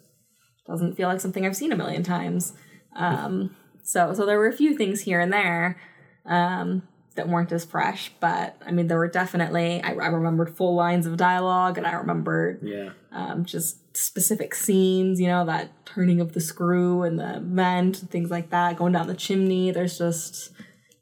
doesn't 0.67 0.95
feel 0.95 1.07
like 1.07 1.21
something 1.21 1.45
I've 1.45 1.55
seen 1.55 1.71
a 1.71 1.77
million 1.77 2.03
times. 2.03 2.53
Um, 2.95 3.55
so 3.83 4.13
so 4.13 4.25
there 4.25 4.37
were 4.37 4.47
a 4.47 4.53
few 4.53 4.75
things 4.75 5.01
here 5.01 5.19
and 5.19 5.31
there 5.31 5.79
um, 6.25 6.83
that 7.15 7.29
weren't 7.29 7.51
as 7.51 7.65
fresh, 7.65 8.11
but 8.19 8.55
I 8.65 8.71
mean 8.71 8.87
there 8.87 8.97
were 8.97 9.07
definitely 9.07 9.81
I, 9.81 9.91
I 9.91 10.07
remembered 10.07 10.55
full 10.55 10.75
lines 10.75 11.05
of 11.05 11.17
dialogue 11.17 11.77
and 11.77 11.87
I 11.87 11.93
remembered 11.93 12.59
Yeah, 12.61 12.89
um, 13.11 13.45
just 13.45 13.97
specific 13.97 14.53
scenes, 14.53 15.19
you 15.19 15.27
know, 15.27 15.45
that 15.45 15.85
turning 15.85 16.21
of 16.21 16.33
the 16.33 16.41
screw 16.41 17.03
and 17.03 17.19
the 17.19 17.41
vent, 17.43 18.01
and 18.01 18.09
things 18.09 18.29
like 18.29 18.49
that, 18.51 18.77
going 18.77 18.93
down 18.93 19.07
the 19.07 19.15
chimney. 19.15 19.71
There's 19.71 19.97
just 19.97 20.51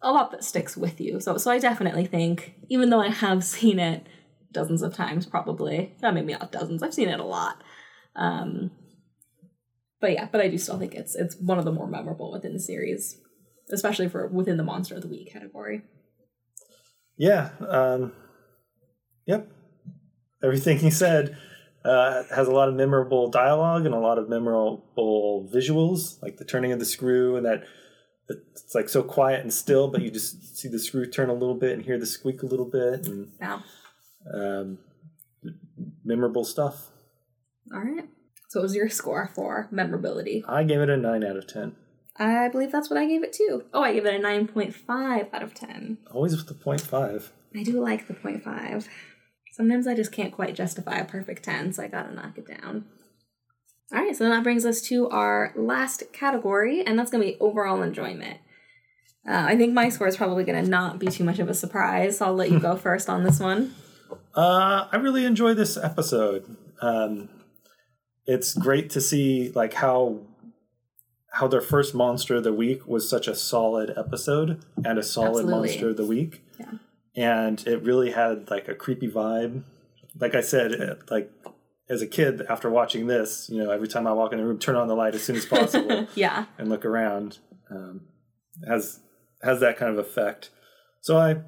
a 0.02 0.12
lot 0.12 0.32
that 0.32 0.44
sticks 0.44 0.78
with 0.78 1.02
you. 1.02 1.20
So, 1.20 1.38
so 1.38 1.52
I 1.52 1.60
definitely 1.60 2.06
think, 2.06 2.56
even 2.70 2.90
though 2.90 3.02
I 3.02 3.10
have 3.10 3.44
seen 3.56 3.80
it 3.80 4.08
dozens 4.52 4.82
of 4.82 4.94
times, 4.94 5.26
probably, 5.26 5.94
not 6.02 6.14
maybe 6.14 6.34
not 6.34 6.52
dozens, 6.52 6.82
I've 6.82 6.94
seen 6.94 7.10
it 7.10 7.20
a 7.20 7.26
lot. 7.26 7.62
Um, 8.16 8.72
but 10.06 10.14
yeah, 10.14 10.28
but 10.32 10.40
I 10.40 10.50
do 10.50 10.60
still 10.60 10.78
think 10.78 10.94
it's 10.94 11.16
it's 11.16 11.36
one 11.38 11.58
of 11.58 11.66
the 11.66 11.72
more 11.72 11.88
memorable 11.88 12.32
within 12.32 12.54
the 12.54 12.60
series, 12.60 13.18
especially 13.72 14.08
for 14.08 14.28
within 14.28 14.56
the 14.58 14.64
Monster 14.64 14.94
of 14.94 15.02
the 15.02 15.08
Week 15.08 15.32
category. 15.34 15.82
yeah. 17.18 17.50
Um, 17.68 18.12
yep. 19.26 19.50
Everything 20.44 20.78
he 20.78 20.92
said 20.92 21.36
uh, 21.84 22.22
has 22.36 22.48
a 22.48 22.52
lot 22.52 22.70
of 22.70 22.76
memorable 22.76 23.32
dialogue 23.32 23.88
and 23.88 23.96
a 23.96 24.00
lot 24.00 24.20
of 24.20 24.30
memorable 24.30 25.50
visuals, 25.52 26.22
like 26.22 26.38
the 26.38 26.46
turning 26.46 26.72
of 26.72 26.78
the 26.78 26.86
screw 26.86 27.36
and 27.36 27.44
that 27.48 27.64
it's 28.30 28.76
like 28.76 28.88
so 28.88 29.02
quiet 29.02 29.42
and 29.42 29.52
still, 29.52 29.88
but 29.88 30.04
you 30.04 30.12
just 30.12 30.56
see 30.56 30.68
the 30.68 30.78
screw 30.78 31.10
turn 31.10 31.32
a 31.32 31.34
little 31.34 31.56
bit 31.56 31.72
and 31.72 31.82
hear 31.84 31.98
the 31.98 32.06
squeak 32.06 32.44
a 32.44 32.46
little 32.46 32.70
bit, 32.70 33.08
and 33.08 33.32
Now, 33.42 33.64
um, 34.32 34.78
memorable 36.04 36.44
stuff. 36.46 36.92
all 37.74 37.80
right. 37.82 38.08
So, 38.56 38.62
what 38.62 38.68
was 38.68 38.76
your 38.76 38.88
score 38.88 39.30
for 39.36 39.68
memorability? 39.70 40.46
I 40.48 40.64
gave 40.64 40.80
it 40.80 40.90
a 40.90 40.96
nine 40.96 41.26
out 41.26 41.36
of 41.36 41.46
ten. 41.46 41.76
I 42.16 42.48
believe 42.48 42.72
that's 42.72 42.90
what 42.90 42.98
I 42.98 43.06
gave 43.06 43.22
it 43.22 43.34
too. 43.34 43.66
Oh, 43.74 43.84
I 43.84 43.92
gave 43.92 44.06
it 44.06 44.16
a 44.16 44.24
9.5 44.24 45.34
out 45.34 45.44
of 45.44 45.54
10. 45.54 45.98
Always 46.10 46.38
with 46.38 46.48
the 46.48 46.54
point 46.54 46.80
five. 46.80 47.34
I 47.54 47.64
do 47.64 47.82
like 47.82 48.08
the 48.08 48.14
0.5. 48.14 48.88
Sometimes 49.52 49.88
I 49.88 49.94
just 49.94 50.14
can't 50.14 50.32
quite 50.32 50.56
justify 50.56 51.00
a 51.00 51.04
perfect 51.04 51.44
10, 51.44 51.74
so 51.74 51.84
I 51.84 51.90
gotta 51.90 52.16
knock 52.16 52.38
it 52.38 52.48
down. 52.48 52.86
All 53.94 54.00
right, 54.00 54.16
so 54.16 54.30
that 54.30 54.44
brings 54.44 54.66
us 54.66 54.80
to 54.84 55.10
our 55.10 55.52
last 55.58 56.04
category, 56.14 56.82
and 56.82 56.98
that's 56.98 57.12
gonna 57.12 57.26
be 57.26 57.36
overall 57.42 57.82
enjoyment. 57.82 58.38
Uh, 59.28 59.48
I 59.50 59.58
think 59.58 59.74
my 59.74 59.90
score 59.90 60.08
is 60.08 60.16
probably 60.16 60.46
gonna 60.46 60.64
not 60.64 60.98
be 60.98 61.08
too 61.08 61.26
much 61.26 61.40
of 61.40 61.50
a 61.50 61.54
surprise, 61.54 62.20
so 62.20 62.28
I'll 62.28 62.34
let 62.34 62.52
you 62.52 62.60
go 62.62 62.78
first 62.78 63.10
on 63.10 63.26
this 63.26 63.42
one. 63.42 63.76
Uh, 64.34 64.88
I 64.90 64.96
really 64.96 65.26
enjoy 65.26 65.54
this 65.54 65.76
episode. 65.76 66.56
Um, 66.80 67.28
it's 68.26 68.54
great 68.54 68.90
to 68.92 69.02
see 69.02 69.52
like 69.54 69.74
how 69.74 70.20
how 71.34 71.48
their 71.48 71.62
first 71.62 71.94
monster 71.94 72.36
of 72.36 72.44
the 72.44 72.54
week 72.54 72.88
was 72.88 73.10
such 73.10 73.28
a 73.28 73.36
solid 73.36 73.94
episode 73.98 74.64
and 74.86 74.98
a 74.98 75.04
solid 75.04 75.42
Absolutely. 75.42 75.52
monster 75.54 75.90
of 75.90 75.98
the 75.98 76.06
week. 76.06 76.42
Yeah. 76.58 76.72
And 77.14 77.68
it 77.68 77.84
really 77.84 78.12
had 78.12 78.50
like 78.50 78.70
a 78.70 78.74
creepy 78.74 79.10
vibe. 79.10 79.64
Like 80.18 80.34
I 80.34 80.40
said, 80.40 81.02
like 81.10 81.30
as 81.90 82.02
a 82.02 82.08
kid 82.08 82.44
after 82.50 82.70
watching 82.70 83.08
this, 83.08 83.50
you 83.50 83.62
know, 83.62 83.70
every 83.70 83.90
time 83.90 84.08
I 84.08 84.14
walk 84.14 84.32
in 84.32 84.40
the 84.40 84.46
room, 84.46 84.60
turn 84.60 84.78
on 84.78 84.88
the 84.88 84.96
light 84.96 85.14
as 85.14 85.24
soon 85.24 85.36
as 85.36 85.46
possible 85.46 86.08
yeah, 86.16 86.46
and 86.58 86.70
look 86.70 86.86
around. 86.86 87.40
Um, 87.70 88.02
has 88.66 89.00
has 89.44 89.60
that 89.60 89.78
kind 89.78 89.92
of 89.92 89.98
effect. 89.98 90.52
So 91.02 91.18
I 91.18 91.42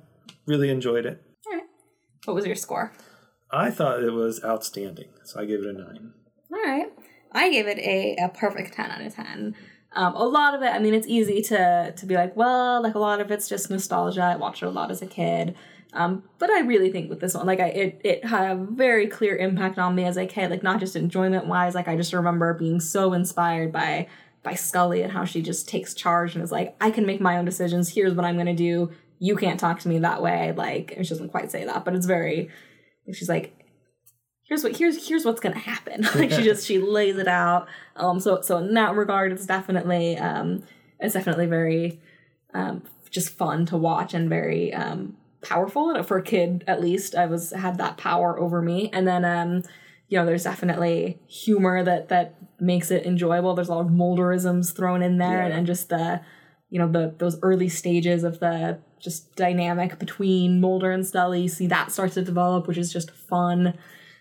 really 0.45 0.69
enjoyed 0.69 1.05
it. 1.05 1.23
what 2.25 2.33
was 2.33 2.45
your 2.45 2.55
score? 2.55 2.91
I 3.51 3.71
thought 3.71 4.03
it 4.03 4.11
was 4.11 4.43
outstanding, 4.43 5.07
so 5.23 5.39
I 5.39 5.45
gave 5.45 5.59
it 5.59 5.67
a 5.67 5.73
nine. 5.73 6.13
All 6.51 6.63
right. 6.63 6.87
I 7.31 7.51
gave 7.51 7.67
it 7.67 7.77
a, 7.79 8.15
a 8.23 8.29
perfect 8.29 8.73
10 8.73 8.91
out 8.91 9.01
of 9.01 9.13
10. 9.13 9.55
Um, 9.93 10.15
a 10.15 10.25
lot 10.25 10.53
of 10.53 10.61
it, 10.61 10.67
I 10.67 10.79
mean, 10.79 10.93
it's 10.93 11.07
easy 11.07 11.41
to 11.43 11.93
to 11.95 12.05
be 12.05 12.15
like, 12.15 12.35
well, 12.35 12.83
like 12.83 12.95
a 12.95 12.99
lot 12.99 13.19
of 13.19 13.31
it's 13.31 13.49
just 13.49 13.69
nostalgia. 13.69 14.21
I 14.21 14.35
watched 14.35 14.61
it 14.61 14.67
a 14.67 14.69
lot 14.69 14.91
as 14.91 15.01
a 15.01 15.07
kid. 15.07 15.55
Um, 15.93 16.23
but 16.37 16.49
I 16.49 16.59
really 16.61 16.91
think 16.91 17.09
with 17.09 17.19
this 17.19 17.33
one, 17.33 17.45
like 17.45 17.59
I 17.59 17.67
it 17.69 18.01
it 18.03 18.25
had 18.25 18.51
a 18.51 18.55
very 18.55 19.07
clear 19.07 19.35
impact 19.35 19.79
on 19.79 19.95
me 19.95 20.03
as 20.05 20.17
a 20.17 20.25
kid, 20.27 20.51
like 20.51 20.63
not 20.63 20.79
just 20.79 20.95
enjoyment 20.95 21.47
wise, 21.47 21.73
like 21.73 21.87
I 21.87 21.95
just 21.95 22.13
remember 22.13 22.53
being 22.53 22.79
so 22.79 23.13
inspired 23.13 23.71
by 23.71 24.07
by 24.43 24.53
Scully 24.53 25.01
and 25.01 25.11
how 25.11 25.25
she 25.25 25.41
just 25.41 25.67
takes 25.67 25.93
charge 25.93 26.35
and 26.35 26.43
is 26.43 26.51
like, 26.51 26.75
I 26.79 26.91
can 26.91 27.05
make 27.05 27.19
my 27.19 27.37
own 27.37 27.45
decisions, 27.45 27.89
here's 27.89 28.13
what 28.13 28.25
I'm 28.25 28.37
gonna 28.37 28.53
do. 28.53 28.91
You 29.19 29.35
can't 29.35 29.59
talk 29.59 29.79
to 29.79 29.89
me 29.89 29.99
that 29.99 30.21
way. 30.21 30.53
Like 30.55 30.93
she 30.97 31.09
doesn't 31.09 31.29
quite 31.29 31.51
say 31.51 31.65
that, 31.65 31.85
but 31.85 31.95
it's 31.95 32.05
very 32.05 32.49
she's 33.13 33.29
like, 33.29 33.53
here's 34.47 34.63
what 34.63 34.75
here's 34.77 35.07
here's 35.07 35.25
what's 35.25 35.39
gonna 35.39 35.57
happen 35.57 36.01
like 36.15 36.31
she 36.31 36.43
just 36.51 36.65
she 36.65 36.79
lays 36.79 37.17
it 37.17 37.27
out 37.27 37.67
um 37.95 38.19
so 38.19 38.41
so 38.41 38.57
in 38.57 38.73
that 38.73 38.95
regard 38.95 39.31
it's 39.31 39.45
definitely 39.45 40.17
um 40.17 40.63
it's 40.99 41.13
definitely 41.13 41.45
very 41.45 41.99
um 42.53 42.81
just 43.09 43.29
fun 43.29 43.65
to 43.65 43.77
watch 43.77 44.13
and 44.13 44.29
very 44.29 44.73
um 44.73 45.15
powerful 45.41 46.01
for 46.03 46.17
a 46.17 46.23
kid 46.23 46.63
at 46.67 46.81
least 46.81 47.15
i 47.15 47.25
was 47.25 47.51
had 47.51 47.77
that 47.77 47.97
power 47.97 48.39
over 48.39 48.61
me 48.61 48.89
and 48.91 49.07
then 49.07 49.23
um 49.23 49.63
you 50.09 50.17
know 50.17 50.25
there's 50.25 50.43
definitely 50.43 51.19
humor 51.27 51.83
that 51.83 52.09
that 52.09 52.35
makes 52.59 52.89
it 52.91 53.05
enjoyable 53.05 53.53
there's 53.53 53.69
a 53.69 53.73
lot 53.73 53.85
of 53.85 53.91
Mulderisms 53.91 54.75
thrown 54.75 55.03
in 55.03 55.17
there 55.17 55.41
and, 55.41 55.51
Yeah. 55.51 55.57
and 55.57 55.67
just 55.67 55.89
the 55.89 56.21
you 56.69 56.79
know 56.79 56.91
the 56.91 57.13
those 57.17 57.37
early 57.41 57.69
stages 57.69 58.23
of 58.23 58.39
the 58.39 58.79
just 58.99 59.35
dynamic 59.35 59.99
between 59.99 60.59
Mulder 60.59 60.91
and. 60.91 61.05
You 61.13 61.47
see 61.49 61.67
that 61.67 61.91
starts 61.91 62.15
to 62.15 62.23
develop, 62.23 62.67
which 62.67 62.77
is 62.77 62.91
just 62.91 63.11
fun. 63.11 63.77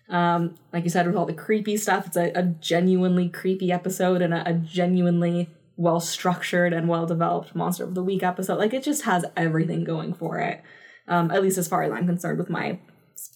Um, 0.08 0.54
like 0.72 0.84
you 0.84 0.90
said, 0.90 1.06
with 1.06 1.16
all 1.16 1.26
the 1.26 1.34
creepy 1.34 1.76
stuff, 1.76 2.06
it's 2.06 2.16
a, 2.16 2.30
a 2.34 2.42
genuinely 2.42 3.28
creepy 3.28 3.72
episode 3.72 4.22
and 4.22 4.32
a, 4.32 4.48
a 4.48 4.54
genuinely 4.54 5.48
well 5.76 6.00
structured 6.00 6.72
and 6.72 6.88
well 6.88 7.06
developed 7.06 7.54
Monster 7.54 7.84
of 7.84 7.94
the 7.94 8.02
Week 8.02 8.22
episode. 8.22 8.58
Like 8.58 8.72
it 8.72 8.82
just 8.82 9.02
has 9.02 9.24
everything 9.36 9.84
going 9.84 10.14
for 10.14 10.38
it. 10.38 10.62
Um, 11.08 11.30
at 11.30 11.42
least 11.42 11.58
as 11.58 11.68
far 11.68 11.82
as 11.82 11.92
I'm 11.92 12.06
concerned 12.06 12.38
with 12.38 12.50
my 12.50 12.78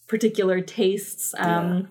particular 0.08 0.60
tastes. 0.60 1.34
Um, 1.38 1.88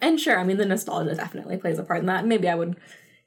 And 0.00 0.20
sure, 0.20 0.38
I 0.38 0.44
mean 0.44 0.58
the 0.58 0.64
nostalgia 0.64 1.14
definitely 1.14 1.56
plays 1.56 1.78
a 1.78 1.82
part 1.82 2.00
in 2.00 2.06
that. 2.06 2.26
Maybe 2.26 2.48
I 2.48 2.54
would 2.54 2.76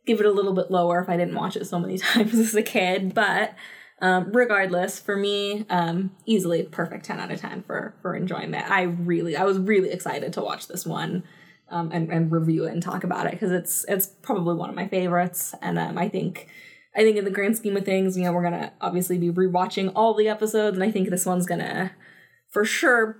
give 0.06 0.20
it 0.20 0.26
a 0.26 0.32
little 0.32 0.54
bit 0.54 0.72
lower 0.72 1.02
if 1.02 1.10
I 1.10 1.18
didn't 1.18 1.36
watch 1.36 1.56
it 1.56 1.66
so 1.66 1.80
many 1.80 1.98
times 2.10 2.34
as 2.36 2.56
a 2.56 2.64
kid, 2.64 3.14
but 3.14 3.56
um, 4.02 4.32
regardless, 4.34 5.00
for 5.00 5.16
me, 5.16 5.66
um, 5.70 6.12
easily 6.26 6.64
perfect 6.64 7.06
ten 7.06 7.20
out 7.20 7.32
of 7.32 7.40
ten 7.40 7.64
for 7.64 7.94
for 8.02 8.16
enjoyment. 8.16 8.70
I 8.70 8.84
really, 8.84 9.36
I 9.38 9.44
was 9.44 9.58
really 9.60 9.92
excited 9.92 10.34
to 10.34 10.42
watch 10.42 10.68
this 10.68 10.86
one 10.86 11.24
um, 11.70 11.92
and 11.92 12.12
and 12.12 12.32
review 12.32 12.66
it 12.66 12.74
and 12.74 12.82
talk 12.84 13.04
about 13.04 13.28
it 13.28 13.32
because 13.34 13.52
it's 13.52 13.86
it's 13.88 14.08
probably 14.08 14.56
one 14.56 14.70
of 14.70 14.76
my 14.76 14.88
favorites, 14.88 15.54
and 15.62 15.78
um, 15.80 15.98
I 15.98 16.10
think. 16.10 16.48
I 16.94 17.04
think 17.04 17.16
in 17.16 17.24
the 17.24 17.32
grand 17.32 17.56
scheme 17.56 17.78
of 17.78 17.86
things, 17.86 18.18
you 18.18 18.26
know, 18.26 18.34
we're 18.34 18.44
gonna 18.44 18.74
obviously 18.82 19.18
be 19.18 19.32
rewatching 19.32 19.94
all 19.96 20.14
the 20.14 20.28
episodes, 20.28 20.76
and 20.76 20.84
I 20.84 20.92
think 20.92 21.10
this 21.10 21.26
one's 21.26 21.46
gonna, 21.46 21.94
for 22.50 22.66
sure, 22.66 23.16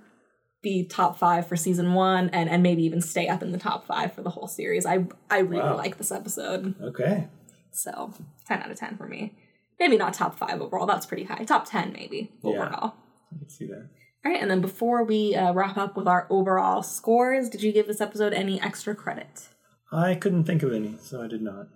be 0.62 0.84
top 0.86 1.18
five 1.18 1.46
for 1.46 1.56
season 1.56 1.94
one, 1.94 2.28
and 2.34 2.50
and 2.50 2.62
maybe 2.62 2.82
even 2.84 3.00
stay 3.00 3.28
up 3.28 3.42
in 3.42 3.50
the 3.50 3.56
top 3.56 3.86
five 3.86 4.12
for 4.12 4.20
the 4.20 4.28
whole 4.28 4.46
series. 4.46 4.84
I 4.84 5.06
I 5.30 5.38
really 5.38 5.62
Wow. 5.62 5.78
like 5.78 5.96
this 5.96 6.12
episode. 6.12 6.74
Okay. 6.82 7.28
So 7.70 8.12
10 8.46 8.60
out 8.60 8.70
of 8.70 8.78
10 8.78 8.98
for 8.98 9.06
me. 9.06 9.32
Maybe 9.80 9.96
not 9.96 10.14
top 10.14 10.38
five 10.38 10.60
overall. 10.60 10.86
That's 10.86 11.06
pretty 11.06 11.24
high. 11.24 11.44
Top 11.44 11.68
10 11.68 11.92
maybe 11.92 12.30
overall. 12.44 12.94
Yeah. 13.32 13.36
I 13.36 13.38
can 13.38 13.48
see 13.48 13.66
that. 13.66 13.88
All 14.24 14.30
right. 14.32 14.40
And 14.40 14.50
then 14.50 14.60
before 14.60 15.02
we 15.04 15.34
uh, 15.34 15.52
wrap 15.52 15.76
up 15.76 15.96
with 15.96 16.06
our 16.06 16.26
overall 16.30 16.82
scores, 16.82 17.48
did 17.48 17.62
you 17.62 17.72
give 17.72 17.86
this 17.86 18.00
episode 18.00 18.32
any 18.32 18.60
extra 18.60 18.94
credit? 18.94 19.48
I 19.90 20.14
couldn't 20.14 20.44
think 20.44 20.62
of 20.62 20.72
any, 20.72 20.96
so 21.00 21.22
I 21.22 21.26
did 21.26 21.42
not. 21.42 21.66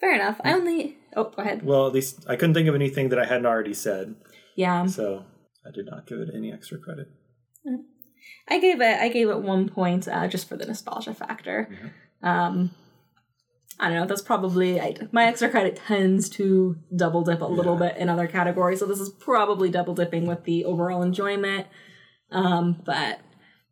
Fair 0.00 0.14
enough. 0.14 0.40
I 0.44 0.52
only. 0.52 0.96
Oh, 1.16 1.24
go 1.24 1.42
ahead. 1.42 1.62
Well, 1.64 1.86
at 1.86 1.92
least 1.92 2.24
I 2.28 2.34
couldn't 2.36 2.54
think 2.54 2.68
of 2.68 2.74
anything 2.74 3.08
that 3.10 3.18
I 3.18 3.24
hadn't 3.24 3.46
already 3.46 3.72
said, 3.74 4.16
Yeah. 4.56 4.86
so 4.86 5.24
I 5.66 5.70
did 5.70 5.86
not 5.86 6.06
give 6.06 6.18
it 6.18 6.30
any 6.34 6.52
extra 6.52 6.78
credit. 6.78 7.06
I 8.48 8.58
gave 8.58 8.80
it. 8.80 9.00
I 9.00 9.08
gave 9.08 9.28
it 9.28 9.40
one 9.40 9.68
point 9.68 10.08
uh, 10.08 10.26
just 10.28 10.48
for 10.48 10.56
the 10.56 10.66
nostalgia 10.66 11.14
factor. 11.14 11.68
Um, 12.22 12.70
I 13.80 13.88
don't 13.88 13.98
know. 13.98 14.06
That's 14.06 14.22
probably 14.22 14.80
I, 14.80 14.94
my 15.12 15.26
extra 15.26 15.48
credit 15.48 15.76
tends 15.86 16.28
to 16.30 16.76
double 16.94 17.22
dip 17.22 17.40
a 17.40 17.44
little 17.46 17.74
Yeah. 17.80 17.88
bit 17.92 17.96
in 17.98 18.08
other 18.08 18.26
categories, 18.28 18.78
so 18.78 18.86
this 18.86 19.00
is 19.00 19.08
probably 19.10 19.68
double 19.70 19.94
dipping 19.94 20.26
with 20.26 20.44
the 20.44 20.64
overall 20.64 21.02
enjoyment. 21.02 21.66
Um, 22.30 22.80
but 22.84 23.20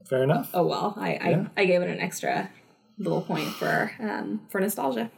Fair 0.08 0.24
enough. 0.24 0.50
oh 0.54 0.66
well 0.66 0.94
i 0.98 1.12
Yeah. 1.14 1.46
I, 1.56 1.62
I 1.62 1.64
gave 1.64 1.80
it 1.82 1.88
an 1.88 2.00
extra 2.00 2.50
little 2.98 3.22
point 3.22 3.48
for 3.48 3.92
um 4.00 4.42
for 4.50 4.60
nostalgia 4.60 5.10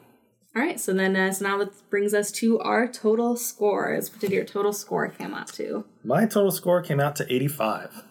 all 0.55 0.62
right 0.62 0.78
so 0.78 0.93
then 0.93 1.16
uh, 1.16 1.32
so 1.32 1.45
now 1.49 1.59
that 1.59 1.72
brings 1.91 2.14
us 2.14 2.30
to 2.32 2.61
our 2.61 2.87
total 2.87 3.37
scores 3.37 4.11
what 4.12 4.20
did 4.20 4.30
your 4.30 4.45
total 4.45 4.72
score 4.72 5.09
come 5.09 5.35
out 5.35 5.49
to 5.55 5.85
My 6.05 6.26
total 6.26 6.53
score 6.53 6.80
came 6.82 7.01
out 7.01 7.16
to 7.16 7.24
85, 7.35 8.05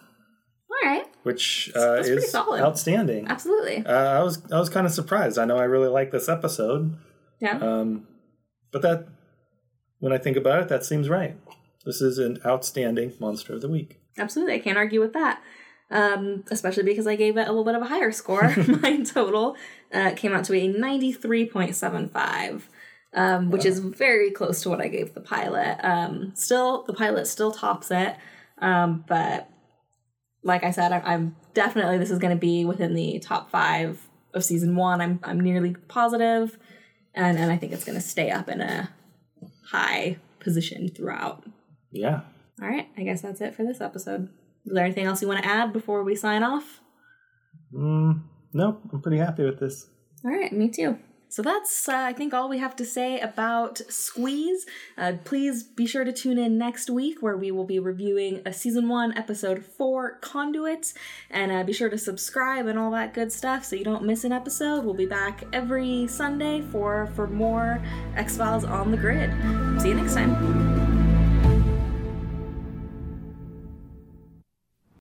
all 0.82 0.90
right 0.90 1.06
which 1.22 1.72
uh, 1.76 1.94
is 1.94 2.30
solid. 2.30 2.60
outstanding. 2.60 3.26
absolutely 3.28 3.84
Uh, 3.86 4.20
I 4.20 4.22
was 4.22 4.42
I 4.52 4.58
was 4.58 4.68
kind 4.68 4.86
of 4.86 4.92
surprised. 4.92 5.38
I 5.38 5.44
know 5.44 5.56
I 5.56 5.64
really 5.64 5.88
like 5.88 6.10
this 6.10 6.28
episode, 6.28 6.96
yeah 7.40 7.58
um, 7.58 8.06
but 8.72 8.82
that 8.82 9.06
when 10.00 10.12
I 10.12 10.18
think 10.18 10.36
about 10.36 10.60
it, 10.62 10.68
that 10.68 10.84
seems 10.84 11.08
right. 11.08 11.36
This 11.86 12.00
is 12.00 12.18
an 12.18 12.38
outstanding 12.44 13.12
monster 13.20 13.54
of 13.54 13.60
the 13.60 13.68
week. 13.68 14.00
absolutely 14.18 14.54
i 14.54 14.58
can't 14.58 14.78
argue 14.78 15.00
with 15.00 15.12
that 15.12 15.42
um 15.90 16.44
especially 16.50 16.82
because 16.82 17.06
i 17.06 17.14
gave 17.14 17.36
it 17.36 17.46
a 17.46 17.50
little 17.50 17.64
bit 17.64 17.74
of 17.74 17.82
a 17.82 17.86
higher 17.86 18.10
score 18.10 18.54
my 18.82 19.02
total 19.02 19.56
uh 19.92 20.12
came 20.16 20.32
out 20.32 20.44
to 20.44 20.54
a 20.54 20.72
93.75 20.72 22.62
um, 23.14 23.50
which 23.50 23.64
is 23.64 23.78
very 23.78 24.30
close 24.30 24.62
to 24.62 24.68
what 24.68 24.80
I 24.80 24.88
gave 24.88 25.14
the 25.14 25.20
pilot. 25.20 25.78
Um, 25.82 26.32
still, 26.34 26.82
the 26.82 26.92
pilot 26.92 27.26
still 27.26 27.52
tops 27.52 27.90
it, 27.90 28.16
um, 28.58 29.04
but 29.06 29.48
like 30.44 30.62
I 30.62 30.70
said, 30.70 30.92
I, 30.92 31.00
I'm 31.00 31.34
definitely 31.54 31.98
this 31.98 32.10
is 32.10 32.18
going 32.18 32.34
to 32.34 32.40
be 32.40 32.64
within 32.64 32.94
the 32.94 33.18
top 33.18 33.50
five 33.50 34.06
of 34.32 34.44
season 34.44 34.76
one. 34.76 35.00
I'm 35.00 35.18
I'm 35.24 35.40
nearly 35.40 35.74
positive, 35.88 36.58
and 37.14 37.38
and 37.38 37.50
I 37.50 37.56
think 37.56 37.72
it's 37.72 37.84
going 37.84 37.98
to 37.98 38.06
stay 38.06 38.30
up 38.30 38.48
in 38.48 38.60
a 38.60 38.90
high 39.70 40.18
position 40.38 40.88
throughout. 40.88 41.44
Yeah. 41.90 42.20
All 42.62 42.68
right, 42.68 42.88
I 42.96 43.02
guess 43.02 43.22
that's 43.22 43.40
it 43.40 43.54
for 43.56 43.64
this 43.64 43.80
episode. 43.80 44.28
Is 44.66 44.72
there 44.72 44.84
anything 44.84 45.06
else 45.06 45.20
you 45.20 45.28
want 45.28 45.42
to 45.42 45.48
add 45.48 45.72
before 45.72 46.04
we 46.04 46.14
sign 46.14 46.42
off? 46.42 46.80
Mm, 47.74 48.22
nope. 48.52 48.80
I'm 48.92 49.02
pretty 49.02 49.18
happy 49.18 49.44
with 49.44 49.58
this. 49.58 49.88
All 50.24 50.30
right, 50.30 50.52
me 50.52 50.68
too. 50.68 50.98
So 51.34 51.42
that's, 51.42 51.88
uh, 51.88 51.96
I 51.96 52.12
think, 52.12 52.32
all 52.32 52.48
we 52.48 52.58
have 52.58 52.76
to 52.76 52.84
say 52.84 53.18
about 53.18 53.80
Squeeze. 53.88 54.66
Uh, 54.96 55.14
please 55.24 55.64
be 55.64 55.84
sure 55.84 56.04
to 56.04 56.12
tune 56.12 56.38
in 56.38 56.58
next 56.58 56.88
week 56.88 57.22
where 57.22 57.36
we 57.36 57.50
will 57.50 57.64
be 57.64 57.80
reviewing 57.80 58.40
a 58.46 58.52
season 58.52 58.88
one, 58.88 59.18
episode 59.18 59.66
four, 59.66 60.20
Conduit. 60.20 60.94
And 61.30 61.50
uh, 61.50 61.64
be 61.64 61.72
sure 61.72 61.88
to 61.88 61.98
subscribe 61.98 62.68
and 62.68 62.78
all 62.78 62.92
that 62.92 63.14
good 63.14 63.32
stuff 63.32 63.64
so 63.64 63.74
you 63.74 63.82
don't 63.82 64.04
miss 64.04 64.22
an 64.22 64.30
episode. 64.30 64.84
We'll 64.84 64.94
be 64.94 65.06
back 65.06 65.42
every 65.52 66.06
Sunday 66.06 66.62
for, 66.70 67.08
for 67.16 67.26
more 67.26 67.82
X 68.14 68.36
Files 68.36 68.62
on 68.62 68.92
the 68.92 68.96
grid. 68.96 69.32
See 69.82 69.88
you 69.88 69.94
next 69.94 70.14
time. 70.14 70.93